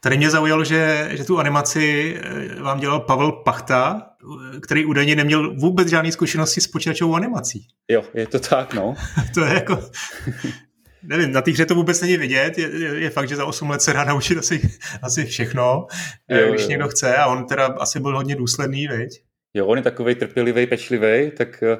Tady 0.00 0.16
mě 0.16 0.30
zaujalo, 0.30 0.64
že, 0.64 1.08
že 1.12 1.24
tu 1.24 1.38
animaci 1.38 2.16
eh, 2.20 2.62
vám 2.62 2.80
dělal 2.80 3.00
Pavel 3.00 3.32
Pachta, 3.32 4.06
který 4.62 4.84
údajně 4.84 5.16
neměl 5.16 5.54
vůbec 5.54 5.88
žádné 5.88 6.12
zkušenosti 6.12 6.60
s 6.60 6.66
počítačovou 6.66 7.14
animací. 7.14 7.66
Jo, 7.90 8.02
je 8.14 8.26
to 8.26 8.38
tak, 8.38 8.74
no. 8.74 8.94
to 9.34 9.44
je 9.44 9.54
jako, 9.54 9.78
nevím, 11.02 11.32
na 11.32 11.42
té 11.42 11.50
hře 11.50 11.66
to 11.66 11.74
vůbec 11.74 12.00
není 12.00 12.16
vidět, 12.16 12.58
je, 12.58 12.70
je, 12.70 13.00
je 13.00 13.10
fakt, 13.10 13.28
že 13.28 13.36
za 13.36 13.44
8 13.46 13.70
let 13.70 13.82
se 13.82 13.92
dá 13.92 14.04
naučit 14.04 14.38
asi, 14.38 14.60
asi 15.02 15.24
všechno, 15.24 15.86
jo, 16.28 16.50
když 16.50 16.62
jo. 16.62 16.68
někdo 16.68 16.88
chce 16.88 17.16
a 17.16 17.26
on 17.26 17.46
teda 17.46 17.66
asi 17.66 18.00
byl 18.00 18.16
hodně 18.16 18.36
důsledný, 18.36 18.88
viď? 18.88 19.22
Jo, 19.54 19.66
on 19.66 19.78
je 19.78 19.84
takový 19.84 20.14
trpělivý, 20.14 20.66
pečlivý, 20.66 21.30
tak 21.30 21.62
eh, 21.62 21.76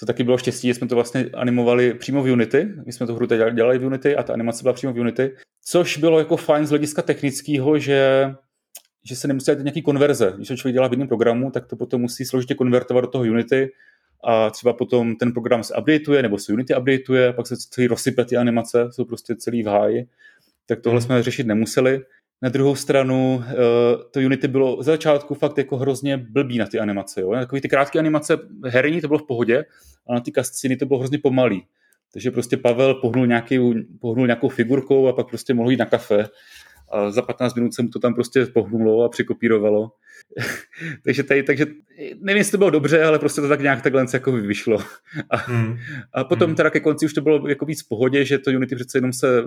to 0.00 0.06
taky 0.06 0.24
bylo 0.24 0.38
štěstí, 0.38 0.68
že 0.68 0.74
jsme 0.74 0.88
to 0.88 0.94
vlastně 0.94 1.26
animovali 1.34 1.94
přímo 1.94 2.22
v 2.22 2.32
Unity. 2.32 2.68
My 2.86 2.92
jsme 2.92 3.06
tu 3.06 3.14
hru 3.14 3.26
teď 3.26 3.40
dělali 3.54 3.78
v 3.78 3.86
Unity 3.86 4.16
a 4.16 4.22
ta 4.22 4.32
animace 4.32 4.62
byla 4.62 4.72
přímo 4.72 4.92
v 4.92 5.00
Unity, 5.00 5.36
což 5.64 5.98
bylo 5.98 6.18
jako 6.18 6.36
fajn 6.36 6.66
z 6.66 6.70
hlediska 6.70 7.02
technického, 7.02 7.78
že 7.78 8.30
že 9.08 9.16
se 9.16 9.28
nemusí 9.28 9.44
dělat 9.44 9.58
nějaký 9.58 9.82
konverze. 9.82 10.32
Když 10.36 10.48
to 10.48 10.56
člověk 10.56 10.74
dělá 10.74 10.88
v 10.88 10.92
jiném 10.92 11.08
programu, 11.08 11.50
tak 11.50 11.66
to 11.66 11.76
potom 11.76 12.00
musí 12.00 12.24
složitě 12.24 12.54
konvertovat 12.54 13.04
do 13.04 13.10
toho 13.10 13.24
Unity 13.24 13.72
a 14.24 14.50
třeba 14.50 14.72
potom 14.72 15.16
ten 15.16 15.32
program 15.32 15.62
se 15.62 15.74
updateuje, 15.74 16.22
nebo 16.22 16.38
se 16.38 16.52
Unity 16.52 16.76
updateuje, 16.76 17.32
pak 17.32 17.46
se 17.46 17.56
celý 17.56 17.86
rozsype 17.86 18.24
ty 18.24 18.36
animace, 18.36 18.88
jsou 18.90 19.04
prostě 19.04 19.36
celý 19.36 19.62
v 19.62 19.66
háji. 19.66 20.06
Tak 20.66 20.80
tohle 20.80 20.98
hmm. 20.98 21.06
jsme 21.06 21.22
řešit 21.22 21.46
nemuseli. 21.46 22.00
Na 22.42 22.48
druhou 22.48 22.74
stranu 22.74 23.44
eh, 23.46 23.54
to 24.10 24.20
Unity 24.20 24.48
bylo 24.48 24.82
za 24.82 24.92
začátku 24.92 25.34
fakt 25.34 25.58
jako 25.58 25.76
hrozně 25.76 26.16
blbý 26.16 26.58
na 26.58 26.66
ty 26.66 26.78
animace. 26.78 27.20
Jo? 27.20 27.32
Takový 27.32 27.60
ty 27.60 27.68
krátké 27.68 27.98
animace 27.98 28.38
herní 28.64 29.00
to 29.00 29.08
bylo 29.08 29.18
v 29.18 29.26
pohodě, 29.26 29.64
a 30.08 30.14
na 30.14 30.20
ty 30.20 30.32
kasciny 30.32 30.76
to 30.76 30.86
bylo 30.86 30.98
hrozně 30.98 31.18
pomalý. 31.18 31.66
Takže 32.12 32.30
prostě 32.30 32.56
Pavel 32.56 32.94
pohnul, 32.94 33.26
nějaký, 33.26 33.58
pohnul 34.00 34.26
nějakou 34.26 34.48
figurkou 34.48 35.08
a 35.08 35.12
pak 35.12 35.28
prostě 35.28 35.54
mohl 35.54 35.70
jít 35.70 35.76
na 35.76 35.86
kafe. 35.86 36.24
A 36.92 37.10
za 37.10 37.22
15 37.22 37.54
minut 37.54 37.74
se 37.74 37.82
mu 37.82 37.88
to 37.88 37.98
tam 37.98 38.14
prostě 38.14 38.46
pohnulo 38.46 39.04
a 39.04 39.08
překopírovalo. 39.08 39.90
takže, 41.04 41.22
tady, 41.22 41.42
takže 41.42 41.66
nevím, 42.20 42.38
jestli 42.38 42.50
to 42.50 42.58
bylo 42.58 42.70
dobře, 42.70 43.04
ale 43.04 43.18
prostě 43.18 43.40
to 43.40 43.48
tak 43.48 43.60
nějak 43.60 43.82
takhle 43.82 44.06
jako 44.12 44.32
vyšlo. 44.32 44.78
A, 45.30 45.36
hmm. 45.36 45.78
a 46.12 46.24
potom 46.24 46.46
hmm. 46.46 46.56
teda 46.56 46.70
ke 46.70 46.80
konci 46.80 47.06
už 47.06 47.12
to 47.12 47.20
bylo 47.20 47.48
jako 47.48 47.64
víc 47.64 47.84
v 47.84 47.88
pohodě, 47.88 48.24
že 48.24 48.38
to 48.38 48.50
Unity 48.50 48.74
přece 48.74 48.98
jenom 48.98 49.12
se 49.12 49.42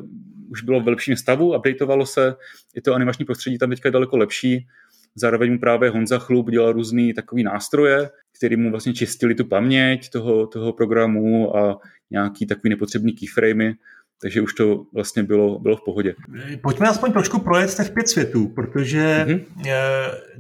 už 0.50 0.64
bylo 0.64 0.82
v 0.82 0.88
lepším 0.88 1.16
stavu, 1.16 1.56
updateovalo 1.56 2.06
se, 2.06 2.36
je 2.76 2.82
to 2.82 2.94
animační 2.94 3.26
prostředí 3.26 3.58
tam 3.58 3.70
teďka 3.70 3.90
daleko 3.90 4.18
lepší. 4.18 4.68
Zároveň 5.16 5.52
mu 5.52 5.60
právě 5.60 5.90
Honza 5.90 6.20
Chlup 6.20 6.52
dělal 6.52 6.74
různý 6.74 7.14
takový 7.14 7.44
nástroje, 7.44 8.10
který 8.38 8.56
mu 8.56 8.72
vlastně 8.72 8.94
čistili 8.94 9.36
tu 9.36 9.46
paměť 9.46 10.10
toho, 10.10 10.48
toho 10.48 10.74
programu 10.74 11.58
a 11.58 11.80
nějaký 12.12 12.46
takový 12.46 12.70
nepotřebný 12.70 13.14
keyframey, 13.14 13.74
takže 14.22 14.42
už 14.42 14.54
to 14.54 14.84
vlastně 14.94 15.24
bylo, 15.24 15.60
bylo 15.60 15.78
v 15.78 15.82
pohodě. 15.86 16.16
Pojďme 16.62 16.88
aspoň 16.88 17.12
trošku 17.12 17.40
projet 17.40 17.76
těch 17.76 17.90
pět 17.90 18.10
světů, 18.10 18.48
protože 18.48 19.26
mm-hmm. 19.28 19.44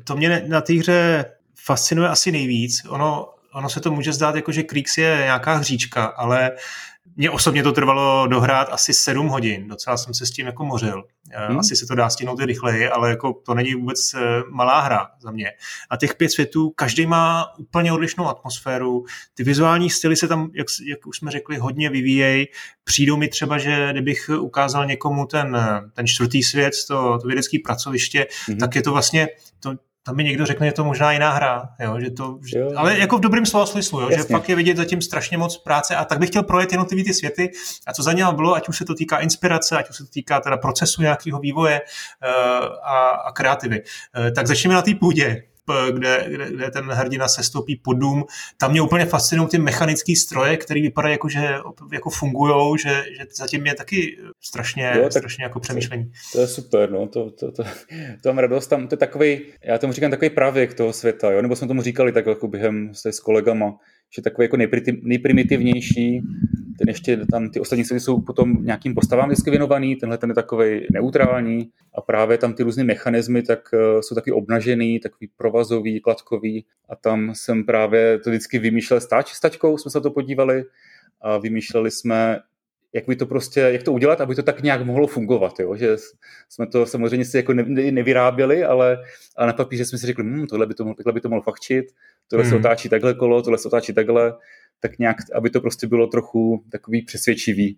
to 0.03 0.15
mě 0.15 0.43
na 0.47 0.61
té 0.61 0.73
hře 0.73 1.25
fascinuje 1.65 2.09
asi 2.09 2.31
nejvíc. 2.31 2.85
Ono, 2.89 3.29
ono 3.53 3.69
se 3.69 3.79
to 3.79 3.91
může 3.91 4.13
zdát 4.13 4.35
jako, 4.35 4.51
že 4.51 4.63
Kriegs 4.63 4.97
je 4.97 5.19
nějaká 5.23 5.53
hříčka, 5.53 6.05
ale 6.05 6.51
mně 7.15 7.29
osobně 7.29 7.63
to 7.63 7.71
trvalo 7.71 8.27
dohrát 8.27 8.67
asi 8.71 8.93
7 8.93 9.27
hodin, 9.27 9.67
docela 9.67 9.97
jsem 9.97 10.13
se 10.13 10.25
s 10.25 10.31
tím 10.31 10.45
jako 10.45 10.65
mořil. 10.65 11.03
Hmm. 11.33 11.59
Asi 11.59 11.75
se 11.75 11.85
to 11.85 11.95
dá 11.95 12.09
stihnout 12.09 12.39
i 12.39 12.45
rychleji, 12.45 12.89
ale 12.89 13.09
jako 13.09 13.33
to 13.45 13.53
není 13.53 13.73
vůbec 13.73 14.13
eh, 14.13 14.19
malá 14.49 14.81
hra 14.81 15.07
za 15.21 15.31
mě. 15.31 15.51
A 15.89 15.97
těch 15.97 16.15
pět 16.15 16.29
světů, 16.29 16.69
každý 16.69 17.05
má 17.05 17.45
úplně 17.57 17.93
odlišnou 17.93 18.27
atmosféru. 18.27 19.05
Ty 19.33 19.43
vizuální 19.43 19.89
styly 19.89 20.15
se 20.15 20.27
tam, 20.27 20.51
jak, 20.53 20.67
jak 20.89 21.07
už 21.07 21.17
jsme 21.17 21.31
řekli, 21.31 21.57
hodně 21.57 21.89
vyvíjejí. 21.89 22.47
Přijdou 22.83 23.17
mi 23.17 23.27
třeba, 23.27 23.57
že 23.57 23.89
kdybych 23.91 24.29
ukázal 24.39 24.85
někomu 24.85 25.25
ten, 25.25 25.57
ten 25.93 26.07
čtvrtý 26.07 26.43
svět, 26.43 26.73
to, 26.87 27.19
to 27.21 27.27
vědecké 27.27 27.57
pracoviště, 27.65 28.27
hmm. 28.47 28.57
tak 28.57 28.75
je 28.75 28.81
to 28.81 28.91
vlastně, 28.91 29.27
to, 29.59 29.75
tam 30.09 30.15
mi 30.15 30.23
někdo 30.23 30.45
řekne, 30.45 30.67
že 30.67 30.73
to 30.73 30.83
možná 30.83 31.11
jiná 31.11 31.31
hra, 31.31 31.69
jo, 31.79 31.99
že 31.99 32.11
to, 32.11 32.39
že, 32.45 32.59
jo. 32.59 32.71
ale 32.75 32.99
jako 32.99 33.17
v 33.17 33.21
dobrým 33.21 33.45
slova 33.45 33.65
smyslu, 33.65 34.01
jo, 34.01 34.09
že 34.11 34.23
fakt 34.23 34.49
je 34.49 34.55
vidět 34.55 34.77
zatím 34.77 35.01
strašně 35.01 35.37
moc 35.37 35.57
práce 35.57 35.95
a 35.95 36.05
tak 36.05 36.19
bych 36.19 36.29
chtěl 36.29 36.43
projet 36.43 36.71
jednotlivý 36.71 37.03
ty 37.03 37.13
světy 37.13 37.51
a 37.87 37.93
co 37.93 38.03
za 38.03 38.13
něho 38.13 38.33
bylo, 38.33 38.55
ať 38.55 38.69
už 38.69 38.77
se 38.77 38.85
to 38.85 38.95
týká 38.95 39.17
inspirace, 39.17 39.77
ať 39.77 39.89
už 39.89 39.97
se 39.97 40.03
to 40.03 40.09
týká 40.09 40.39
teda 40.39 40.57
procesu 40.57 41.01
nějakého 41.01 41.39
vývoje 41.39 41.81
uh, 41.81 42.29
a, 42.83 43.09
a 43.09 43.31
kreativy. 43.31 43.81
Uh, 43.81 44.29
tak 44.35 44.47
začneme 44.47 44.75
na 44.75 44.81
té 44.81 44.95
půdě 44.95 45.43
kde, 45.91 46.25
kde, 46.27 46.51
kde 46.51 46.71
ten 46.71 46.85
hrdina 46.85 47.27
se 47.27 47.43
stoupí 47.43 47.75
pod 47.75 47.93
dům. 47.93 48.25
Tam 48.57 48.71
mě 48.71 48.81
úplně 48.81 49.05
fascinují 49.05 49.49
ty 49.49 49.57
mechanické 49.57 50.15
stroje, 50.15 50.57
které 50.57 50.81
vypadají 50.81 51.11
jako, 51.11 51.29
že 51.29 51.53
jako 51.91 52.09
fungují, 52.09 52.79
že, 52.79 52.89
že 52.89 53.25
zatím 53.35 53.65
je 53.65 53.75
taky 53.75 54.17
strašně, 54.41 54.93
jo, 54.95 55.11
strašně 55.11 55.43
jako 55.43 55.59
přemýšlení. 55.59 56.05
To, 56.05 56.37
to 56.37 56.41
je 56.41 56.47
super, 56.47 56.91
no, 56.91 57.07
to, 57.07 57.31
to, 57.31 57.51
to, 57.51 57.63
to 58.23 58.29
mám 58.29 58.37
radost, 58.37 58.67
tam 58.67 58.87
to 58.87 58.93
je 58.93 58.97
takový, 58.97 59.41
já 59.63 59.77
tomu 59.77 59.93
říkám 59.93 60.11
takový 60.11 60.29
pravěk 60.29 60.73
toho 60.73 60.93
světa, 60.93 61.31
jo, 61.31 61.41
nebo 61.41 61.55
jsme 61.55 61.67
tomu 61.67 61.81
říkali 61.81 62.11
tak 62.11 62.25
jako 62.25 62.47
během 62.47 62.93
s, 62.93 63.05
s 63.05 63.19
kolegama, 63.19 63.77
že 64.15 64.21
takový 64.21 64.45
jako 64.45 64.57
nejprimitivnější, 65.01 66.21
ten 66.79 66.87
ještě 66.87 67.17
tam 67.31 67.49
ty 67.49 67.59
ostatní 67.59 67.85
světy 67.85 67.99
jsou 67.99 68.21
potom 68.21 68.63
nějakým 68.63 68.95
postavám 68.95 69.29
vždycky 69.29 69.49
věnovaný, 69.49 69.95
tenhle 69.95 70.17
ten 70.17 70.29
je 70.29 70.33
takový 70.33 70.87
neutrální 70.91 71.69
a 71.95 72.01
právě 72.01 72.37
tam 72.37 72.53
ty 72.53 72.63
různé 72.63 72.83
mechanismy 72.83 73.43
tak 73.43 73.69
uh, 73.73 74.01
jsou 74.01 74.15
taky 74.15 74.31
obnažený, 74.31 74.99
takový 74.99 75.29
provazový, 75.37 75.99
kladkový 75.99 76.65
a 76.89 76.95
tam 76.95 77.31
jsem 77.35 77.65
právě 77.65 78.19
to 78.19 78.29
vždycky 78.29 78.59
vymýšlel 78.59 78.99
stáč, 78.99 79.31
s 79.31 79.39
tačkou, 79.39 79.77
jsme 79.77 79.91
se 79.91 80.01
to 80.01 80.11
podívali 80.11 80.63
a 81.21 81.37
vymýšleli 81.37 81.91
jsme, 81.91 82.39
jak 82.93 83.07
by 83.07 83.15
to 83.15 83.25
prostě, 83.25 83.59
jak 83.59 83.83
to 83.83 83.93
udělat, 83.93 84.21
aby 84.21 84.35
to 84.35 84.43
tak 84.43 84.61
nějak 84.61 84.85
mohlo 84.85 85.07
fungovat, 85.07 85.59
jo? 85.59 85.75
že 85.75 85.97
jsme 86.49 86.67
to 86.67 86.85
samozřejmě 86.85 87.25
si 87.25 87.37
jako 87.37 87.53
ne, 87.53 87.91
nevyráběli, 87.91 88.63
ale, 88.63 88.97
ale 89.37 89.47
na 89.47 89.53
papíře 89.53 89.85
jsme 89.85 89.97
si 89.97 90.07
řekli, 90.07 90.23
hm, 90.23 90.47
tohle 90.47 90.65
by 90.65 90.73
to, 90.73 90.83
tohle 90.83 91.13
by 91.13 91.21
to 91.21 91.29
mohlo 91.29 91.41
fakčit, 91.41 91.85
tohle 92.27 92.43
hmm. 92.43 92.49
se 92.51 92.57
otáčí 92.57 92.89
takhle 92.89 93.13
kolo, 93.13 93.41
tohle 93.41 93.57
se 93.57 93.67
otáčí 93.67 93.93
takhle, 93.93 94.33
tak 94.79 94.99
nějak, 94.99 95.17
aby 95.35 95.49
to 95.49 95.61
prostě 95.61 95.87
bylo 95.87 96.07
trochu 96.07 96.63
takový 96.71 97.01
přesvědčivý. 97.01 97.77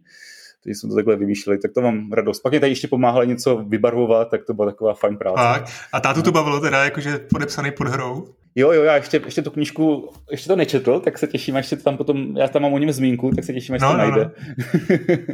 Kteří 0.62 0.76
jsme 0.76 0.90
to 0.90 0.96
takhle 0.96 1.16
vymýšleli, 1.16 1.60
tak 1.60 1.72
to 1.72 1.82
mám 1.82 2.12
radost. 2.12 2.40
Pak 2.40 2.52
mě 2.52 2.60
tady 2.60 2.72
ještě 2.72 2.88
pomáhali 2.88 3.28
něco 3.28 3.56
vybarvovat, 3.56 4.30
tak 4.30 4.46
to 4.46 4.54
byla 4.54 4.72
taková 4.72 4.94
fajn 4.94 5.18
práce. 5.18 5.60
Tak. 5.60 5.66
A 5.94 6.00
tátu 6.00 6.22
to 6.22 6.32
bavilo 6.32 6.60
teda, 6.60 6.84
jakože 6.84 7.18
podepsaný 7.18 7.72
pod 7.72 7.88
hrou? 7.88 8.28
Jo, 8.56 8.72
jo, 8.72 8.84
já 8.84 8.96
ještě, 8.96 9.22
ještě 9.26 9.42
tu 9.42 9.52
knížku, 9.52 10.10
ještě 10.32 10.48
to 10.48 10.56
nečetl, 10.56 11.00
tak 11.00 11.18
se 11.18 11.28
těším, 11.28 11.56
až 11.56 11.68
se 11.68 11.76
tam 11.76 11.98
potom, 11.98 12.38
já 12.38 12.48
tam 12.48 12.62
mám 12.62 12.74
o 12.74 12.78
něm 12.78 12.92
zmínku, 12.92 13.32
tak 13.36 13.46
se 13.46 13.54
těším, 13.54 13.76
až 13.76 13.82
no, 13.82 13.92
to 13.92 13.98
no, 13.98 13.98
najde. 13.98 14.32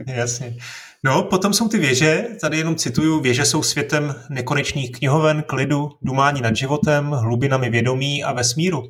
No. 0.07 0.13
Jasně. 0.13 0.55
No, 1.03 1.23
potom 1.23 1.53
jsou 1.53 1.67
ty 1.67 1.77
věže, 1.77 2.27
tady 2.41 2.57
jenom 2.57 2.75
cituju, 2.75 3.19
věže 3.19 3.45
jsou 3.45 3.63
světem 3.63 4.15
nekonečných 4.29 4.91
knihoven, 4.91 5.43
klidu, 5.47 5.89
dumání 6.01 6.41
nad 6.41 6.55
životem, 6.55 7.05
hlubinami 7.05 7.69
vědomí 7.69 8.23
a 8.23 8.33
vesmíru. 8.33 8.83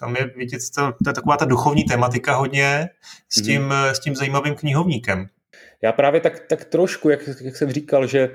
Tam 0.00 0.16
je 0.16 0.30
vidět, 0.36 0.60
to, 0.74 0.92
to 1.04 1.10
je 1.10 1.14
taková 1.14 1.36
ta 1.36 1.44
duchovní 1.44 1.84
tematika 1.84 2.36
hodně 2.36 2.88
s 3.28 3.36
mhm. 3.36 3.46
tím, 3.46 3.62
mm-hmm. 3.62 3.90
s 3.90 4.00
tím 4.00 4.16
zajímavým 4.16 4.54
knihovníkem. 4.54 5.28
Já 5.82 5.92
právě 5.92 6.20
tak, 6.20 6.40
tak 6.40 6.64
trošku, 6.64 7.08
jak, 7.08 7.20
jak 7.40 7.56
jsem 7.56 7.70
říkal, 7.70 8.06
že 8.06 8.30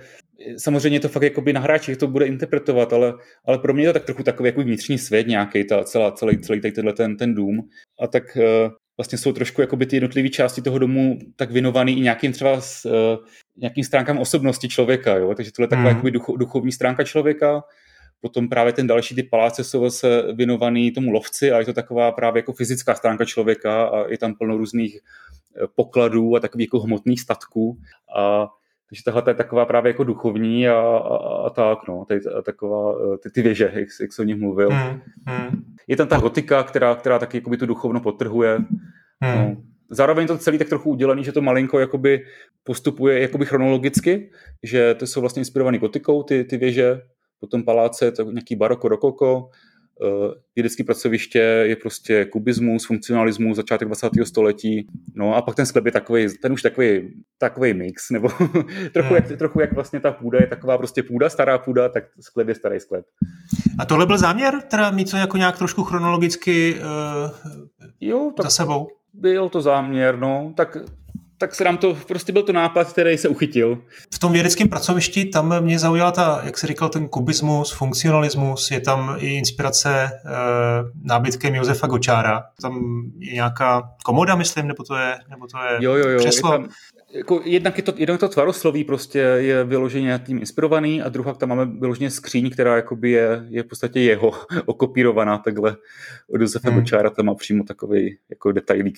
samozřejmě 0.58 1.00
to 1.00 1.10
fakt 1.10 1.24
jakoby 1.24 1.54
na 1.54 1.62
hráči 1.62 1.96
to 1.96 2.08
bude 2.08 2.26
interpretovat, 2.26 2.94
ale, 2.94 3.14
ale 3.46 3.58
pro 3.58 3.74
mě 3.74 3.84
je 3.84 3.90
to 3.90 3.94
tak 3.94 4.06
trochu 4.06 4.24
takový 4.24 4.48
jako 4.48 4.62
vnitřní 4.62 4.98
svět 4.98 5.28
nějaký, 5.28 5.64
ta, 5.64 5.84
celá, 5.84 6.12
celý, 6.12 6.38
celý 6.38 6.62
tenhle 6.62 6.94
ten, 6.94 7.18
ten 7.18 7.36
dům. 7.36 7.70
A 8.00 8.08
tak 8.08 8.24
uh, 8.38 8.72
vlastně 8.98 9.18
jsou 9.18 9.34
trošku 9.34 9.62
jakoby 9.62 9.86
ty 9.86 9.96
jednotlivé 9.96 10.30
části 10.30 10.62
toho 10.62 10.80
domu 10.80 11.20
tak 11.36 11.52
věnovaný 11.52 11.98
i 11.98 12.02
nějakým 12.02 12.32
třeba 12.32 12.62
s, 12.62 12.86
uh, 12.86 13.26
nějakým 13.58 13.84
stránkám 13.84 14.18
osobnosti 14.18 14.70
člověka, 14.70 15.18
jo? 15.18 15.34
takže 15.36 15.52
tohle 15.52 15.64
je 15.64 15.70
taková 15.70 15.90
mm. 15.90 15.96
jakoby 15.96 16.12
ducho, 16.12 16.38
duchovní 16.38 16.72
stránka 16.72 17.04
člověka, 17.04 17.62
Potom 18.22 18.50
právě 18.50 18.74
ten 18.74 18.88
další, 18.88 19.16
ty 19.16 19.24
paláce 19.24 19.64
jsou 19.64 19.84
zase 19.84 20.24
věnovaný 20.34 20.92
tomu 20.92 21.12
lovci 21.12 21.52
a 21.52 21.60
je 21.60 21.66
to 21.66 21.74
taková 21.74 22.12
právě 22.12 22.40
jako 22.40 22.54
fyzická 22.54 22.96
stránka 22.96 23.26
člověka 23.26 23.86
a 23.86 24.08
je 24.08 24.18
tam 24.18 24.36
plno 24.36 24.58
různých 24.58 24.98
eh, 24.98 25.68
pokladů 25.76 26.36
a 26.36 26.40
takových 26.40 26.68
jako 26.68 26.80
hmotných 26.80 27.22
statků. 27.22 27.78
A 28.18 28.48
takže 28.90 29.04
tahle 29.04 29.24
je 29.28 29.34
taková 29.34 29.66
právě 29.66 29.90
jako 29.90 30.04
duchovní 30.04 30.68
a, 30.68 30.80
a, 30.80 31.16
a 31.46 31.50
tak, 31.50 31.88
no, 31.88 32.06
tady, 32.08 32.20
taková, 32.46 32.96
eh, 33.14 33.18
ty, 33.18 33.30
ty 33.32 33.42
věže, 33.42 33.72
jak, 33.74 33.88
jak 34.02 34.14
jsi 34.14 34.22
o 34.22 34.26
nich 34.26 34.36
mluvil. 34.36 34.70
Hmm, 34.70 35.02
hmm. 35.28 35.64
Je 35.88 35.98
tam 35.98 36.08
ta 36.08 36.18
gotika, 36.18 36.64
která, 36.64 36.96
která 36.96 37.20
taky 37.20 37.38
jakoby 37.38 37.58
tu 37.58 37.66
duchovno 37.66 38.00
potrhuje. 38.00 38.58
Hmm. 39.22 39.36
No. 39.36 39.56
Zároveň 39.90 40.28
to 40.28 40.38
celý 40.38 40.58
tak 40.58 40.70
trochu 40.70 40.90
udělaný, 40.90 41.24
že 41.24 41.32
to 41.32 41.42
malinko 41.42 41.80
jakoby 41.80 42.26
postupuje 42.64 43.22
jakoby 43.22 43.46
chronologicky, 43.46 44.32
že 44.64 44.96
to 44.96 45.08
jsou 45.08 45.22
vlastně 45.22 45.40
inspirované 45.40 45.78
gotikou, 45.78 46.24
ty, 46.24 46.44
ty 46.44 46.58
věže, 46.58 47.02
potom 47.46 47.64
paláce, 47.64 48.12
to 48.12 48.24
nějaký 48.24 48.56
baroko, 48.56 48.88
rokoko, 48.88 49.50
eh, 50.02 50.34
vědecké 50.56 50.84
pracoviště 50.84 51.40
je 51.40 51.76
prostě 51.76 52.26
kubismus, 52.26 52.86
funkcionalismus, 52.86 53.58
začátek 53.58 53.88
20. 53.88 54.26
století. 54.26 54.88
No 55.16 55.36
a 55.36 55.42
pak 55.42 55.56
ten 55.56 55.66
sklep 55.66 55.86
je 55.86 55.92
takový, 55.92 56.28
ten 56.42 56.52
už 56.52 56.62
takový, 56.62 57.14
takový 57.38 57.74
mix, 57.74 58.10
nebo 58.12 58.30
trochu, 58.94 59.08
hmm. 59.08 59.16
jak, 59.16 59.38
trochu 59.38 59.60
jak 59.60 59.74
vlastně 59.74 60.00
ta 60.00 60.12
půda 60.12 60.40
je 60.42 60.48
taková 60.48 60.78
prostě 60.78 61.04
půda, 61.04 61.30
stará 61.30 61.58
půda, 61.58 61.90
tak 61.90 62.04
sklep 62.20 62.48
je 62.48 62.56
starý 62.56 62.80
sklep. 62.80 63.06
A 63.80 63.86
tohle 63.86 64.06
byl 64.06 64.18
záměr, 64.18 64.62
teda 64.62 64.92
mít 64.92 65.12
to 65.12 65.18
jako 65.18 65.38
nějak 65.38 65.58
trošku 65.58 65.84
chronologicky 65.84 66.76
uh, 66.76 67.52
jo, 68.02 68.32
tak 68.38 68.44
za 68.44 68.50
sebou? 68.50 68.88
Byl 69.14 69.50
to 69.50 69.62
záměr, 69.62 70.20
no, 70.20 70.54
tak 70.58 70.78
tak 71.46 71.56
se 71.56 71.64
nám 71.64 71.78
to, 71.78 71.98
prostě 72.08 72.32
byl 72.32 72.44
to 72.44 72.54
nápad, 72.54 72.94
který 72.94 73.18
se 73.18 73.30
uchytil. 73.30 73.82
V 74.14 74.20
tom 74.20 74.32
vědeckém 74.32 74.70
pracovišti 74.70 75.26
tam 75.26 75.64
mě 75.64 75.80
zaujala 75.80 76.12
ta, 76.12 76.42
jak 76.44 76.58
se 76.58 76.68
říkal, 76.68 76.90
ten 76.90 77.08
kubismus, 77.08 77.72
funkcionalismus, 77.72 78.72
je 78.72 78.80
tam 78.80 79.16
i 79.20 79.38
inspirace 79.38 80.06
e, 80.06 80.10
nábytkem 81.04 81.56
Josefa 81.56 81.88
Gočára. 81.88 82.44
Tam 82.62 83.04
je 83.20 83.34
nějaká 83.34 83.90
komoda, 84.06 84.36
myslím, 84.36 84.68
nebo 84.68 84.84
to 84.84 84.96
je, 84.96 85.18
nebo 85.30 85.48
to 85.48 85.58
je 85.58 85.78
jo, 85.86 85.94
jo, 85.94 86.10
jo, 86.10 86.20
křeslo. 86.20 86.54
Je 86.54 86.60
tam, 86.60 86.70
jako 87.14 87.42
jednak 87.44 87.78
je 87.78 87.84
to, 87.84 87.94
jednak 87.98 88.20
to 88.20 88.30
tvarosloví 88.30 88.84
prostě 88.84 89.20
je 89.20 89.64
vyloženě 89.64 90.22
tím 90.26 90.38
inspirovaný 90.38 91.02
a 91.02 91.10
druhá 91.10 91.34
tam 91.34 91.50
máme 91.50 91.66
vyloženě 91.66 92.12
skříň, 92.12 92.50
která 92.50 92.76
jakoby 92.76 93.12
je, 93.12 93.46
je 93.50 93.64
v 93.64 93.68
podstatě 93.68 94.00
jeho 94.00 94.32
okopírovaná 94.66 95.38
takhle 95.38 95.76
od 96.30 96.42
Josefa 96.42 96.70
hmm. 96.70 96.80
Gočára, 96.80 97.10
tam 97.10 97.26
má 97.26 97.36
přímo 97.36 97.64
takový 97.64 98.18
jako 98.30 98.52
detailík 98.52 98.98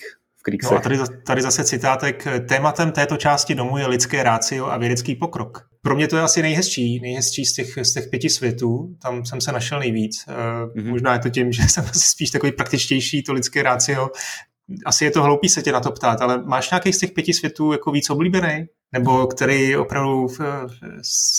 No 0.62 0.76
a 0.76 0.80
tady, 0.80 0.98
tady 1.26 1.42
zase 1.42 1.64
citátek. 1.64 2.26
Tématem 2.48 2.92
této 2.92 3.16
části 3.16 3.54
domu 3.54 3.78
je 3.78 3.86
lidské 3.86 4.22
rácio 4.22 4.66
a 4.66 4.76
vědecký 4.76 5.14
pokrok. 5.14 5.68
Pro 5.82 5.96
mě 5.96 6.08
to 6.08 6.16
je 6.16 6.22
asi 6.22 6.42
nejhezčí, 6.42 7.00
nejhezčí 7.00 7.44
z 7.44 7.52
těch, 7.52 7.78
z 7.82 7.92
těch 7.92 8.08
pěti 8.08 8.30
světů. 8.30 8.96
Tam 9.02 9.24
jsem 9.24 9.40
se 9.40 9.52
našel 9.52 9.78
nejvíc. 9.78 10.24
Mm-hmm. 10.26 10.90
Možná 10.90 11.12
je 11.12 11.18
to 11.18 11.28
tím, 11.28 11.52
že 11.52 11.62
jsem 11.62 11.84
asi 11.90 12.08
spíš 12.08 12.30
takový 12.30 12.52
praktičtější, 12.52 13.22
to 13.22 13.32
lidské 13.32 13.62
rácio. 13.62 14.10
Asi 14.86 15.04
je 15.04 15.10
to 15.10 15.22
hloupý 15.22 15.48
se 15.48 15.62
tě 15.62 15.72
na 15.72 15.80
to 15.80 15.90
ptát, 15.90 16.20
ale 16.20 16.42
máš 16.42 16.70
nějaký 16.70 16.92
z 16.92 16.98
těch 16.98 17.12
pěti 17.12 17.34
světů 17.34 17.72
jako 17.72 17.90
víc 17.90 18.10
oblíbený? 18.10 18.66
Nebo 18.92 19.26
který 19.26 19.76
opravdu 19.76 20.26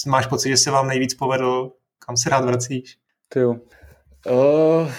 máš 0.08 0.26
pocit, 0.26 0.50
že 0.50 0.58
se 0.58 0.72
vám 0.72 0.88
nejvíc 0.88 1.14
povedl? 1.14 1.72
Kam 2.06 2.18
se 2.18 2.30
rád 2.30 2.46
vracíš? 2.46 2.98
Ty 3.30 3.40
jo. 3.40 3.56
Uh, 4.30 4.92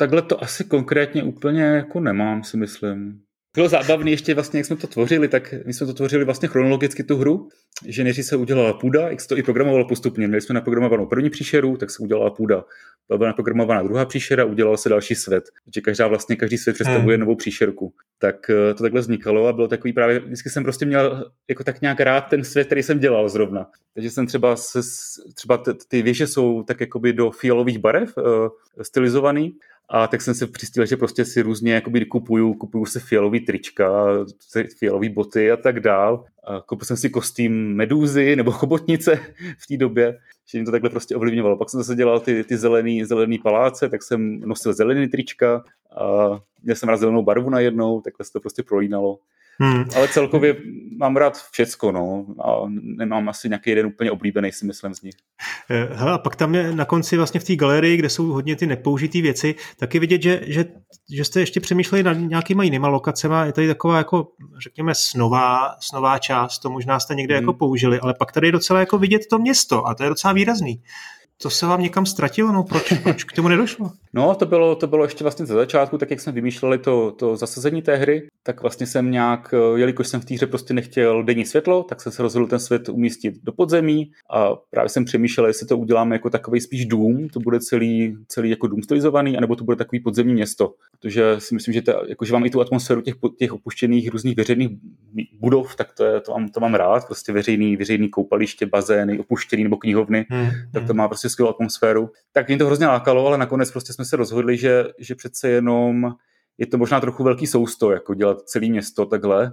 Takhle 0.00 0.22
to 0.22 0.42
asi 0.42 0.64
konkrétně 0.64 1.22
úplně 1.22 1.62
jako 1.62 2.00
nemám, 2.00 2.44
si 2.44 2.56
myslím. 2.56 3.20
Bylo 3.54 3.68
zábavné 3.68 4.10
ještě 4.10 4.34
vlastně, 4.34 4.58
jak 4.58 4.66
jsme 4.66 4.76
to 4.76 4.86
tvořili, 4.86 5.28
tak 5.28 5.54
my 5.66 5.72
jsme 5.72 5.86
to 5.86 5.94
tvořili 5.94 6.24
vlastně 6.24 6.48
chronologicky 6.48 7.04
tu 7.04 7.16
hru, 7.16 7.48
že 7.86 8.04
než 8.04 8.26
se 8.26 8.36
udělala 8.36 8.72
půda, 8.72 9.08
jak 9.08 9.20
se 9.20 9.28
to 9.28 9.38
i 9.38 9.42
programovalo 9.42 9.88
postupně. 9.88 10.28
Měli 10.28 10.40
jsme 10.40 10.54
naprogramovanou 10.54 11.06
první 11.06 11.30
příšeru, 11.30 11.76
tak 11.76 11.90
se 11.90 12.02
udělala 12.02 12.30
půda. 12.30 12.64
Byla 13.16 13.28
naprogramovaná 13.28 13.82
druhá 13.82 14.04
příšera, 14.04 14.44
udělal 14.44 14.76
se 14.76 14.88
další 14.88 15.14
svět. 15.14 15.44
Takže 15.64 15.80
každá 15.80 16.06
vlastně, 16.06 16.36
každý 16.36 16.58
svět 16.58 16.74
představuje 16.74 17.16
hmm. 17.16 17.20
novou 17.20 17.36
příšerku. 17.36 17.92
Tak 18.18 18.50
eh, 18.50 18.74
to 18.74 18.82
takhle 18.82 19.00
vznikalo 19.00 19.46
a 19.46 19.52
bylo 19.52 19.68
takový 19.68 19.92
právě, 19.92 20.20
vždycky 20.20 20.50
jsem 20.50 20.62
prostě 20.62 20.86
měl 20.86 21.30
jako 21.48 21.64
tak 21.64 21.80
nějak 21.80 22.00
rád 22.00 22.20
ten 22.20 22.44
svět, 22.44 22.66
který 22.66 22.82
jsem 22.82 22.98
dělal 22.98 23.28
zrovna. 23.28 23.66
Takže 23.94 24.10
jsem 24.10 24.26
třeba, 24.26 24.56
se, 24.56 24.80
třeba 25.34 25.62
ty 25.88 26.02
věže 26.02 26.26
jsou 26.26 26.62
tak 26.62 26.80
jakoby 26.80 27.12
do 27.12 27.30
fialových 27.30 27.78
barev 27.78 28.16
uh, 28.16 28.24
stylizovaný 28.82 29.54
a 29.88 30.06
tak 30.06 30.22
jsem 30.22 30.34
se 30.34 30.46
přistil, 30.46 30.86
že 30.86 30.96
prostě 30.96 31.24
si 31.24 31.42
různě 31.42 31.72
jakoby 31.72 32.04
kupuju, 32.04 32.54
kupuju 32.54 32.86
si 32.86 33.00
fialový 33.00 33.40
trička, 33.40 34.06
fialový 34.78 35.08
boty 35.08 35.50
a 35.50 35.56
tak 35.56 35.80
dál. 35.80 36.24
A 36.44 36.60
koupil 36.60 36.86
jsem 36.86 36.96
si 36.96 37.10
kostým 37.10 37.76
medúzy 37.76 38.36
nebo 38.36 38.50
chobotnice 38.50 39.20
v 39.58 39.66
té 39.66 39.76
době, 39.76 40.18
že 40.50 40.58
mě 40.58 40.64
to 40.64 40.70
takhle 40.70 40.90
prostě 40.90 41.16
ovlivňovalo. 41.16 41.56
Pak 41.56 41.70
jsem 41.70 41.80
zase 41.80 41.94
dělal 41.94 42.20
ty, 42.20 42.44
ty 42.44 42.56
zelený, 42.56 43.04
zelený 43.04 43.38
paláce, 43.38 43.88
tak 43.88 44.02
jsem 44.02 44.40
nosil 44.40 44.72
zelený 44.72 45.08
trička 45.08 45.64
a 45.96 46.40
měl 46.62 46.76
jsem 46.76 46.88
rád 46.88 46.96
zelenou 46.96 47.22
barvu 47.22 47.50
najednou, 47.50 48.00
takhle 48.00 48.26
se 48.26 48.32
to 48.32 48.40
prostě 48.40 48.62
prolínalo. 48.62 49.18
Hmm. 49.60 49.84
Ale 49.96 50.08
celkově 50.08 50.56
mám 50.98 51.16
rád 51.16 51.38
všecko, 51.52 51.92
no. 51.92 52.26
A 52.44 52.62
nemám 52.82 53.28
asi 53.28 53.48
nějaký 53.48 53.70
jeden 53.70 53.86
úplně 53.86 54.10
oblíbený, 54.10 54.52
si 54.52 54.66
myslím 54.66 54.94
z 54.94 55.02
nich. 55.02 55.14
Hele, 55.68 56.12
a 56.12 56.18
pak 56.18 56.36
tam 56.36 56.54
je 56.54 56.72
na 56.72 56.84
konci 56.84 57.16
vlastně 57.16 57.40
v 57.40 57.44
té 57.44 57.56
galerii, 57.56 57.96
kde 57.96 58.08
jsou 58.08 58.26
hodně 58.26 58.56
ty 58.56 58.66
nepoužité 58.66 59.20
věci, 59.20 59.54
taky 59.76 59.98
vidět, 59.98 60.22
že, 60.22 60.40
že, 60.46 60.64
že 61.14 61.24
jste 61.24 61.40
ještě 61.40 61.60
přemýšleli 61.60 62.02
nad 62.02 62.12
nějakýma 62.12 62.62
jinýma 62.62 62.88
lokacemi. 62.88 63.34
Je 63.44 63.52
tady 63.52 63.66
taková 63.66 63.98
jako, 63.98 64.28
řekněme, 64.62 64.94
snová, 64.94 65.74
snová 65.80 66.18
část, 66.18 66.58
to 66.58 66.70
možná 66.70 67.00
jste 67.00 67.14
někde 67.14 67.34
hmm. 67.34 67.42
jako 67.42 67.52
použili, 67.58 68.00
ale 68.00 68.14
pak 68.14 68.32
tady 68.32 68.48
je 68.48 68.52
docela 68.52 68.80
jako 68.80 68.98
vidět 68.98 69.22
to 69.30 69.38
město 69.38 69.86
a 69.86 69.94
to 69.94 70.02
je 70.02 70.08
docela 70.08 70.32
výrazný. 70.32 70.82
To 71.42 71.50
se 71.50 71.66
vám 71.66 71.82
někam 71.82 72.06
ztratilo? 72.06 72.52
No 72.52 72.62
proč, 72.64 72.92
proč 73.02 73.24
k 73.24 73.32
tomu 73.32 73.48
nedošlo? 73.48 73.90
No 74.12 74.34
to 74.34 74.46
bylo, 74.46 74.76
to 74.76 74.86
bylo 74.86 75.04
ještě 75.04 75.24
vlastně 75.24 75.46
ze 75.46 75.54
začátku, 75.54 75.98
tak 75.98 76.10
jak 76.10 76.20
jsme 76.20 76.32
vymýšleli 76.32 76.78
to, 76.78 77.12
to 77.12 77.36
zasazení 77.36 77.82
té 77.82 77.96
hry, 77.96 78.28
tak 78.42 78.62
vlastně 78.62 78.86
jsem 78.86 79.10
nějak, 79.10 79.54
jelikož 79.76 80.08
jsem 80.08 80.20
v 80.20 80.24
té 80.24 80.34
hře 80.34 80.46
prostě 80.46 80.74
nechtěl 80.74 81.22
denní 81.22 81.44
světlo, 81.44 81.82
tak 81.82 82.00
jsem 82.00 82.12
se 82.12 82.22
rozhodl 82.22 82.46
ten 82.46 82.58
svět 82.58 82.88
umístit 82.88 83.34
do 83.42 83.52
podzemí 83.52 84.10
a 84.30 84.48
právě 84.70 84.88
jsem 84.88 85.04
přemýšlel, 85.04 85.46
jestli 85.46 85.66
to 85.66 85.78
uděláme 85.78 86.14
jako 86.14 86.30
takový 86.30 86.60
spíš 86.60 86.86
dům, 86.86 87.28
to 87.28 87.40
bude 87.40 87.60
celý, 87.60 88.16
celý 88.28 88.50
jako 88.50 88.66
dům 88.66 88.82
stylizovaný, 88.82 89.36
anebo 89.36 89.56
to 89.56 89.64
bude 89.64 89.76
takový 89.76 90.00
podzemní 90.00 90.34
město. 90.34 90.74
Protože 90.92 91.34
si 91.38 91.54
myslím, 91.54 91.74
že, 91.74 91.82
to, 91.82 91.92
jako, 92.08 92.24
že 92.24 92.32
mám 92.32 92.46
i 92.46 92.50
tu 92.50 92.60
atmosféru 92.60 93.00
těch, 93.00 93.14
těch 93.38 93.52
opuštěných 93.52 94.10
různých 94.10 94.36
veřejných 94.36 94.70
budov, 95.40 95.76
tak 95.76 95.92
to, 95.92 96.04
je, 96.04 96.20
to, 96.20 96.32
mám, 96.32 96.48
to 96.48 96.60
mám 96.60 96.74
rád, 96.74 97.06
prostě 97.06 97.32
veřejný, 97.32 97.76
veřejný 97.76 98.08
koupaliště, 98.08 98.66
bazény, 98.66 99.18
opuštěný 99.18 99.62
nebo 99.62 99.76
knihovny, 99.76 100.26
hmm, 100.30 100.50
tak 100.72 100.82
to 100.82 100.92
hmm. 100.92 100.96
má 100.96 101.08
prostě 101.08 101.27
prostě 101.28 101.32
skvělou 101.32 101.50
atmosféru. 101.50 102.10
Tak 102.32 102.48
mě 102.48 102.58
to 102.58 102.66
hrozně 102.66 102.86
lákalo, 102.86 103.26
ale 103.26 103.38
nakonec 103.38 103.70
prostě 103.70 103.92
jsme 103.92 104.04
se 104.04 104.16
rozhodli, 104.16 104.56
že, 104.56 104.84
že 104.98 105.14
přece 105.14 105.48
jenom 105.48 106.14
je 106.58 106.66
to 106.66 106.78
možná 106.78 107.00
trochu 107.00 107.24
velký 107.24 107.46
sousto, 107.46 107.90
jako 107.90 108.14
dělat 108.14 108.42
celé 108.42 108.68
město 108.68 109.06
takhle 109.06 109.52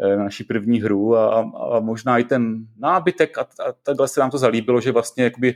eh, 0.00 0.16
na 0.16 0.24
naší 0.24 0.44
první 0.44 0.80
hru 0.80 1.16
a, 1.16 1.50
a 1.76 1.80
možná 1.80 2.18
i 2.18 2.24
ten 2.24 2.66
nábytek 2.78 3.38
a, 3.38 3.40
a 3.40 3.72
takhle 3.82 4.08
se 4.08 4.20
nám 4.20 4.30
to 4.30 4.38
zalíbilo, 4.38 4.80
že 4.80 4.92
vlastně 4.92 5.24
jakoby 5.24 5.54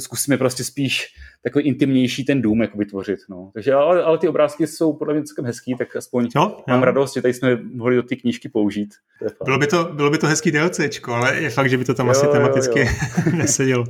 zkusíme 0.00 0.36
prostě 0.36 0.64
spíš 0.64 1.06
takový 1.44 1.64
intimnější 1.64 2.24
ten 2.24 2.42
dům 2.42 2.62
jako 2.62 2.78
vytvořit. 2.78 3.18
No. 3.30 3.50
Takže, 3.54 3.74
ale, 3.74 4.02
ale, 4.02 4.18
ty 4.18 4.28
obrázky 4.28 4.66
jsou 4.66 4.92
podle 4.92 5.14
mě 5.14 5.22
celkem 5.22 5.44
hezký, 5.44 5.74
tak 5.78 5.96
aspoň 5.96 6.28
jo, 6.36 6.56
mám 6.68 6.78
jo. 6.78 6.84
radost, 6.84 7.14
že 7.14 7.22
tady 7.22 7.34
jsme 7.34 7.56
mohli 7.74 7.96
do 7.96 8.02
ty 8.02 8.16
knížky 8.16 8.48
použít. 8.48 8.94
Bylo 9.44 9.58
by 9.58 9.66
to, 9.66 9.84
bylo 9.84 10.10
by 10.10 10.18
to 10.18 10.26
hezký 10.26 10.50
DLCčko, 10.50 11.12
ale 11.12 11.36
je 11.36 11.50
fakt, 11.50 11.70
že 11.70 11.78
by 11.78 11.84
to 11.84 11.94
tam 11.94 12.06
jo, 12.06 12.10
asi 12.10 12.26
tematicky 12.26 12.78
jo, 12.78 12.86
jo. 13.26 13.32
nesedělo. 13.36 13.84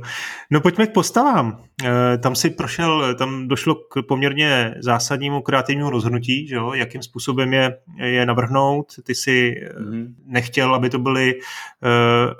No 0.51 0.61
pojďme 0.61 0.87
k 0.87 0.93
postavám. 0.93 1.63
E, 1.83 2.17
tam 2.17 2.35
si 2.35 2.49
prošel, 2.49 3.15
tam 3.15 3.47
došlo 3.47 3.75
k 3.75 4.01
poměrně 4.07 4.75
zásadnímu 4.79 5.41
kreativnímu 5.41 5.89
rozhodnutí, 5.89 6.47
že 6.47 6.55
jo? 6.55 6.73
jakým 6.73 7.01
způsobem 7.01 7.53
je, 7.53 7.77
je 7.97 8.25
navrhnout. 8.25 8.93
Ty 9.03 9.15
si 9.15 9.55
mm-hmm. 9.79 10.13
nechtěl, 10.25 10.75
aby 10.75 10.89
to 10.89 10.99
byly 10.99 11.33
e, 11.33 11.39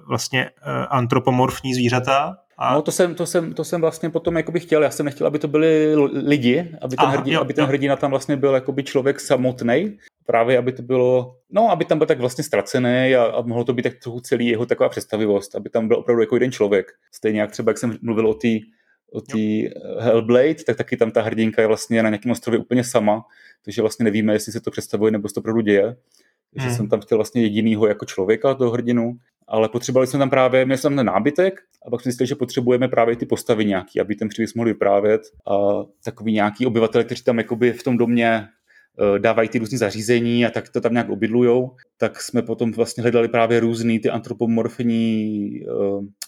vlastně 0.07 0.45
e, 0.45 0.51
antropomorfní 0.85 1.73
zvířata, 1.73 2.37
a... 2.57 2.73
No 2.73 2.81
to 2.81 2.91
jsem, 2.91 3.15
to, 3.15 3.25
jsem, 3.25 3.53
to 3.53 3.63
jsem 3.63 3.81
vlastně 3.81 4.09
potom 4.09 4.37
jakoby 4.37 4.59
chtěl, 4.59 4.83
já 4.83 4.91
jsem 4.91 5.05
nechtěl, 5.05 5.27
aby 5.27 5.39
to 5.39 5.47
byli 5.47 5.95
lidi, 6.13 6.75
aby 6.81 6.95
ten, 6.95 7.05
Aha, 7.05 7.17
hrdina, 7.17 7.35
jo, 7.35 7.41
aby 7.41 7.53
ten 7.53 7.63
jo. 7.63 7.67
hrdina 7.67 7.95
tam 7.95 8.11
vlastně 8.11 8.37
byl 8.37 8.53
jakoby 8.53 8.83
člověk 8.83 9.19
samotný, 9.19 9.97
právě 10.25 10.57
aby 10.57 10.71
to 10.71 10.81
bylo, 10.81 11.35
no 11.51 11.71
aby 11.71 11.85
tam 11.85 11.97
byl 11.97 12.07
tak 12.07 12.19
vlastně 12.19 12.43
ztracený 12.43 13.15
a, 13.15 13.23
a 13.23 13.41
mohlo 13.41 13.63
to 13.63 13.73
být 13.73 13.83
tak 13.83 13.93
trochu 14.03 14.19
celý 14.19 14.47
jeho 14.47 14.65
taková 14.65 14.89
představivost, 14.89 15.55
aby 15.55 15.69
tam 15.69 15.87
byl 15.87 15.97
opravdu 15.97 16.21
jako 16.21 16.35
jeden 16.35 16.51
člověk. 16.51 16.91
Stejně 17.11 17.41
jak 17.41 17.51
třeba, 17.51 17.69
jak 17.69 17.77
jsem 17.77 17.97
mluvil 18.01 18.27
o 18.27 18.33
té 18.33 18.47
o 19.11 19.21
tý 19.21 19.69
Hellblade, 19.99 20.63
tak 20.65 20.77
taky 20.77 20.97
tam 20.97 21.11
ta 21.11 21.21
hrdinka 21.21 21.61
je 21.61 21.67
vlastně 21.67 22.03
na 22.03 22.09
nějakém 22.09 22.31
ostrově 22.31 22.59
úplně 22.59 22.83
sama, 22.83 23.25
takže 23.65 23.81
vlastně 23.81 24.03
nevíme, 24.03 24.33
jestli 24.33 24.51
se 24.51 24.61
to 24.61 24.71
představuje 24.71 25.11
nebo 25.11 25.27
se 25.27 25.33
to 25.33 25.39
opravdu 25.39 25.61
děje. 25.61 25.95
Takže 26.53 26.67
hmm. 26.67 26.77
jsem 26.77 26.89
tam 26.89 27.01
chtěl 27.01 27.17
vlastně 27.17 27.41
jedinýho 27.41 27.87
jako 27.87 28.05
člověka, 28.05 28.53
toho 28.53 28.71
hrdinu, 28.71 29.17
ale 29.47 29.69
potřebovali 29.69 30.07
jsme 30.07 30.19
tam 30.19 30.29
právě, 30.29 30.65
měli 30.65 30.77
jsme 30.77 30.89
tam 30.89 30.97
ten 30.97 31.05
nábytek 31.05 31.61
a 31.85 31.89
pak 31.89 32.01
jsme 32.01 32.11
zjistili, 32.11 32.27
že 32.27 32.35
potřebujeme 32.35 32.87
právě 32.87 33.15
ty 33.15 33.25
postavy 33.25 33.65
nějaký, 33.65 33.99
aby 33.99 34.15
ten 34.15 34.27
příběh 34.29 34.55
mohli 34.55 34.71
vyprávět 34.71 35.21
a 35.47 35.57
takový 36.03 36.33
nějaký 36.33 36.65
obyvatel, 36.65 37.03
kteří 37.03 37.23
tam 37.23 37.37
jakoby 37.37 37.73
v 37.73 37.83
tom 37.83 37.97
domě 37.97 38.27
eh, 38.35 39.19
dávají 39.19 39.49
ty 39.49 39.59
různé 39.59 39.77
zařízení 39.77 40.45
a 40.45 40.49
tak 40.49 40.69
to 40.69 40.81
tam 40.81 40.91
nějak 40.91 41.09
obydlujou, 41.09 41.75
tak 41.97 42.21
jsme 42.21 42.41
potom 42.41 42.71
vlastně 42.71 43.01
hledali 43.01 43.27
právě 43.27 43.59
různý 43.59 43.99
ty 43.99 44.09
antropomorfní 44.09 45.51
eh, 45.61 45.69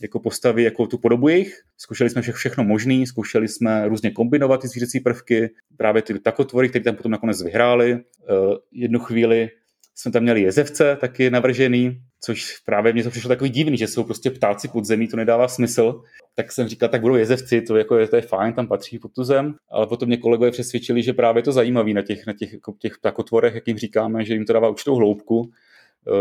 jako 0.01 0.19
postavy, 0.19 0.63
jako 0.63 0.87
tu 0.87 0.97
podobu 0.97 1.27
jejich. 1.27 1.61
Zkoušeli 1.77 2.09
jsme 2.09 2.21
všechno 2.21 2.63
možné, 2.63 3.05
zkoušeli 3.05 3.47
jsme 3.47 3.87
různě 3.87 4.11
kombinovat 4.11 4.61
ty 4.61 4.67
zvířecí 4.67 4.99
prvky, 4.99 5.49
právě 5.77 6.01
ty 6.01 6.19
takotvory, 6.19 6.69
které 6.69 6.83
tam 6.83 6.95
potom 6.95 7.11
nakonec 7.11 7.43
vyhráli. 7.43 7.91
Eh, 7.91 8.33
jednu 8.71 8.99
chvíli 8.99 9.49
jsme 9.95 10.11
tam 10.11 10.23
měli 10.23 10.41
jezevce 10.41 10.97
taky 11.01 11.29
navržený, 11.29 12.01
což 12.21 12.59
právě 12.65 12.93
mě 12.93 13.03
to 13.03 13.09
přišlo 13.09 13.27
takový 13.27 13.49
divný, 13.49 13.77
že 13.77 13.87
jsou 13.87 14.03
prostě 14.03 14.31
ptáci 14.31 14.67
pod 14.67 14.85
zemí, 14.85 15.07
to 15.07 15.17
nedává 15.17 15.47
smysl. 15.47 16.01
Tak 16.35 16.51
jsem 16.51 16.67
říkal, 16.67 16.89
tak 16.89 17.01
budou 17.01 17.15
jezevci, 17.15 17.61
to, 17.61 17.77
jako 17.77 17.97
je, 17.97 18.07
to 18.07 18.15
je 18.15 18.21
fajn, 18.21 18.53
tam 18.53 18.67
patří 18.67 18.99
pod 18.99 19.13
tu 19.13 19.23
zem, 19.23 19.55
ale 19.69 19.87
potom 19.87 20.07
mě 20.07 20.17
kolegové 20.17 20.51
přesvědčili, 20.51 21.03
že 21.03 21.13
právě 21.13 21.43
to 21.43 21.51
zajímavé 21.51 21.93
na 21.93 22.01
těch, 22.01 22.27
na 22.27 22.33
těch, 22.33 22.53
jako 22.53 22.73
těch 22.79 22.97
ptakotvorech, 22.97 23.55
jak 23.55 23.67
jim 23.67 23.77
říkáme, 23.77 24.25
že 24.25 24.33
jim 24.33 24.45
to 24.45 24.53
dává 24.53 24.69
určitou 24.69 24.95
hloubku, 24.95 25.51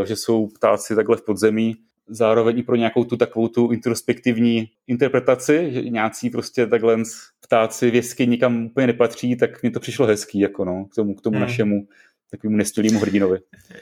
eh, 0.03 0.07
že 0.07 0.17
jsou 0.17 0.47
ptáci 0.47 0.95
takhle 0.95 1.17
v 1.17 1.25
podzemí, 1.25 1.77
zároveň 2.09 2.59
i 2.59 2.63
pro 2.63 2.77
nějakou 2.77 3.05
tu 3.05 3.17
takovou 3.17 3.49
tu 3.49 3.71
introspektivní 3.71 4.69
interpretaci, 4.87 5.69
že 5.73 5.83
nějací 5.83 6.31
prostě 6.31 6.67
takhle 6.67 6.97
ptáci 7.41 7.91
v 7.91 7.95
jeskyni 7.95 8.31
nikam 8.31 8.67
úplně 8.67 8.87
nepatří, 8.87 9.37
tak 9.37 9.63
mi 9.63 9.71
to 9.71 9.81
přišlo 9.81 10.07
hezký 10.07 10.39
jako 10.39 10.65
no, 10.65 10.85
k 10.85 10.95
tomu, 10.95 11.15
k 11.15 11.21
tomu 11.21 11.37
hmm. 11.37 11.47
našemu 11.47 11.87
takovému 12.31 12.57
nestilýmu 12.57 13.01
hrdinovi. 13.01 13.39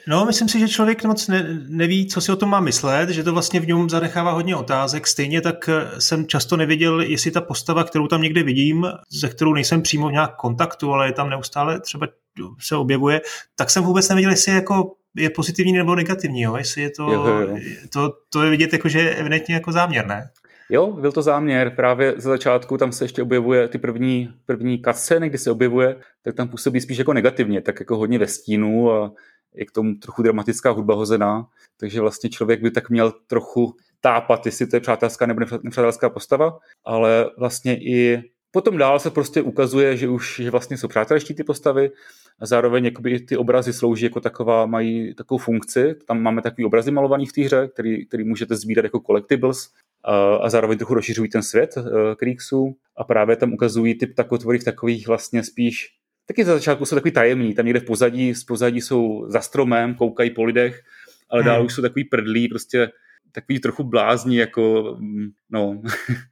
No, 0.09 0.27
myslím 0.27 0.49
si, 0.49 0.61
že 0.61 0.69
člověk 0.69 1.05
moc 1.05 1.29
ne, 1.29 1.61
neví, 1.69 2.07
co 2.07 2.21
si 2.21 2.33
o 2.33 2.37
tom 2.37 2.49
má 2.51 2.61
myslet, 2.61 3.09
že 3.09 3.23
to 3.23 3.33
vlastně 3.33 3.61
v 3.61 3.67
něm 3.67 3.91
zanechává 3.91 4.33
hodně 4.33 4.57
otázek. 4.57 5.07
Stejně 5.07 5.41
tak 5.41 5.69
eh, 5.69 6.01
jsem 6.01 6.27
často 6.27 6.57
neviděl, 6.57 7.01
jestli 7.01 7.31
ta 7.31 7.41
postava, 7.41 7.85
kterou 7.85 8.07
tam 8.07 8.23
někde 8.23 8.43
vidím, 8.43 8.87
ze 9.21 9.29
kterou 9.29 9.55
nejsem 9.55 9.83
přímo 9.83 10.09
v 10.09 10.13
nějak 10.13 10.37
kontaktu, 10.37 10.93
ale 10.93 11.09
je 11.09 11.13
tam 11.13 11.31
neustále 11.31 11.81
třeba 11.81 12.09
se 12.61 12.77
objevuje, 12.77 13.21
tak 13.55 13.71
jsem 13.71 13.85
vůbec 13.85 14.09
neviděl, 14.09 14.31
jestli 14.31 14.53
je 14.53 14.57
jako 14.57 14.93
je 15.17 15.31
pozitivní 15.31 15.73
nebo 15.73 15.95
negativní, 15.95 16.43
jo? 16.43 16.57
jestli 16.57 16.83
je 16.83 16.91
to, 16.91 17.13
jo, 17.13 17.27
jo. 17.27 17.57
to, 17.93 18.13
to 18.29 18.43
je 18.43 18.51
vidět 18.51 18.73
jako, 18.73 18.89
že 18.89 18.99
je 18.99 19.15
evidentně 19.15 19.55
jako 19.55 19.73
záměr, 19.73 20.07
ne? 20.07 20.31
Jo, 20.71 20.93
byl 20.93 21.13
to 21.13 21.23
záměr. 21.23 21.73
Právě 21.77 22.15
ze 22.17 22.29
začátku 22.29 22.77
tam 22.77 22.93
se 22.93 23.05
ještě 23.05 23.23
objevuje 23.23 23.69
ty 23.69 23.79
první, 23.79 24.29
první 24.47 24.83
cutscény, 24.83 25.29
kdy 25.29 25.39
se 25.39 25.51
objevuje, 25.51 25.97
tak 26.23 26.35
tam 26.35 26.49
působí 26.49 26.81
spíš 26.81 26.99
jako 26.99 27.13
negativně, 27.13 27.61
tak 27.61 27.81
jako 27.81 27.97
hodně 27.97 28.19
ve 28.19 28.27
stínu 28.27 28.93
a 28.93 29.13
je 29.55 29.67
k 29.67 29.73
tomu 29.73 29.95
trochu 29.95 30.23
dramatická 30.23 30.71
hudba 30.71 30.95
hozená. 30.95 31.47
Takže 31.81 32.01
vlastně 32.01 32.31
člověk 32.31 32.63
by 32.63 32.71
tak 32.71 32.91
měl 32.91 33.13
trochu 33.27 33.75
tápat, 34.01 34.47
jestli 34.47 34.67
to 34.67 34.77
je 34.77 34.81
přátelská 34.81 35.27
nebo 35.27 35.41
nepřátelská 35.41 36.11
postava, 36.11 36.59
ale 36.85 37.31
vlastně 37.39 37.77
i 37.77 38.23
potom 38.51 38.79
dál 38.79 38.99
se 38.99 39.11
prostě 39.11 39.43
ukazuje, 39.43 39.97
že 39.97 40.09
už 40.09 40.41
že 40.43 40.51
vlastně 40.51 40.77
jsou 40.77 40.89
přátelští 40.89 41.35
ty 41.35 41.45
postavy 41.45 41.91
a 42.41 42.47
zároveň 42.47 42.85
jakoby 42.85 43.21
ty 43.21 43.37
obrazy 43.37 43.73
slouží 43.73 44.05
jako 44.05 44.21
taková, 44.21 44.67
mají 44.67 45.15
takovou 45.15 45.39
funkci. 45.39 45.95
Tam 46.07 46.23
máme 46.23 46.43
takový 46.43 46.65
obrazy 46.65 46.91
malovaný 46.91 47.27
v 47.27 47.33
té 47.33 47.43
hře, 47.43 47.69
který, 47.69 48.07
který 48.07 48.25
můžete 48.25 48.57
sbírat 48.57 48.85
jako 48.85 49.01
collectibles 49.01 49.69
a 50.41 50.51
zároveň 50.51 50.79
trochu 50.79 50.95
rozšiřují 50.95 51.29
ten 51.29 51.43
svět 51.43 51.75
uh, 51.77 51.85
Creeksů 52.17 52.77
a 52.97 53.05
právě 53.05 53.37
tam 53.37 53.53
ukazují 53.53 53.99
ty 53.99 54.07
ptakotvory 54.07 54.59
v 54.59 54.65
takových 54.65 55.09
vlastně 55.09 55.45
spíš 55.45 55.89
taky 56.27 56.45
za 56.45 56.55
začátku 56.55 56.85
jsou 56.85 56.97
takový 56.97 57.13
tajemní, 57.13 57.55
tam 57.55 57.67
někde 57.67 57.81
v 57.81 57.85
pozadí, 57.85 58.35
z 58.35 58.45
pozadí 58.45 58.81
jsou 58.81 59.27
za 59.29 59.41
stromem, 59.41 59.95
koukají 59.95 60.31
po 60.31 60.45
lidech, 60.45 60.83
ale 61.31 61.43
hmm. 61.43 61.47
dál 61.47 61.65
už 61.65 61.75
jsou 61.75 61.83
takový 61.83 62.05
prdlí, 62.05 62.49
prostě 62.49 62.91
takový 63.33 63.61
trochu 63.61 63.85
blázní, 63.85 64.37
jako 64.37 64.97
mm, 64.99 65.29
no, 65.51 65.83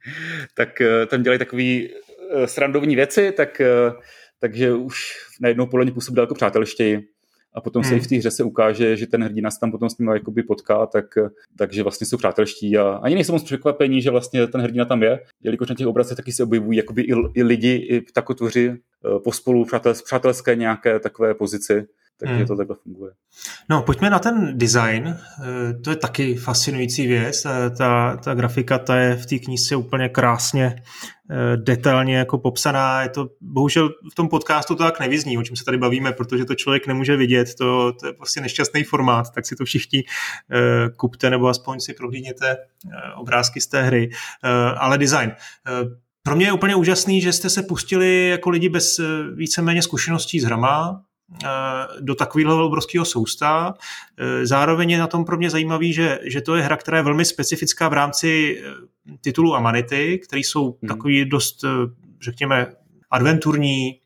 tak 0.55 0.69
uh, 0.81 1.05
tam 1.05 1.23
dělají 1.23 1.39
takový 1.39 1.89
uh, 1.89 2.45
srandovní 2.45 2.95
věci, 2.95 3.31
tak, 3.31 3.61
takže 4.39 4.73
už 4.73 4.95
najednou 5.41 5.65
podle 5.67 5.85
mě 5.85 5.93
působí 5.93 6.15
daleko 6.15 6.35
přátelštěji 6.35 7.14
a 7.55 7.61
potom 7.61 7.81
hmm. 7.81 7.89
se 7.89 7.95
i 7.95 7.99
v 7.99 8.07
té 8.07 8.15
hře 8.15 8.31
se 8.31 8.43
ukáže, 8.43 8.97
že 8.97 9.07
ten 9.07 9.23
hrdina 9.23 9.51
se 9.51 9.59
tam 9.59 9.71
potom 9.71 9.89
s 9.89 9.97
ním 9.97 10.07
jakoby 10.07 10.43
potká, 10.43 10.85
tak, 10.85 11.05
takže 11.57 11.83
vlastně 11.83 12.07
jsou 12.07 12.17
přátelští 12.17 12.77
a 12.77 12.83
ani 12.83 13.15
nejsou 13.15 13.33
moc 13.33 13.43
překvapení, 13.43 14.01
že 14.01 14.11
vlastně 14.11 14.47
ten 14.47 14.61
hrdina 14.61 14.85
tam 14.85 15.03
je, 15.03 15.19
jelikož 15.43 15.69
na 15.69 15.75
těch 15.75 15.87
obrazech 15.87 16.17
taky 16.17 16.31
se 16.31 16.43
objevují 16.43 16.77
jakoby 16.77 17.01
i, 17.01 17.13
i 17.33 17.43
lidi, 17.43 17.87
i 17.89 18.01
takotvoři 18.01 18.69
eh, 18.69 19.19
pospolu 19.19 19.65
přátel, 19.65 19.93
přátelské 20.05 20.55
nějaké 20.55 20.99
takové 20.99 21.33
pozici, 21.33 21.85
takže 22.19 22.35
hmm. 22.35 22.47
to 22.47 22.55
takhle 22.55 22.75
funguje. 22.83 23.11
No, 23.69 23.81
pojďme 23.81 24.09
na 24.09 24.19
ten 24.19 24.57
design. 24.57 25.07
Eh, 25.07 25.73
to 25.73 25.89
je 25.89 25.95
taky 25.95 26.35
fascinující 26.35 27.07
věc. 27.07 27.45
Eh, 27.45 27.69
ta, 27.69 28.17
ta 28.17 28.33
grafika 28.33 28.79
ta 28.79 28.95
je 28.95 29.15
v 29.15 29.25
té 29.25 29.39
knížce 29.39 29.75
úplně 29.75 30.09
krásně 30.09 30.75
eh, 31.31 31.57
detailně 31.57 32.17
jako 32.17 32.37
popsaná. 32.37 33.01
Je 33.01 33.09
to, 33.09 33.29
bohužel 33.41 33.89
v 34.11 34.15
tom 34.15 34.29
podcastu 34.29 34.75
to 34.75 34.83
tak 34.83 34.99
nevyzní, 34.99 35.37
o 35.37 35.43
čem 35.43 35.55
se 35.55 35.65
tady 35.65 35.77
bavíme, 35.77 36.11
protože 36.11 36.45
to 36.45 36.55
člověk 36.55 36.87
nemůže 36.87 37.17
vidět. 37.17 37.55
To, 37.55 37.93
to 37.93 38.07
je 38.07 38.13
prostě 38.13 38.41
nešťastný 38.41 38.83
formát, 38.83 39.33
tak 39.33 39.45
si 39.45 39.55
to 39.55 39.65
všichni 39.65 40.03
kupte 40.97 41.29
nebo 41.29 41.47
aspoň 41.47 41.79
si 41.79 41.93
prohlídněte 41.93 42.57
obrázky 43.15 43.61
z 43.61 43.67
té 43.67 43.83
hry. 43.83 44.09
Ale 44.77 44.97
design. 44.97 45.31
Pro 46.23 46.35
mě 46.35 46.45
je 46.45 46.53
úplně 46.53 46.75
úžasný, 46.75 47.21
že 47.21 47.33
jste 47.33 47.49
se 47.49 47.63
pustili 47.63 48.29
jako 48.29 48.49
lidi 48.49 48.69
bez 48.69 48.99
víceméně 49.35 49.81
zkušeností 49.81 50.39
s 50.39 50.43
hrama, 50.43 51.01
do 51.99 52.15
takového 52.15 52.65
obrovského 52.65 53.05
sousta. 53.05 53.73
Eh, 54.17 54.45
zároveň 54.45 54.89
je 54.89 54.99
na 54.99 55.07
tom 55.07 55.25
pro 55.25 55.37
mě 55.37 55.49
zajímavý, 55.49 55.93
že, 55.93 56.19
že 56.23 56.41
to 56.41 56.55
je 56.55 56.63
hra, 56.63 56.77
která 56.77 56.97
je 56.97 57.03
velmi 57.03 57.25
specifická 57.25 57.89
v 57.89 57.93
rámci 57.93 58.61
eh, 58.63 59.17
titulu 59.21 59.55
Amanity, 59.55 60.19
který 60.19 60.43
jsou 60.43 60.63
hmm. 60.63 60.87
takový 60.87 61.25
dost, 61.25 61.65
řekněme, 62.21 62.67
adventurní, 63.11 63.99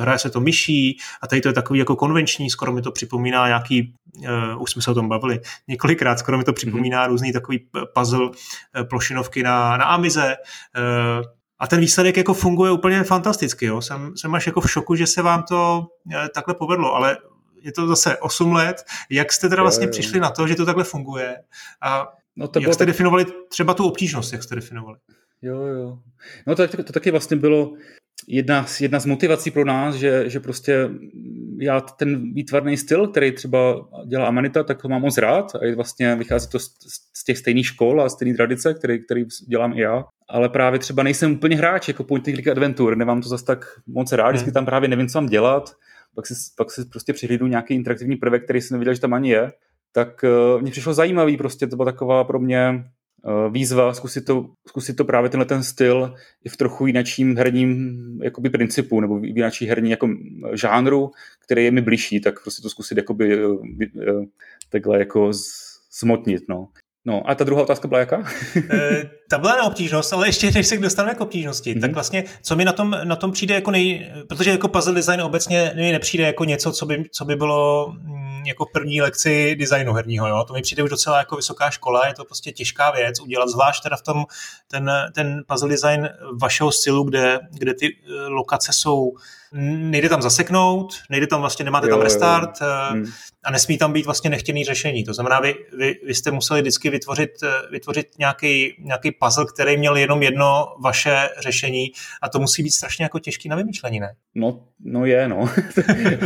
hraje 0.00 0.18
se 0.18 0.30
to 0.30 0.40
myší 0.40 0.98
a 1.22 1.26
tady 1.26 1.40
to 1.40 1.48
je 1.48 1.52
takový 1.52 1.78
jako 1.78 1.96
konvenční, 1.96 2.50
skoro 2.50 2.72
mi 2.72 2.82
to 2.82 2.92
připomíná 2.92 3.46
nějaký, 3.46 3.94
uh, 4.18 4.62
už 4.62 4.70
jsme 4.70 4.82
se 4.82 4.90
o 4.90 4.94
tom 4.94 5.08
bavili 5.08 5.40
několikrát, 5.68 6.18
skoro 6.18 6.38
mi 6.38 6.44
to 6.44 6.52
připomíná 6.52 7.04
mm-hmm. 7.04 7.08
různý 7.08 7.32
takový 7.32 7.66
puzzle 7.94 8.30
plošinovky 8.88 9.42
na, 9.42 9.76
na 9.76 9.84
Amize, 9.84 10.36
uh, 10.76 11.24
a 11.64 11.66
ten 11.66 11.80
výsledek 11.80 12.16
jako 12.16 12.34
funguje 12.34 12.72
úplně 12.72 13.04
fantasticky. 13.04 13.66
Jo. 13.66 13.80
Jsem, 13.80 14.16
jsem 14.16 14.34
až 14.34 14.46
jako 14.46 14.60
v 14.60 14.70
šoku, 14.70 14.94
že 14.94 15.06
se 15.06 15.22
vám 15.22 15.42
to 15.42 15.86
eh, 16.14 16.28
takhle 16.34 16.54
povedlo, 16.54 16.94
ale 16.94 17.16
je 17.62 17.72
to 17.72 17.86
zase 17.86 18.18
8 18.18 18.52
let. 18.52 18.84
Jak 19.10 19.32
jste 19.32 19.48
teda 19.48 19.62
vlastně 19.62 19.88
přišli 19.88 20.20
na 20.20 20.30
to, 20.30 20.46
že 20.46 20.54
to 20.54 20.66
takhle 20.66 20.84
funguje? 20.84 21.36
A 21.82 22.08
no 22.36 22.48
to 22.48 22.60
jak 22.60 22.74
jste 22.74 22.78
tak... 22.78 22.86
definovali 22.86 23.26
třeba 23.48 23.74
tu 23.74 23.84
obtížnost, 23.84 24.32
jak 24.32 24.42
jste 24.42 24.54
definovali? 24.54 24.98
Jo, 25.42 25.60
jo. 25.60 25.98
No 26.46 26.56
to, 26.56 26.68
to, 26.68 26.82
to 26.84 26.92
taky 26.92 27.10
vlastně 27.10 27.36
bylo 27.36 27.72
jedna, 28.28 28.66
jedna 28.80 29.00
z 29.00 29.06
motivací 29.06 29.50
pro 29.50 29.64
nás, 29.64 29.94
že, 29.94 30.30
že 30.30 30.40
prostě 30.40 30.88
já 31.58 31.80
ten 31.80 32.34
výtvarný 32.34 32.76
styl, 32.76 33.08
který 33.08 33.32
třeba 33.32 33.88
dělá 34.06 34.26
Amanita, 34.26 34.62
tak 34.62 34.82
to 34.82 34.88
mám 34.88 35.02
moc 35.02 35.18
rád 35.18 35.54
a 35.54 35.74
vlastně 35.76 36.16
vychází 36.16 36.48
to 36.48 36.58
z, 36.58 36.70
z 37.16 37.24
těch 37.24 37.38
stejných 37.38 37.66
škol 37.66 38.02
a 38.02 38.08
stejné 38.08 38.36
tradice, 38.36 38.74
který, 38.74 39.04
který 39.04 39.24
dělám 39.48 39.72
i 39.72 39.80
já. 39.80 40.04
Ale 40.28 40.48
právě 40.48 40.78
třeba 40.78 41.02
nejsem 41.02 41.32
úplně 41.32 41.56
hráč 41.56 41.88
jako 41.88 42.04
point 42.04 42.28
and 42.28 42.34
click 42.34 42.48
adventure, 42.48 42.96
nemám 42.96 43.22
to 43.22 43.28
zase 43.28 43.44
tak 43.44 43.66
moc 43.86 44.12
rád, 44.12 44.30
vždycky 44.30 44.46
hmm. 44.46 44.54
tam 44.54 44.66
právě 44.66 44.88
nevím, 44.88 45.08
co 45.08 45.20
mám 45.20 45.28
dělat, 45.28 45.72
pak 46.14 46.26
si, 46.26 46.34
pak 46.56 46.70
si 46.70 46.84
prostě 46.84 47.12
přihlídu 47.12 47.46
nějaký 47.46 47.74
interaktivní 47.74 48.16
prvek, 48.16 48.44
který 48.44 48.60
jsem 48.60 48.74
nevěděl, 48.74 48.94
že 48.94 49.00
tam 49.00 49.14
ani 49.14 49.30
je, 49.30 49.52
tak 49.92 50.24
uh, 50.54 50.62
mně 50.62 50.70
přišlo 50.70 50.94
zajímavý, 50.94 51.36
prostě 51.36 51.66
to 51.66 51.76
byla 51.76 51.92
taková 51.92 52.24
pro 52.24 52.38
mě 52.38 52.84
výzva 53.50 53.94
zkusit 53.94 54.24
to, 54.24 54.46
zkusit 54.68 54.96
to 54.96 55.04
právě 55.04 55.30
tenhle 55.30 55.46
ten 55.46 55.62
styl 55.62 56.14
i 56.44 56.48
v 56.48 56.56
trochu 56.56 56.86
jinačím 56.86 57.36
herním 57.36 57.98
jakoby 58.22 58.50
principu 58.50 59.00
nebo 59.00 59.18
v 59.18 59.24
jinačí 59.24 59.66
herní 59.66 59.90
jako 59.90 60.08
žánru, 60.52 61.10
který 61.44 61.64
je 61.64 61.70
mi 61.70 61.80
bližší, 61.80 62.20
tak 62.20 62.42
prostě 62.42 62.62
to 62.62 62.70
zkusit 62.70 62.98
jakoby 62.98 63.46
uh, 63.46 63.64
takhle 64.70 64.98
jako 64.98 65.30
zmotnit, 66.00 66.42
no. 66.48 66.68
No 67.06 67.30
a 67.30 67.34
ta 67.34 67.44
druhá 67.44 67.62
otázka 67.62 67.88
byla 67.88 68.00
jaká? 68.00 68.24
e, 68.70 69.02
ta 69.30 69.38
byla 69.38 69.56
na 69.56 69.62
obtížnost, 69.62 70.12
ale 70.12 70.28
ještě 70.28 70.50
než 70.50 70.66
se 70.66 70.76
dostaneme 70.76 71.14
k 71.14 71.20
obtížnosti, 71.20 71.74
mm-hmm. 71.74 71.80
tak 71.80 71.92
vlastně, 71.92 72.24
co 72.42 72.56
mi 72.56 72.64
na 72.64 72.72
tom, 72.72 72.96
na 73.04 73.16
tom 73.16 73.32
přijde 73.32 73.54
jako 73.54 73.70
nej... 73.70 74.12
Protože 74.28 74.50
jako 74.50 74.68
puzzle 74.68 74.94
design 74.94 75.22
obecně 75.22 75.72
mi 75.76 75.92
nepřijde 75.92 76.24
jako 76.24 76.44
něco, 76.44 76.72
co 76.72 76.86
by, 76.86 77.04
co 77.12 77.24
by 77.24 77.36
bylo 77.36 77.92
mm, 77.92 78.23
jako 78.46 78.66
první 78.66 79.02
lekci 79.02 79.56
designu 79.56 79.92
herního, 79.92 80.28
jo? 80.28 80.44
To 80.44 80.54
mi 80.54 80.62
přijde 80.62 80.82
už 80.82 80.90
docela 80.90 81.18
jako 81.18 81.36
vysoká 81.36 81.70
škola, 81.70 82.06
je 82.06 82.14
to 82.14 82.24
prostě 82.24 82.52
těžká 82.52 82.90
věc 82.90 83.20
udělat, 83.20 83.48
zvlášť 83.48 83.82
teda 83.82 83.96
v 83.96 84.02
tom 84.02 84.24
ten, 84.68 84.90
ten 85.14 85.44
puzzle 85.46 85.68
design 85.68 86.08
vašeho 86.40 86.72
stylu, 86.72 87.04
kde, 87.04 87.38
kde 87.50 87.74
ty 87.74 87.86
eh, 87.86 88.12
lokace 88.28 88.72
jsou 88.72 89.12
nejde 89.54 90.08
tam 90.08 90.22
zaseknout, 90.22 90.94
nejde 91.10 91.26
tam 91.26 91.40
vlastně, 91.40 91.64
nemáte 91.64 91.86
jo, 91.86 91.90
tam 91.90 92.00
restart 92.00 92.50
jo, 92.60 92.66
jo. 92.66 92.72
Eh, 92.72 92.92
hmm. 92.92 93.04
a 93.44 93.50
nesmí 93.50 93.78
tam 93.78 93.92
být 93.92 94.04
vlastně 94.04 94.30
nechtěný 94.30 94.64
řešení. 94.64 95.04
To 95.04 95.14
znamená, 95.14 95.40
vy, 95.40 95.54
vy, 95.78 95.94
vy 96.06 96.14
jste 96.14 96.30
museli 96.30 96.60
vždycky 96.60 96.90
vytvořit, 96.90 97.30
eh, 97.42 97.48
vytvořit 97.70 98.06
nějaký, 98.18 98.76
nějaký 98.78 99.10
puzzle, 99.10 99.44
který 99.54 99.76
měl 99.76 99.96
jenom 99.96 100.22
jedno 100.22 100.66
vaše 100.84 101.28
řešení 101.38 101.86
a 102.22 102.28
to 102.28 102.38
musí 102.38 102.62
být 102.62 102.70
strašně 102.70 103.02
jako 103.02 103.18
těžký 103.18 103.48
na 103.48 103.56
vymýšlení, 103.56 104.00
ne? 104.00 104.14
No, 104.34 104.64
no 104.84 105.06
je, 105.06 105.28
no. 105.28 105.50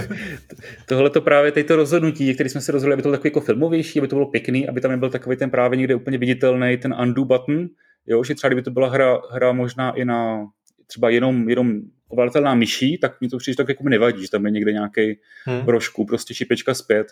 Tohle 0.87 1.11
to 1.11 1.21
právě 1.21 1.53
teď 1.53 1.67
to 1.67 1.77
rozhodnutí, 1.77 2.35
který 2.35 2.51
jsme 2.51 2.61
se 2.61 2.73
rozhodli, 2.73 2.93
aby 2.93 3.03
to 3.03 3.09
bylo 3.09 3.17
takový 3.17 3.29
jako 3.29 3.41
filmovější, 3.41 3.99
aby 3.99 4.09
to 4.09 4.17
bylo 4.17 4.27
pěkný, 4.27 4.69
aby 4.69 4.81
tam 4.81 4.91
nebyl 4.91 5.11
takový 5.11 5.37
ten 5.37 5.51
právě 5.51 5.77
někde 5.77 5.95
úplně 5.95 6.19
viditelný 6.19 6.77
ten 6.77 6.95
undo 7.03 7.25
button, 7.25 7.67
jo, 8.07 8.25
že 8.25 8.35
třeba 8.35 8.49
kdyby 8.49 8.63
to 8.63 8.71
byla 8.71 8.89
hra, 8.89 9.21
hra 9.31 9.53
možná 9.53 9.91
i 9.91 10.05
na 10.05 10.47
třeba 10.87 11.11
jenom, 11.11 11.49
jenom 11.49 11.81
ovladatelná 12.09 12.55
myší, 12.55 12.99
tak 12.99 13.21
mi 13.21 13.29
to 13.29 13.39
přijde 13.39 13.57
tak 13.57 13.69
jako 13.69 13.85
mi 13.85 13.91
nevadí, 13.91 14.23
že 14.23 14.31
tam 14.31 14.47
je 14.47 14.51
někde 14.51 14.73
nějaký 14.73 15.19
hmm. 15.45 15.61
brožku, 15.61 16.05
prostě 16.05 16.35
šipečka 16.35 16.75
zpět. 16.75 17.07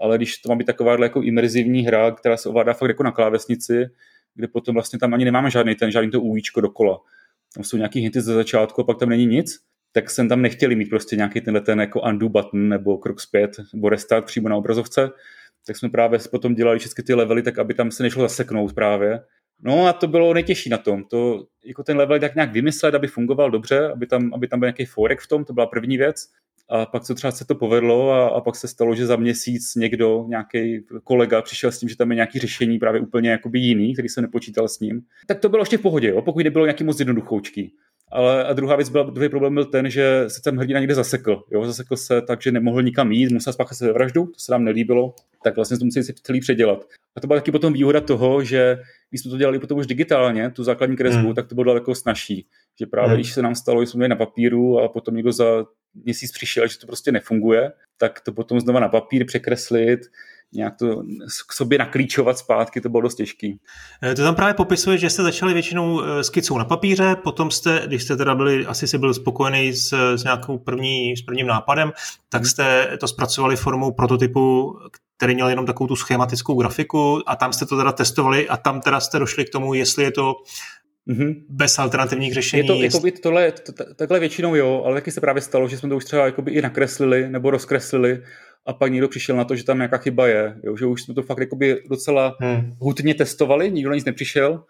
Ale 0.00 0.16
když 0.16 0.38
to 0.38 0.48
má 0.48 0.54
být 0.54 0.64
taková 0.64 1.02
jako 1.02 1.22
imerzivní 1.22 1.82
hra, 1.82 2.10
která 2.10 2.36
se 2.36 2.48
ovládá 2.48 2.72
fakt 2.72 2.88
jako 2.88 3.02
na 3.02 3.10
klávesnici, 3.10 3.86
kde 4.34 4.48
potom 4.48 4.74
vlastně 4.74 4.98
tam 4.98 5.14
ani 5.14 5.24
nemáme 5.24 5.50
žádný 5.50 5.74
ten, 5.74 5.90
žádný 5.90 6.10
to 6.10 6.20
újíčko 6.20 6.60
dokola. 6.60 7.00
Tam 7.54 7.64
jsou 7.64 7.76
nějaký 7.76 8.00
hinty 8.00 8.20
ze 8.20 8.34
začátku 8.34 8.80
a 8.80 8.84
pak 8.84 8.98
tam 8.98 9.08
není 9.08 9.26
nic, 9.26 9.60
tak 9.92 10.10
jsem 10.10 10.28
tam 10.28 10.42
nechtěli 10.42 10.76
mít 10.76 10.90
prostě 10.90 11.16
nějaký 11.16 11.40
tenhle 11.40 11.60
ten 11.60 11.80
jako 11.80 12.02
undo 12.02 12.28
button 12.28 12.68
nebo 12.68 12.98
krok 12.98 13.20
zpět 13.20 13.50
nebo 13.72 13.88
restart 13.88 14.26
přímo 14.26 14.48
na 14.48 14.56
obrazovce, 14.56 15.10
tak 15.66 15.76
jsme 15.76 15.88
právě 15.88 16.18
potom 16.30 16.54
dělali 16.54 16.78
všechny 16.78 17.04
ty 17.04 17.14
levely 17.14 17.42
tak, 17.42 17.58
aby 17.58 17.74
tam 17.74 17.90
se 17.90 18.02
nešlo 18.02 18.22
zaseknout 18.22 18.72
právě 18.72 19.20
No 19.64 19.86
a 19.86 19.92
to 19.92 20.06
bylo 20.06 20.34
nejtěžší 20.34 20.70
na 20.70 20.78
tom. 20.78 21.04
To, 21.04 21.46
jako 21.64 21.82
ten 21.82 21.96
level 21.96 22.20
tak 22.20 22.34
nějak 22.34 22.52
vymyslet, 22.52 22.94
aby 22.94 23.06
fungoval 23.06 23.50
dobře, 23.50 23.88
aby 23.88 24.06
tam, 24.06 24.34
aby 24.34 24.48
tam 24.48 24.60
byl 24.60 24.66
nějaký 24.66 24.84
forek 24.84 25.20
v 25.20 25.28
tom, 25.28 25.44
to 25.44 25.52
byla 25.52 25.66
první 25.66 25.96
věc. 25.96 26.28
A 26.68 26.86
pak 26.86 27.02
co 27.04 27.14
třeba 27.14 27.30
se 27.30 27.44
to 27.44 27.54
povedlo 27.54 28.10
a, 28.10 28.28
a 28.28 28.40
pak 28.40 28.56
se 28.56 28.68
stalo, 28.68 28.94
že 28.94 29.06
za 29.06 29.16
měsíc 29.16 29.74
někdo, 29.74 30.24
nějaký 30.28 30.84
kolega 31.04 31.42
přišel 31.42 31.72
s 31.72 31.78
tím, 31.78 31.88
že 31.88 31.96
tam 31.96 32.10
je 32.10 32.14
nějaký 32.14 32.38
řešení 32.38 32.78
právě 32.78 33.00
úplně 33.00 33.30
jakoby 33.30 33.58
jiný, 33.58 33.92
který 33.92 34.08
jsem 34.08 34.22
nepočítal 34.22 34.68
s 34.68 34.80
ním. 34.80 35.00
Tak 35.26 35.40
to 35.40 35.48
bylo 35.48 35.62
ještě 35.62 35.78
v 35.78 35.82
pohodě, 35.82 36.08
jo, 36.08 36.22
pokud 36.22 36.44
nebylo 36.44 36.66
nějaký 36.66 36.84
moc 36.84 36.98
jednoduchoučký. 36.98 37.74
Ale 38.14 38.44
a 38.44 38.52
druhá 38.52 38.76
věc 38.76 38.88
byla, 38.88 39.04
druhý 39.04 39.28
problém 39.28 39.54
byl 39.54 39.64
ten, 39.64 39.90
že 39.90 40.24
se 40.28 40.42
ten 40.42 40.58
hrdina 40.58 40.80
někde 40.80 40.94
zasekl. 40.94 41.42
Jo? 41.50 41.64
Zasekl 41.64 41.96
se 41.96 42.22
tak, 42.22 42.42
že 42.42 42.52
nemohl 42.52 42.82
nikam 42.82 43.12
jít, 43.12 43.32
musel 43.32 43.52
spáchat 43.52 43.78
se 43.78 43.92
vraždu, 43.92 44.26
to 44.26 44.38
se 44.38 44.52
nám 44.52 44.64
nelíbilo, 44.64 45.14
tak 45.44 45.56
vlastně 45.56 45.78
to 45.78 45.84
museli 45.84 46.04
celý 46.04 46.40
předělat. 46.40 46.84
A 47.16 47.20
to 47.20 47.26
byla 47.26 47.40
taky 47.40 47.52
potom 47.52 47.72
výhoda 47.72 48.00
toho, 48.00 48.44
že 48.44 48.78
když 49.10 49.22
jsme 49.22 49.30
to 49.30 49.38
dělali 49.38 49.58
potom 49.58 49.78
už 49.78 49.86
digitálně, 49.86 50.50
tu 50.50 50.64
základní 50.64 50.96
kresbu, 50.96 51.24
hmm. 51.26 51.34
tak 51.34 51.46
to 51.46 51.54
bylo 51.54 51.64
daleko 51.64 51.94
snažší. 51.94 52.46
Že 52.78 52.86
právě 52.86 53.08
hmm. 53.08 53.16
když 53.16 53.32
se 53.32 53.42
nám 53.42 53.54
stalo, 53.54 53.82
že 53.82 53.90
jsme 53.90 53.98
měli 53.98 54.08
na 54.08 54.16
papíru 54.16 54.78
a 54.78 54.88
potom 54.88 55.14
někdo 55.14 55.32
za 55.32 55.64
měsíc 55.94 56.32
přišel, 56.32 56.68
že 56.68 56.78
to 56.78 56.86
prostě 56.86 57.12
nefunguje, 57.12 57.72
tak 57.98 58.20
to 58.20 58.32
potom 58.32 58.60
znova 58.60 58.80
na 58.80 58.88
papír 58.88 59.26
překreslit, 59.26 60.00
nějak 60.54 60.76
to 60.76 61.02
k 61.48 61.52
sobě 61.52 61.78
naklíčovat 61.78 62.38
zpátky, 62.38 62.80
to 62.80 62.88
bylo 62.88 63.00
dost 63.00 63.14
těžký. 63.14 63.60
Eh, 64.02 64.14
to 64.14 64.22
tam 64.22 64.34
právě 64.34 64.54
popisuje, 64.54 64.98
že 64.98 65.10
jste 65.10 65.22
začali 65.22 65.54
většinou 65.54 66.02
eh, 66.02 66.24
skicou 66.24 66.58
na 66.58 66.64
papíře, 66.64 67.16
potom 67.22 67.50
jste, 67.50 67.82
když 67.86 68.02
jste 68.02 68.16
teda 68.16 68.34
byli, 68.34 68.66
asi 68.66 68.86
si 68.86 68.98
byl 68.98 69.14
spokojený 69.14 69.72
s, 69.72 69.92
s 70.16 70.24
nějakou 70.24 70.58
první, 70.58 71.16
s 71.16 71.22
prvním 71.22 71.46
nápadem, 71.46 71.92
tak 72.28 72.42
hmm. 72.42 72.48
jste 72.48 72.96
to 73.00 73.08
zpracovali 73.08 73.56
formou 73.56 73.92
prototypu, 73.92 74.74
který 75.16 75.34
měl 75.34 75.48
jenom 75.48 75.66
takovou 75.66 75.88
tu 75.88 75.96
schematickou 75.96 76.54
grafiku 76.54 77.20
a 77.26 77.36
tam 77.36 77.52
jste 77.52 77.66
to 77.66 77.76
teda 77.76 77.92
testovali 77.92 78.48
a 78.48 78.56
tam 78.56 78.80
teda 78.80 79.00
jste 79.00 79.18
došli 79.18 79.44
k 79.44 79.50
tomu, 79.50 79.74
jestli 79.74 80.04
je 80.04 80.10
to 80.10 80.34
Mm-hmm. 81.08 81.34
bez 81.48 81.78
alternativních 81.78 82.34
řešení. 82.34 82.62
Je 82.62 82.66
to, 82.66 82.74
jest... 82.74 82.94
jakoby, 82.94 83.12
tohle, 83.12 83.52
to, 83.52 83.72
takhle 83.94 84.20
většinou 84.20 84.54
jo, 84.54 84.82
ale 84.84 84.94
taky 84.94 85.10
se 85.10 85.20
právě 85.20 85.42
stalo, 85.42 85.68
že 85.68 85.78
jsme 85.78 85.88
to 85.88 85.96
už 85.96 86.04
třeba 86.04 86.24
jakoby 86.24 86.52
i 86.52 86.62
nakreslili 86.62 87.28
nebo 87.28 87.50
rozkreslili 87.50 88.22
a 88.66 88.72
pak 88.72 88.92
někdo 88.92 89.08
přišel 89.08 89.36
na 89.36 89.44
to, 89.44 89.56
že 89.56 89.64
tam 89.64 89.76
nějaká 89.76 89.98
chyba 89.98 90.26
je, 90.26 90.56
jo, 90.62 90.76
že 90.76 90.86
už 90.86 91.02
jsme 91.02 91.14
to 91.14 91.22
fakt 91.22 91.38
jakoby 91.38 91.82
docela 91.88 92.36
hmm. 92.40 92.76
hutně 92.80 93.14
testovali, 93.14 93.70
nikdo 93.70 93.94
nic 93.94 94.04
nepřišel 94.04 94.64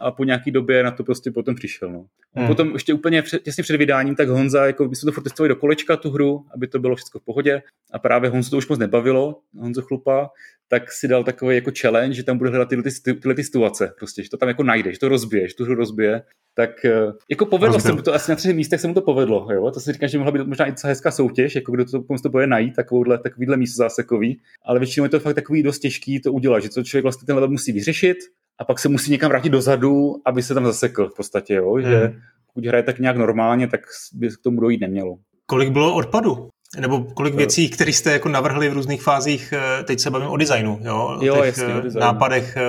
a 0.00 0.10
po 0.10 0.24
nějaký 0.24 0.50
době 0.50 0.82
na 0.82 0.90
to 0.90 1.04
prostě 1.04 1.30
potom 1.30 1.54
přišel. 1.54 1.92
No. 1.92 2.06
Hmm. 2.34 2.46
Potom 2.46 2.72
ještě 2.72 2.94
úplně 2.94 3.22
před, 3.22 3.42
těsně 3.42 3.62
před 3.62 3.76
vydáním, 3.76 4.16
tak 4.16 4.28
Honza, 4.28 4.66
jako 4.66 4.88
my 4.88 4.96
jsme 4.96 5.06
to 5.06 5.12
furt 5.12 5.24
testovali 5.24 5.48
do 5.48 5.56
kolečka 5.56 5.96
tu 5.96 6.10
hru, 6.10 6.44
aby 6.54 6.66
to 6.66 6.78
bylo 6.78 6.96
všechno 6.96 7.20
v 7.20 7.24
pohodě 7.24 7.62
a 7.92 7.98
právě 7.98 8.30
Honzu 8.30 8.50
to 8.50 8.56
už 8.56 8.68
moc 8.68 8.78
nebavilo, 8.78 9.40
Honzo 9.58 9.82
Chlupa, 9.82 10.30
tak 10.68 10.92
si 10.92 11.08
dal 11.08 11.24
takový 11.24 11.54
jako 11.54 11.70
challenge, 11.80 12.14
že 12.14 12.22
tam 12.22 12.38
bude 12.38 12.50
hledat 12.50 12.68
tyhle, 12.68 12.84
ty, 13.04 13.14
tyhle 13.14 13.34
ty 13.34 13.44
situace, 13.44 13.92
prostě, 13.98 14.22
že 14.22 14.30
to 14.30 14.36
tam 14.36 14.48
jako 14.48 14.62
najdeš, 14.62 14.98
to 14.98 15.08
rozbiješ, 15.08 15.54
tu 15.54 15.64
hru 15.64 15.74
rozbije, 15.74 16.22
tak 16.54 16.84
eh, 16.84 17.12
jako 17.30 17.46
povedlo 17.46 17.74
Rozbil. 17.74 17.92
se 17.92 17.96
mu 17.96 18.02
to, 18.02 18.14
asi 18.14 18.30
na 18.30 18.36
třech 18.36 18.56
místech 18.56 18.80
se 18.80 18.88
mu 18.88 18.94
to 18.94 19.00
povedlo, 19.00 19.48
jo? 19.52 19.70
to 19.70 19.80
si 19.80 19.92
říkám, 19.92 20.08
že 20.08 20.18
mohla 20.18 20.32
být 20.32 20.46
možná 20.46 20.66
i 20.66 20.70
docela 20.70 20.88
hezká 20.88 21.10
soutěž, 21.10 21.54
jako 21.54 21.72
kdo 21.72 21.84
to, 21.84 22.04
to 22.22 22.28
bude 22.28 22.46
najít, 22.46 22.76
takovouhle, 22.76 23.18
takovýhle 23.18 23.56
místo 23.56 23.76
zásekový, 23.76 24.40
ale 24.64 24.78
většinou 24.78 25.04
je 25.04 25.08
to 25.08 25.20
fakt 25.20 25.34
takový 25.34 25.62
dost 25.62 25.78
těžký 25.78 26.20
to 26.20 26.32
udělat, 26.32 26.60
že 26.60 26.68
to 26.68 26.82
člověk 26.82 27.02
vlastně 27.02 27.26
ten 27.26 27.34
level 27.34 27.50
musí 27.50 27.72
vyřešit, 27.72 28.16
a 28.60 28.64
pak 28.64 28.78
se 28.78 28.88
musí 28.88 29.10
někam 29.10 29.28
vrátit 29.28 29.48
dozadu, 29.48 30.16
aby 30.26 30.42
se 30.42 30.54
tam 30.54 30.64
zasekl 30.64 31.08
v 31.08 31.14
podstatě, 31.16 31.54
jo? 31.54 31.72
Hmm. 31.72 31.82
že 31.82 32.12
pokud 32.46 32.66
hraje 32.66 32.82
tak 32.82 32.98
nějak 32.98 33.16
normálně, 33.16 33.68
tak 33.68 33.80
by 34.12 34.28
k 34.28 34.42
tomu 34.42 34.60
dojít 34.60 34.80
nemělo. 34.80 35.16
Kolik 35.46 35.70
bylo 35.70 35.94
odpadu? 35.94 36.48
Nebo 36.80 37.04
kolik 37.04 37.34
věcí, 37.34 37.70
které 37.70 37.92
jste 37.92 38.12
jako 38.12 38.28
navrhli 38.28 38.68
v 38.68 38.72
různých 38.72 39.02
fázích, 39.02 39.52
eh, 39.52 39.82
teď 39.84 40.00
se 40.00 40.10
bavím 40.10 40.28
o 40.28 40.36
designu, 40.36 40.78
jo? 40.82 41.16
O 41.20 41.24
jo, 41.24 41.36
těch 41.36 41.46
jasně, 41.46 41.74
o 41.74 41.78
eh, 41.78 41.82
designu. 41.82 42.00
nápadech 42.00 42.56
eh, 42.56 42.62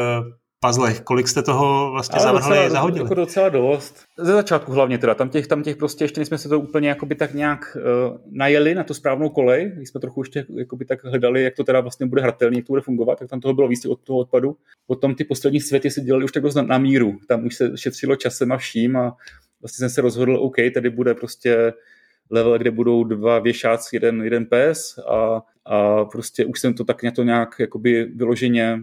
puzzlech. 0.66 1.01
Kolik 1.01 1.28
jste 1.28 1.41
toho 1.41 1.91
vlastně 1.91 2.20
Ale 2.20 2.24
zavrhli 2.24 2.49
docela, 2.49 2.70
zahodili? 2.70 3.05
Jako 3.05 3.14
docela 3.14 3.49
dost. 3.49 4.05
Ze 4.18 4.34
začátku 4.34 4.72
hlavně 4.72 4.97
teda. 4.97 5.16
Tam 5.16 5.30
těch, 5.30 5.47
tam 5.47 5.64
těch 5.64 5.76
prostě 5.76 6.03
ještě 6.03 6.26
jsme 6.26 6.38
se 6.38 6.49
to 6.49 6.59
úplně 6.59 6.89
jakoby 6.89 7.16
tak 7.16 7.34
nějak 7.34 7.78
uh, 7.78 8.18
najeli 8.32 8.76
na 8.76 8.84
tu 8.84 8.93
správnou 8.93 9.30
kolej. 9.30 9.72
Když 9.76 9.89
jsme 9.89 10.01
trochu 10.01 10.22
ještě 10.22 10.45
jakoby 10.55 10.86
tak 10.86 11.03
hledali, 11.03 11.43
jak 11.43 11.55
to 11.55 11.64
teda 11.64 11.80
vlastně 11.82 12.05
bude 12.05 12.22
hratelný, 12.22 12.57
jak 12.57 12.68
to 12.68 12.74
bude 12.74 12.82
fungovat, 12.82 13.20
tak 13.20 13.30
tam 13.30 13.39
toho 13.39 13.53
bylo 13.53 13.68
víc 13.68 13.86
od 13.86 13.99
toho 14.03 14.20
odpadu. 14.20 14.55
Potom 14.88 15.16
ty 15.16 15.24
poslední 15.24 15.59
světy 15.59 15.91
si 15.91 16.01
dělali 16.01 16.26
už 16.26 16.32
tak 16.32 16.43
dost 16.43 16.55
na, 16.55 16.62
na 16.62 16.78
míru. 16.78 17.18
Tam 17.28 17.45
už 17.45 17.55
se 17.55 17.78
šetřilo 17.78 18.16
časem 18.16 18.51
a 18.51 18.57
vším 18.57 18.97
a 18.97 19.16
vlastně 19.62 19.78
jsem 19.78 19.89
se 19.89 20.01
rozhodl, 20.01 20.36
OK, 20.36 20.55
tady 20.74 20.89
bude 20.89 21.14
prostě 21.14 21.74
level, 22.32 22.57
kde 22.57 22.72
budou 22.72 23.03
dva 23.03 23.39
věšáci, 23.39 23.95
jeden, 23.95 24.22
jeden 24.22 24.45
pes 24.45 24.99
a, 25.09 25.41
a 25.66 26.05
prostě 26.05 26.45
už 26.45 26.59
jsem 26.59 26.74
to 26.74 26.84
tak 26.84 26.97
to 27.16 27.24
nějak 27.24 27.49
jakoby 27.59 28.05
vyloženě 28.16 28.80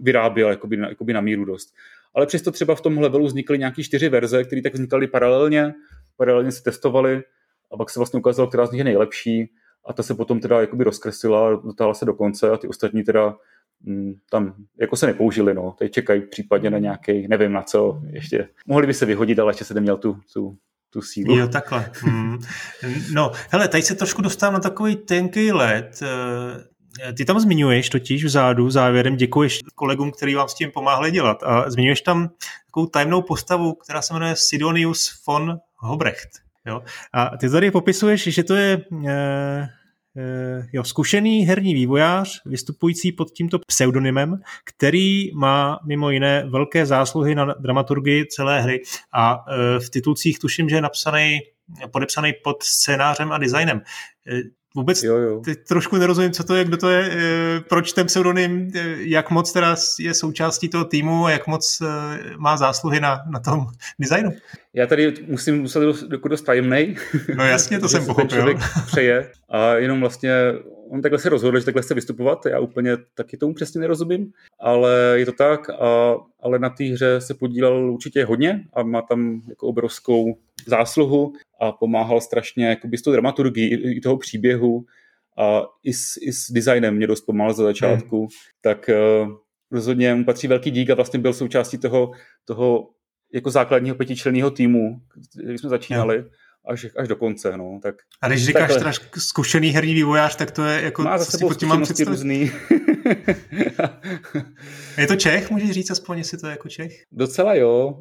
vyráběl 0.00 0.48
jakoby, 0.48 0.76
jakoby 0.76 1.12
na 1.12 1.20
míru 1.20 1.44
dost. 1.44 1.74
Ale 2.14 2.26
přesto 2.26 2.50
třeba 2.50 2.74
v 2.74 2.80
tom 2.80 2.98
levelu 2.98 3.26
vznikly 3.26 3.58
nějaké 3.58 3.82
čtyři 3.82 4.08
verze, 4.08 4.44
které 4.44 4.62
tak 4.62 4.74
vznikaly 4.74 5.06
paralelně, 5.06 5.74
paralelně 6.16 6.52
se 6.52 6.62
testovaly 6.62 7.22
a 7.72 7.76
pak 7.76 7.90
se 7.90 8.00
vlastně 8.00 8.18
ukázalo, 8.18 8.48
která 8.48 8.66
z 8.66 8.70
nich 8.70 8.78
je 8.78 8.84
nejlepší 8.84 9.50
a 9.84 9.92
ta 9.92 10.02
se 10.02 10.14
potom 10.14 10.40
teda 10.40 10.60
jakoby 10.60 10.84
rozkreslila, 10.84 11.50
dotáhla 11.50 11.94
se 11.94 12.04
do 12.04 12.14
konce 12.14 12.50
a 12.50 12.56
ty 12.56 12.68
ostatní 12.68 13.04
teda 13.04 13.36
mm, 13.82 14.14
tam 14.30 14.54
jako 14.80 14.96
se 14.96 15.06
nepoužili, 15.06 15.54
no. 15.54 15.74
Teď 15.78 15.92
čekají 15.92 16.22
případně 16.22 16.70
na 16.70 16.78
nějaký, 16.78 17.28
nevím 17.28 17.52
na 17.52 17.62
co, 17.62 18.02
ještě 18.10 18.48
mohli 18.66 18.86
by 18.86 18.94
se 18.94 19.06
vyhodit, 19.06 19.38
ale 19.38 19.50
ještě 19.50 19.64
se 19.64 19.74
neměl 19.74 19.96
tu, 19.96 20.20
tu, 20.32 20.56
tu 20.90 21.02
sílu. 21.02 21.36
Jo, 21.36 21.48
takhle. 21.48 21.90
Hmm. 21.94 22.38
No, 23.14 23.32
hele, 23.50 23.68
tady 23.68 23.82
se 23.82 23.94
trošku 23.94 24.22
dostávám 24.22 24.54
na 24.54 24.60
takový 24.60 24.96
tenký 24.96 25.52
let. 25.52 26.00
Eh, 27.00 27.12
ty 27.12 27.24
tam 27.24 27.40
zmiňuješ 27.40 27.88
totiž 27.88 28.24
vzadu 28.24 28.70
závěrem, 28.70 29.16
děkuješ 29.16 29.60
kolegům, 29.74 30.10
kteří 30.10 30.34
vám 30.34 30.48
s 30.48 30.54
tím 30.54 30.70
pomáhali 30.70 31.10
dělat 31.10 31.42
a 31.42 31.70
zmiňuješ 31.70 32.00
tam 32.00 32.30
takovou 32.66 32.86
tajemnou 32.86 33.22
postavu, 33.22 33.74
která 33.74 34.02
se 34.02 34.14
jmenuje 34.14 34.36
Sidonius 34.36 35.22
von 35.26 35.58
Hobrecht. 35.76 36.28
Jo? 36.66 36.82
A 37.12 37.36
ty 37.36 37.50
tady 37.50 37.70
popisuješ, 37.70 38.22
že 38.22 38.44
to 38.44 38.54
je 38.54 38.84
e, 39.06 39.12
e, 40.16 40.68
jo, 40.72 40.84
zkušený 40.84 41.46
herní 41.46 41.74
vývojář, 41.74 42.42
vystupující 42.46 43.12
pod 43.12 43.30
tímto 43.30 43.58
pseudonymem, 43.58 44.40
který 44.64 45.30
má 45.34 45.78
mimo 45.86 46.10
jiné 46.10 46.44
velké 46.48 46.86
zásluhy 46.86 47.34
na 47.34 47.44
dramaturgii 47.44 48.26
celé 48.26 48.62
hry 48.62 48.82
a 49.12 49.44
e, 49.48 49.80
v 49.80 49.90
titulcích 49.90 50.38
tuším, 50.38 50.68
že 50.68 50.76
je 50.76 50.80
napsaný 50.80 51.40
podepsaný 51.92 52.32
pod 52.44 52.62
scénářem 52.62 53.32
a 53.32 53.38
designem. 53.38 53.82
Vůbec 54.78 55.02
jo, 55.02 55.16
jo. 55.16 55.40
Teď 55.44 55.58
trošku 55.68 55.96
nerozumím, 55.96 56.32
co 56.32 56.44
to 56.44 56.54
je, 56.54 56.64
kdo 56.64 56.76
to 56.76 56.90
je, 56.90 57.10
eh, 57.12 57.60
proč 57.68 57.92
ten 57.92 58.06
pseudonym, 58.06 58.70
eh, 58.74 58.96
jak 58.98 59.30
moc 59.30 59.52
teda 59.52 59.76
je 60.00 60.14
součástí 60.14 60.68
toho 60.68 60.84
týmu 60.84 61.26
a 61.26 61.30
jak 61.30 61.46
moc 61.46 61.82
eh, 61.82 61.86
má 62.36 62.56
zásluhy 62.56 63.00
na, 63.00 63.20
na 63.30 63.40
tom 63.40 63.66
designu. 64.00 64.30
Já 64.74 64.86
tady 64.86 65.14
musím 65.26 65.60
muset 65.60 65.80
dost, 65.80 66.04
dost 66.28 66.42
tajemnej. 66.42 66.96
No 67.36 67.44
jasně, 67.44 67.78
to 67.78 67.88
jsem 67.88 68.06
pochopil. 68.06 68.54
přeje 68.86 69.30
a 69.48 69.74
jenom 69.74 70.00
vlastně 70.00 70.32
on 70.90 71.02
takhle 71.02 71.18
se 71.18 71.28
rozhodl, 71.28 71.58
že 71.58 71.64
takhle 71.64 71.82
chce 71.82 71.94
vystupovat, 71.94 72.46
já 72.46 72.60
úplně 72.60 72.96
taky 73.14 73.36
tomu 73.36 73.54
přesně 73.54 73.80
nerozumím, 73.80 74.32
ale 74.60 75.14
je 75.14 75.26
to 75.26 75.32
tak, 75.32 75.70
a, 75.70 76.16
ale 76.40 76.58
na 76.58 76.70
té 76.70 76.84
hře 76.84 77.20
se 77.20 77.34
podílel 77.34 77.92
určitě 77.92 78.24
hodně 78.24 78.64
a 78.72 78.82
má 78.82 79.02
tam 79.02 79.42
jako 79.48 79.66
obrovskou 79.66 80.36
zásluhu 80.66 81.32
a 81.60 81.72
pomáhal 81.72 82.20
strašně 82.20 82.66
jakoby 82.66 82.98
s 82.98 83.02
tou 83.02 83.12
dramaturgií 83.12 83.72
i, 83.72 83.96
i 83.96 84.00
toho 84.00 84.16
příběhu 84.16 84.84
a 85.38 85.62
i 85.84 85.92
s, 85.92 86.16
i 86.20 86.32
s 86.32 86.50
designem 86.50 86.96
mě 86.96 87.06
dost 87.06 87.20
pomáhal 87.20 87.54
za 87.54 87.62
začátku, 87.62 88.18
hmm. 88.18 88.28
tak 88.60 88.90
uh, 89.22 89.32
rozhodně 89.70 90.14
mu 90.14 90.24
patří 90.24 90.48
velký 90.48 90.70
dík 90.70 90.90
a 90.90 90.94
vlastně 90.94 91.18
byl 91.18 91.32
součástí 91.32 91.78
toho, 91.78 92.10
toho 92.44 92.90
jako 93.34 93.50
základního 93.50 93.96
pětičlenného 93.96 94.50
týmu, 94.50 95.00
když 95.44 95.60
jsme 95.60 95.70
začínali. 95.70 96.18
Hmm 96.18 96.28
až, 96.68 96.86
až 96.96 97.08
do 97.08 97.16
konce. 97.16 97.56
No. 97.56 97.80
Tak, 97.82 97.94
a 98.22 98.28
když 98.28 98.46
říkáš 98.46 98.72
takhle. 98.74 98.92
zkušený 99.18 99.70
herní 99.70 99.94
vývojář, 99.94 100.36
tak 100.36 100.50
to 100.50 100.64
je 100.64 100.82
jako... 100.82 101.02
Má 101.02 101.18
za 101.18 101.24
sebou 101.24 101.50
zkušenosti 101.52 102.04
různý. 102.04 102.50
je 104.98 105.06
to 105.06 105.16
Čech, 105.16 105.50
můžeš 105.50 105.70
říct 105.70 105.90
aspoň, 105.90 106.18
jestli 106.18 106.38
to 106.38 106.46
je 106.46 106.50
jako 106.50 106.68
Čech? 106.68 107.02
Docela 107.12 107.54
jo. 107.54 107.98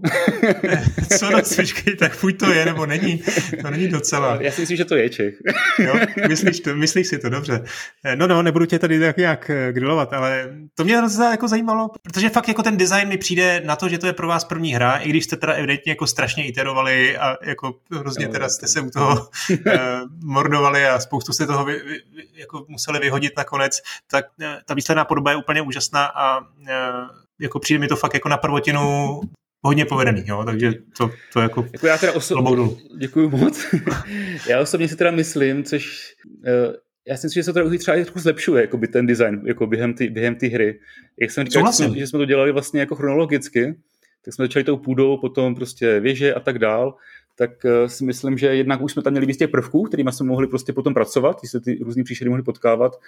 Co 1.17 1.29
no, 1.29 1.41
počkej, 1.55 1.95
tak 1.95 2.13
fuj 2.13 2.33
to 2.33 2.53
je, 2.53 2.65
nebo 2.65 2.85
není. 2.85 3.23
To 3.61 3.69
není 3.69 3.87
docela. 3.87 4.37
Já 4.41 4.51
si 4.51 4.61
myslím, 4.61 4.77
že 4.77 4.85
to 4.85 4.95
je 4.95 5.09
Čech. 5.09 5.33
jo, 5.79 5.95
myslíš, 6.27 6.59
to, 6.59 6.75
myslíš 6.75 7.07
si 7.07 7.19
to, 7.19 7.29
dobře. 7.29 7.63
No, 8.15 8.27
no, 8.27 8.41
nebudu 8.41 8.65
tě 8.65 8.79
tady 8.79 8.99
tak 8.99 9.17
nějak 9.17 9.49
eh, 9.49 9.73
grilovat, 9.73 10.13
ale 10.13 10.49
to 10.75 10.83
mě 10.83 10.95
jako 11.31 11.47
zajímalo, 11.47 11.89
protože 12.01 12.29
fakt 12.29 12.47
jako 12.47 12.63
ten 12.63 12.77
design 12.77 13.07
mi 13.07 13.17
přijde 13.17 13.61
na 13.65 13.75
to, 13.75 13.89
že 13.89 13.97
to 13.97 14.07
je 14.07 14.13
pro 14.13 14.27
vás 14.27 14.45
první 14.45 14.73
hra, 14.73 14.97
i 14.97 15.09
když 15.09 15.23
jste 15.23 15.35
teda 15.35 15.53
evidentně 15.53 15.91
jako 15.91 16.07
strašně 16.07 16.47
iterovali 16.47 17.17
a 17.17 17.37
jako 17.43 17.75
hrozně 17.91 18.27
teda 18.27 18.49
jste 18.49 18.67
se 18.67 18.81
u 18.81 18.89
toho 18.89 19.29
eh, 19.67 19.79
mordovali 20.23 20.85
a 20.85 20.99
spoustu 20.99 21.33
jste 21.33 21.45
toho 21.45 21.65
vy, 21.65 21.79
vy, 21.85 21.99
jako 22.33 22.65
museli 22.67 22.99
vyhodit 22.99 23.37
nakonec, 23.37 23.81
tak 24.07 24.25
eh, 24.41 24.57
ta 24.65 24.73
výsledná 24.73 24.96
podoba 25.05 25.31
je 25.31 25.37
úplně 25.37 25.61
úžasná 25.61 26.05
a 26.05 26.39
eh, 26.69 26.73
jako 27.41 27.59
přijde 27.59 27.79
mi 27.79 27.87
to 27.87 27.95
fakt 27.95 28.13
jako 28.13 28.29
na 28.29 28.37
prvotinu 28.37 29.19
hodně 29.65 29.85
povedený, 29.85 30.23
jo, 30.25 30.43
takže 30.45 30.73
to, 30.97 31.11
to 31.33 31.39
jako, 31.39 31.67
jako 31.73 31.87
já 31.87 31.97
teda 31.97 32.13
oso- 32.13 32.35
Děkuji 32.97 33.29
moc. 33.29 33.65
já 34.49 34.59
osobně 34.59 34.87
si 34.87 34.95
teda 34.95 35.11
myslím, 35.11 35.63
což 35.63 36.13
já 37.07 37.17
si 37.17 37.27
myslím, 37.27 37.39
že 37.39 37.43
se 37.43 37.53
to 37.53 37.77
třeba 37.77 38.03
trochu 38.03 38.19
zlepšuje, 38.19 38.61
jako 38.61 38.77
by 38.77 38.87
ten 38.87 39.07
design, 39.07 39.41
jako 39.45 39.67
během 39.67 39.93
ty, 39.93 40.09
během 40.09 40.35
ty 40.35 40.47
hry. 40.47 40.79
Jak 41.21 41.31
jsem 41.31 41.45
říkal, 41.45 41.65
že 41.67 41.73
jsme, 41.73 41.99
že 41.99 42.07
jsme 42.07 42.19
to 42.19 42.25
dělali 42.25 42.51
vlastně 42.51 42.79
jako 42.79 42.95
chronologicky, 42.95 43.75
tak 44.25 44.33
jsme 44.33 44.45
začali 44.45 44.63
tou 44.63 44.77
půdou, 44.77 45.17
potom 45.17 45.55
prostě 45.55 45.99
věže 45.99 46.33
a 46.33 46.39
tak 46.39 46.59
dál 46.59 46.95
tak 47.37 47.65
eh, 47.65 47.89
si 47.89 48.03
myslím, 48.05 48.37
že 48.37 48.47
jednak 48.47 48.81
už 48.81 48.91
jsme 48.91 49.01
tam 49.01 49.13
měli 49.13 49.25
víc 49.25 49.37
těch 49.37 49.49
prvků, 49.49 49.83
kterými 49.83 50.11
jsme 50.11 50.25
mohli 50.25 50.47
prostě 50.47 50.73
potom 50.73 50.93
pracovat, 50.93 51.39
když 51.41 51.51
se 51.51 51.59
ty 51.59 51.79
různý 51.83 52.03
příšery 52.03 52.29
mohli 52.29 52.43
potkávat. 52.43 52.99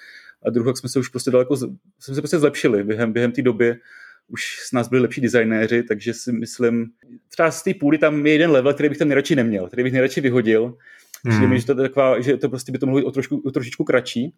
A 0.45 0.49
druhá 0.49 0.75
jsme 0.75 0.89
se 0.89 0.99
už 0.99 1.09
prostě 1.09 1.31
daleko, 1.31 1.57
jsme 1.57 2.15
se 2.15 2.21
prostě 2.21 2.39
zlepšili 2.39 2.83
během, 2.83 3.13
během 3.13 3.31
té 3.31 3.41
doby, 3.41 3.75
už 4.27 4.59
s 4.59 4.71
nás 4.71 4.87
byli 4.87 5.01
lepší 5.01 5.21
designéři, 5.21 5.83
takže 5.83 6.13
si 6.13 6.31
myslím, 6.31 6.85
třeba 7.29 7.51
z 7.51 7.63
té 7.63 7.73
půdy 7.73 7.97
tam 7.97 8.25
je 8.25 8.31
jeden 8.31 8.51
level, 8.51 8.73
který 8.73 8.89
bych 8.89 8.97
tam 8.97 9.07
nejradši 9.07 9.35
neměl, 9.35 9.67
který 9.67 9.83
bych 9.83 9.93
nejradši 9.93 10.21
vyhodil, 10.21 10.77
Hmm. 11.25 11.49
mi, 11.49 11.59
že 11.59 11.65
to, 11.65 11.75
taková, 11.75 12.19
že 12.19 12.37
to 12.37 12.49
prostě 12.49 12.71
by 12.71 12.77
to 12.77 12.85
mohlo 12.85 12.99
být 12.99 13.05
o, 13.05 13.11
trošku, 13.11 13.41
o 13.45 13.51
trošičku 13.51 13.83
kratší, 13.83 14.33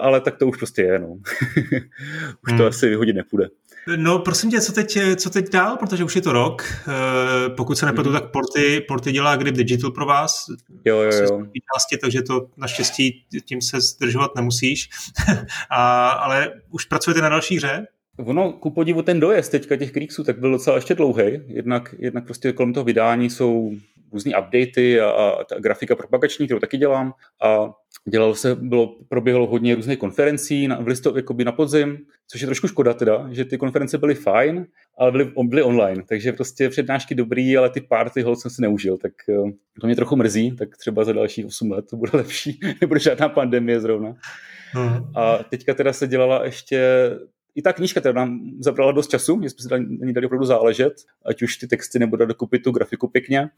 ale 0.00 0.20
tak 0.20 0.36
to 0.36 0.46
už 0.46 0.56
prostě 0.56 0.82
je, 0.82 0.98
no. 0.98 1.08
už 2.42 2.50
hmm. 2.50 2.58
to 2.58 2.66
asi 2.66 2.88
vyhodit 2.88 3.16
nepůjde. 3.16 3.48
No 3.96 4.18
prosím 4.18 4.50
tě, 4.50 4.60
co 4.60 4.72
teď, 4.72 4.98
co 5.16 5.30
teď 5.30 5.50
dál, 5.52 5.76
protože 5.76 6.04
už 6.04 6.16
je 6.16 6.22
to 6.22 6.32
rok. 6.32 6.64
Uh, 6.88 7.54
pokud 7.56 7.78
se 7.78 7.86
nepletu, 7.86 8.10
hmm. 8.10 8.20
tak 8.20 8.30
Porty, 8.30 8.80
Porty 8.80 9.12
dělá 9.12 9.36
Grip 9.36 9.54
Digital 9.54 9.90
pro 9.90 10.06
vás. 10.06 10.44
Jo, 10.84 11.00
jo, 11.00 11.10
jo. 11.12 11.42
Části, 11.74 11.96
takže 11.96 12.22
to 12.22 12.48
naštěstí 12.56 13.24
tím 13.44 13.62
se 13.62 13.80
zdržovat 13.80 14.36
nemusíš. 14.36 14.88
A, 15.70 16.08
ale 16.10 16.52
už 16.70 16.84
pracujete 16.84 17.20
na 17.20 17.28
další 17.28 17.56
hře? 17.56 17.86
Ono, 18.18 18.52
ku 18.52 18.70
podivu, 18.70 19.02
ten 19.02 19.20
dojezd 19.20 19.50
teďka 19.50 19.76
těch 19.76 19.92
Creeksů 19.92 20.24
tak 20.24 20.38
byl 20.38 20.50
docela 20.50 20.76
ještě 20.76 20.94
dlouhý. 20.94 21.40
Jednak, 21.46 21.94
jednak 21.98 22.24
prostě 22.24 22.52
kolem 22.52 22.72
toho 22.72 22.84
vydání 22.84 23.30
jsou 23.30 23.72
různé 24.12 24.38
updaty 24.38 25.00
a, 25.00 25.10
a 25.10 25.44
ta 25.44 25.60
grafika 25.60 25.96
propagační, 25.96 26.46
kterou 26.46 26.60
taky 26.60 26.78
dělám. 26.78 27.14
A 27.42 27.70
dělalo 28.08 28.34
se, 28.34 28.54
bylo, 28.54 28.96
proběhlo 29.08 29.46
hodně 29.46 29.74
různých 29.74 29.98
konferencí 29.98 30.68
na, 30.68 30.80
v 30.80 30.86
listop, 30.86 31.16
jakoby 31.16 31.44
na 31.44 31.52
podzim, 31.52 31.98
což 32.28 32.40
je 32.40 32.46
trošku 32.46 32.68
škoda 32.68 32.94
teda, 32.94 33.28
že 33.30 33.44
ty 33.44 33.58
konference 33.58 33.98
byly 33.98 34.14
fajn, 34.14 34.66
ale 34.98 35.12
byly, 35.12 35.32
byly 35.42 35.62
online, 35.62 36.02
takže 36.08 36.32
prostě 36.32 36.68
přednášky 36.68 37.14
dobrý, 37.14 37.56
ale 37.56 37.70
ty 37.70 37.80
party 37.80 38.22
hol 38.22 38.36
jsem 38.36 38.50
si 38.50 38.62
neužil, 38.62 38.98
tak 38.98 39.12
eh, 39.28 39.52
to 39.80 39.86
mě 39.86 39.96
trochu 39.96 40.16
mrzí, 40.16 40.56
tak 40.56 40.76
třeba 40.76 41.04
za 41.04 41.12
dalších 41.12 41.46
8 41.46 41.70
let 41.70 41.84
to 41.90 41.96
bude 41.96 42.10
lepší, 42.14 42.60
nebude 42.80 43.00
žádná 43.00 43.28
pandemie 43.28 43.80
zrovna. 43.80 44.14
Hmm. 44.72 45.12
A 45.14 45.38
teďka 45.38 45.74
teda 45.74 45.92
se 45.92 46.06
dělala 46.06 46.44
ještě 46.44 47.10
i 47.56 47.62
ta 47.62 47.72
knížka 47.72 48.00
teda 48.00 48.12
nám 48.12 48.40
zabrala 48.58 48.92
dost 48.92 49.10
času, 49.10 49.40
že 49.42 49.50
jsme 49.50 49.62
si 49.62 49.68
na 49.68 50.06
ní 50.06 50.12
dali 50.12 50.26
opravdu 50.26 50.46
záležet, 50.46 50.94
ať 51.26 51.42
už 51.42 51.56
ty 51.56 51.66
texty 51.66 51.98
nebo 51.98 52.16
dát 52.16 52.24
dokupit 52.24 52.62
tu 52.62 52.70
grafiku 52.70 53.08
pěkně, 53.08 53.50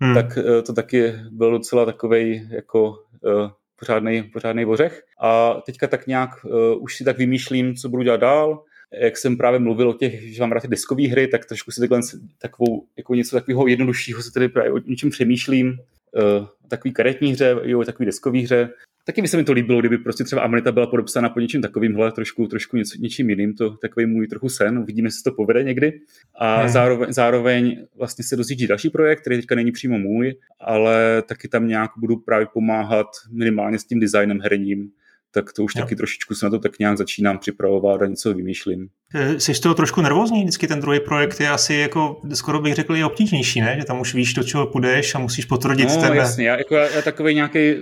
hmm. 0.00 0.14
tak 0.14 0.38
eh, 0.38 0.62
to 0.62 0.72
taky 0.72 1.14
byl 1.30 1.50
docela 1.50 1.84
takovej 1.84 2.48
jako 2.50 2.90
uh, 2.90 3.50
pořádný, 3.78 4.22
pořádný 4.22 4.64
ořech. 4.64 5.02
A 5.20 5.54
teďka 5.66 5.86
tak 5.86 6.06
nějak 6.06 6.30
uh, 6.44 6.82
už 6.82 6.96
si 6.96 7.04
tak 7.04 7.18
vymýšlím, 7.18 7.74
co 7.74 7.88
budu 7.88 8.02
dělat 8.02 8.20
dál. 8.20 8.62
Jak 9.00 9.16
jsem 9.16 9.36
právě 9.36 9.60
mluvil 9.60 9.90
o 9.90 9.94
těch, 9.94 10.34
že 10.34 10.42
mám 10.42 10.52
rád 10.52 10.60
ty 10.60 10.68
deskové 10.68 11.08
hry, 11.08 11.28
tak 11.28 11.44
trošku 11.44 11.70
si 11.70 11.80
takhle 11.80 12.00
takovou, 12.38 12.86
jako 12.96 13.14
něco 13.14 13.36
takového 13.36 13.66
jednoduššího 13.66 14.22
se 14.22 14.32
tady 14.32 14.48
právě 14.48 14.72
o 14.72 14.78
něčem 14.78 15.10
přemýšlím. 15.10 15.78
Uh, 16.16 16.46
takový 16.68 16.94
karetní 16.94 17.32
hře, 17.32 17.56
jo, 17.62 17.84
takový 17.84 18.06
deskový 18.06 18.42
hře. 18.42 18.70
Taky 19.06 19.22
by 19.22 19.28
se 19.28 19.36
mi 19.36 19.44
to 19.44 19.52
líbilo, 19.52 19.80
kdyby 19.80 19.98
prostě 19.98 20.24
třeba 20.24 20.42
Amanita 20.42 20.72
byla 20.72 20.86
podepsána 20.86 21.28
po 21.28 21.40
něčím 21.40 21.62
takovýmhle, 21.62 22.12
trošku, 22.12 22.46
trošku 22.46 22.76
něco, 22.76 22.98
něčím 22.98 23.30
jiným, 23.30 23.54
to 23.54 23.70
takový 23.70 24.06
můj 24.06 24.26
trochu 24.26 24.48
sen, 24.48 24.78
uvidíme, 24.78 25.06
jestli 25.06 25.22
to 25.22 25.32
povede 25.32 25.64
někdy. 25.64 26.00
A 26.38 26.60
hmm. 26.60 26.68
zároveň, 26.68 27.12
zároveň 27.12 27.86
vlastně 27.96 28.24
se 28.24 28.36
dozjíždí 28.36 28.66
další 28.66 28.90
projekt, 28.90 29.20
který 29.20 29.36
teďka 29.36 29.54
není 29.54 29.72
přímo 29.72 29.98
můj, 29.98 30.34
ale 30.60 31.22
taky 31.22 31.48
tam 31.48 31.68
nějak 31.68 31.90
budu 31.98 32.16
právě 32.16 32.46
pomáhat 32.52 33.06
minimálně 33.30 33.78
s 33.78 33.84
tím 33.84 34.00
designem 34.00 34.40
herním, 34.40 34.90
tak 35.34 35.52
to 35.52 35.64
už 35.64 35.72
jo. 35.76 35.82
taky 35.82 35.96
trošičku 35.96 36.34
se 36.34 36.46
na 36.46 36.50
to 36.50 36.58
tak 36.58 36.78
nějak 36.78 36.98
začínám 36.98 37.38
připravovat 37.38 38.02
a 38.02 38.06
něco 38.06 38.34
vymýšlím. 38.34 38.88
Eh, 39.14 39.40
jsi 39.40 39.60
to 39.60 39.74
trošku 39.74 40.00
nervózní, 40.00 40.42
vždycky 40.42 40.66
ten 40.66 40.80
druhý 40.80 41.00
projekt 41.00 41.40
je 41.40 41.48
asi 41.48 41.74
jako, 41.74 42.20
skoro 42.34 42.60
bych 42.60 42.74
řekl, 42.74 42.96
je 42.96 43.04
obtížnější, 43.04 43.60
ne? 43.60 43.76
Že 43.80 43.84
tam 43.84 44.00
už 44.00 44.14
víš, 44.14 44.34
do 44.34 44.42
čeho 44.42 44.66
půjdeš 44.66 45.14
a 45.14 45.18
musíš 45.18 45.44
potvrdit 45.44 45.88
no, 45.88 46.00
ten... 46.00 46.14
jasně, 46.14 46.48
já, 46.48 46.56
jako, 46.56 46.74
já 46.74 47.02
takový 47.02 47.34
nějaký 47.34 47.74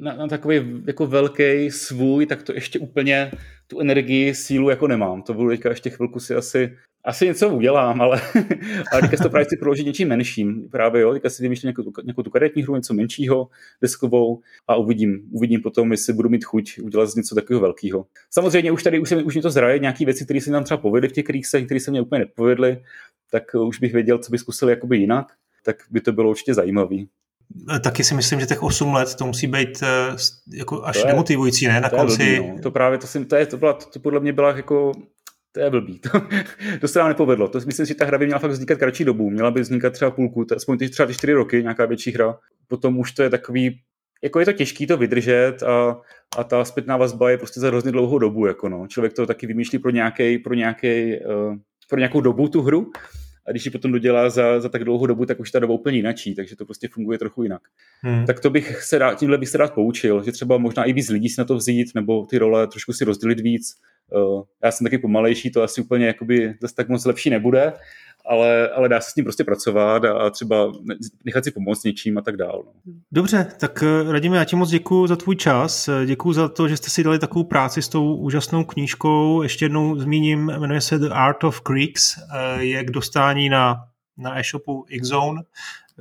na, 0.00 0.16
na 0.16 0.26
takový 0.26 0.82
jako 0.86 1.06
velký 1.06 1.70
svůj, 1.70 2.26
tak 2.26 2.42
to 2.42 2.52
ještě 2.52 2.78
úplně 2.78 3.30
tu 3.68 3.80
energii, 3.80 4.34
sílu 4.34 4.70
jako 4.70 4.88
nemám. 4.88 5.22
To 5.22 5.34
budu 5.34 5.48
teďka 5.50 5.68
ještě 5.68 5.90
chvilku 5.90 6.20
si 6.20 6.34
asi, 6.34 6.76
asi 7.04 7.26
něco 7.26 7.48
udělám, 7.48 8.00
ale, 8.00 8.20
ale 8.92 9.02
teďka 9.02 9.16
si 9.16 9.22
to 9.22 9.30
právě 9.30 9.44
chci 9.44 9.56
proložit 9.56 9.86
něčím 9.86 10.08
menším. 10.08 10.68
Právě 10.70 11.02
jo, 11.02 11.12
teďka 11.12 11.30
si 11.30 11.42
vymýšlím 11.42 11.66
nějakou, 11.66 12.02
nějakou 12.04 12.22
tu 12.22 12.30
karetní 12.30 12.62
hru, 12.62 12.76
něco 12.76 12.94
menšího, 12.94 13.48
deskovou 13.82 14.40
a 14.68 14.76
uvidím, 14.76 15.28
uvidím 15.32 15.60
potom, 15.60 15.90
jestli 15.90 16.12
budu 16.12 16.28
mít 16.28 16.44
chuť 16.44 16.78
udělat 16.82 17.06
z 17.06 17.14
něco 17.14 17.34
takového 17.34 17.60
velkého. 17.60 18.06
Samozřejmě 18.30 18.72
už 18.72 18.82
tady 18.82 18.98
už, 18.98 19.08
se, 19.08 19.16
už 19.22 19.34
mě 19.34 19.42
to 19.42 19.50
zraje, 19.50 19.78
nějaké 19.78 20.04
věci, 20.04 20.24
které 20.24 20.40
se 20.40 20.50
nám 20.50 20.64
třeba 20.64 20.78
povedly 20.78 21.08
v 21.08 21.12
těch 21.12 21.24
krýsech, 21.24 21.64
které 21.64 21.80
se 21.80 21.90
mě 21.90 22.00
úplně 22.00 22.18
nepovedly, 22.18 22.82
tak 23.30 23.42
už 23.54 23.80
bych 23.80 23.92
věděl, 23.92 24.18
co 24.18 24.30
by 24.30 24.38
zkusil 24.38 24.68
jakoby 24.68 24.96
jinak, 24.98 25.26
tak 25.62 25.76
by 25.90 26.00
to 26.00 26.12
bylo 26.12 26.30
určitě 26.30 26.54
zajímavé 26.54 26.96
taky 27.82 28.04
si 28.04 28.14
myslím, 28.14 28.40
že 28.40 28.46
těch 28.46 28.62
8 28.62 28.94
let 28.94 29.14
to 29.14 29.26
musí 29.26 29.46
být 29.46 29.82
eh, 29.82 30.16
jako 30.52 30.84
až 30.84 30.96
to 30.96 31.08
je, 31.08 31.12
demotivující, 31.12 31.66
ne? 31.66 31.80
Na 31.80 31.88
to 31.88 31.96
konci. 31.96 32.22
Je 32.22 32.40
blbý, 32.40 32.52
no. 32.52 32.62
To 32.62 32.70
právě, 32.70 32.98
to, 32.98 33.06
jsem, 33.06 33.24
to, 33.24 33.36
je, 33.36 33.46
to, 33.46 33.56
byla, 33.56 33.72
to, 33.72 33.86
to 33.86 34.00
podle 34.00 34.20
mě 34.20 34.32
byla 34.32 34.56
jako 34.56 34.92
to 35.52 35.60
je 35.60 35.70
blbý. 35.70 35.98
To, 36.12 36.20
to 36.80 36.88
se 36.88 36.98
nám 36.98 37.08
nepovedlo. 37.08 37.48
To 37.48 37.60
myslím, 37.66 37.86
že 37.86 37.94
ta 37.94 38.04
hra 38.04 38.18
by 38.18 38.26
měla 38.26 38.38
fakt 38.38 38.50
vznikat 38.50 38.78
kratší 38.78 39.04
dobu. 39.04 39.30
Měla 39.30 39.50
by 39.50 39.60
vznikat 39.60 39.92
třeba 39.92 40.10
půlku, 40.10 40.46
aspoň 40.56 40.78
ty 40.78 40.88
třeba 40.88 41.06
ty 41.06 41.14
čtyři 41.14 41.32
roky, 41.32 41.62
nějaká 41.62 41.86
větší 41.86 42.12
hra. 42.12 42.38
Potom 42.68 42.98
už 42.98 43.12
to 43.12 43.22
je 43.22 43.30
takový, 43.30 43.80
jako 44.22 44.40
je 44.40 44.46
to 44.46 44.52
těžký 44.52 44.86
to 44.86 44.96
vydržet 44.96 45.62
a, 45.62 46.00
a 46.36 46.44
ta 46.44 46.64
zpětná 46.64 46.96
vazba 46.96 47.30
je 47.30 47.38
prostě 47.38 47.60
za 47.60 47.68
hrozně 47.68 47.92
dlouhou 47.92 48.18
dobu. 48.18 48.46
Jako 48.46 48.68
no. 48.68 48.86
Člověk 48.86 49.12
to 49.12 49.26
taky 49.26 49.46
vymýšlí 49.46 49.78
pro, 49.78 49.90
nějaký, 49.90 50.38
pro, 50.38 50.54
nějaký, 50.54 51.18
uh, 51.20 51.56
pro 51.88 51.98
nějakou 51.98 52.20
dobu 52.20 52.48
tu 52.48 52.62
hru 52.62 52.90
a 53.48 53.50
když 53.50 53.64
ji 53.64 53.70
potom 53.70 53.92
dodělá 53.92 54.30
za, 54.30 54.60
za 54.60 54.68
tak 54.68 54.84
dlouhou 54.84 55.06
dobu, 55.06 55.26
tak 55.26 55.40
už 55.40 55.50
ta 55.50 55.58
doba 55.58 55.74
úplně 55.74 55.96
jinačí, 55.96 56.34
takže 56.34 56.56
to 56.56 56.64
prostě 56.64 56.88
funguje 56.88 57.18
trochu 57.18 57.42
jinak. 57.42 57.62
Hmm. 58.02 58.26
Tak 58.26 58.40
to 58.40 58.50
bych 58.50 58.82
se 58.82 58.98
rád, 58.98 59.14
tímhle 59.14 59.38
bych 59.38 59.48
se 59.48 59.58
rád 59.58 59.74
poučil, 59.74 60.22
že 60.22 60.32
třeba 60.32 60.58
možná 60.58 60.84
i 60.84 60.92
víc 60.92 61.08
lidí 61.08 61.28
si 61.28 61.40
na 61.40 61.44
to 61.44 61.56
vzít, 61.56 61.94
nebo 61.94 62.26
ty 62.26 62.38
role 62.38 62.66
trošku 62.66 62.92
si 62.92 63.04
rozdělit 63.04 63.40
víc. 63.40 63.74
Uh, 64.12 64.42
já 64.64 64.70
jsem 64.70 64.84
taky 64.84 64.98
pomalejší, 64.98 65.50
to 65.50 65.62
asi 65.62 65.80
úplně 65.80 66.06
jakoby 66.06 66.54
zase 66.62 66.74
tak 66.74 66.88
moc 66.88 67.04
lepší 67.04 67.30
nebude, 67.30 67.72
ale, 68.28 68.68
ale 68.68 68.88
dá 68.88 69.00
se 69.00 69.10
s 69.10 69.14
tím 69.14 69.24
prostě 69.24 69.44
pracovat 69.44 70.04
a 70.04 70.30
třeba 70.30 70.72
nechat 71.24 71.44
si 71.44 71.50
pomoct 71.50 71.84
něčím 71.84 72.18
a 72.18 72.20
tak 72.20 72.36
dál. 72.36 72.62
No. 72.66 72.92
Dobře, 73.12 73.46
tak 73.60 73.82
eh, 73.82 74.12
Radíme, 74.12 74.36
já 74.36 74.44
ti 74.44 74.56
moc 74.56 74.70
děkuji 74.70 75.06
za 75.06 75.16
tvůj 75.16 75.36
čas, 75.36 75.88
eh, 75.88 76.06
děkuji 76.06 76.32
za 76.32 76.48
to, 76.48 76.68
že 76.68 76.76
jste 76.76 76.90
si 76.90 77.04
dali 77.04 77.18
takovou 77.18 77.44
práci 77.44 77.82
s 77.82 77.88
tou 77.88 78.16
úžasnou 78.16 78.64
knížkou. 78.64 79.42
Ještě 79.42 79.64
jednou 79.64 79.98
zmíním, 79.98 80.46
jmenuje 80.46 80.80
se 80.80 80.98
The 80.98 81.08
Art 81.12 81.44
of 81.44 81.60
Creeks, 81.60 82.18
eh, 82.18 82.62
je 82.62 82.84
k 82.84 82.90
dostání 82.90 83.48
na, 83.48 83.84
na 84.16 84.38
e-shopu 84.38 84.84
Xzone, 85.00 85.42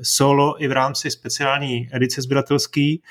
solo 0.02 0.64
i 0.64 0.68
v 0.68 0.72
rámci 0.72 1.12
speciální 1.12 1.90
edice 1.94 2.22
sběratelský 2.22 3.02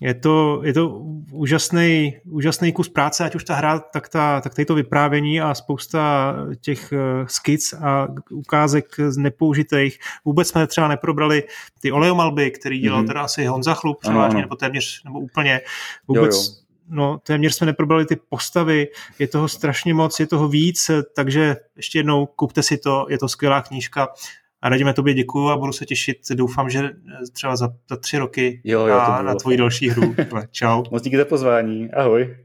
Je 0.00 0.14
to, 0.14 0.60
je 0.64 0.72
to 0.72 0.88
úžasný, 1.32 2.16
úžasný 2.24 2.72
kus 2.72 2.88
práce, 2.88 3.24
ať 3.24 3.34
už 3.34 3.44
ta 3.44 3.54
hra, 3.54 3.78
tak, 3.78 4.08
ta, 4.08 4.40
tak 4.40 4.54
tady 4.54 4.66
to 4.66 4.74
vyprávění 4.74 5.40
a 5.40 5.54
spousta 5.54 6.34
těch 6.60 6.92
uh, 6.92 7.26
skic 7.26 7.72
a 7.72 8.08
ukázek 8.30 8.86
z 9.08 9.16
nepoužitých. 9.16 9.98
Vůbec 10.24 10.48
jsme 10.48 10.66
třeba 10.66 10.88
neprobrali 10.88 11.42
ty 11.80 11.92
oleomalby, 11.92 12.50
který 12.50 12.78
dělal 12.78 13.02
mm-hmm. 13.02 13.06
teda 13.06 13.22
asi 13.22 13.44
Honza 13.44 13.74
Chlup, 13.74 14.00
převážně, 14.00 14.40
nebo 14.40 14.56
téměř, 14.56 15.04
nebo 15.04 15.20
úplně. 15.20 15.60
Vůbec, 16.08 16.36
jo, 16.36 16.42
jo 16.42 16.60
no 16.90 17.18
téměř 17.18 17.54
jsme 17.54 17.66
neprobrali 17.66 18.06
ty 18.06 18.16
postavy, 18.16 18.88
je 19.18 19.28
toho 19.28 19.48
strašně 19.48 19.94
moc, 19.94 20.20
je 20.20 20.26
toho 20.26 20.48
víc, 20.48 20.90
takže 21.16 21.56
ještě 21.76 21.98
jednou 21.98 22.26
kupte 22.26 22.62
si 22.62 22.78
to, 22.78 23.06
je 23.08 23.18
to 23.18 23.28
skvělá 23.28 23.62
knížka. 23.62 24.08
A 24.62 24.68
Radíme 24.68 24.92
tobě 24.92 25.14
děkuju 25.14 25.48
a 25.48 25.56
budu 25.56 25.72
se 25.72 25.86
těšit. 25.86 26.18
Doufám, 26.34 26.70
že 26.70 26.90
třeba 27.32 27.56
za, 27.56 27.68
za 27.90 27.96
tři 27.96 28.18
roky 28.18 28.60
jo, 28.64 28.86
jo, 28.86 28.98
na, 28.98 29.22
na 29.22 29.34
tvoji 29.34 29.56
další 29.56 29.88
hru. 29.88 30.14
Čau. 30.50 30.82
Moc 30.90 31.02
díky 31.02 31.16
za 31.16 31.24
pozvání. 31.24 31.90
Ahoj. 31.90 32.36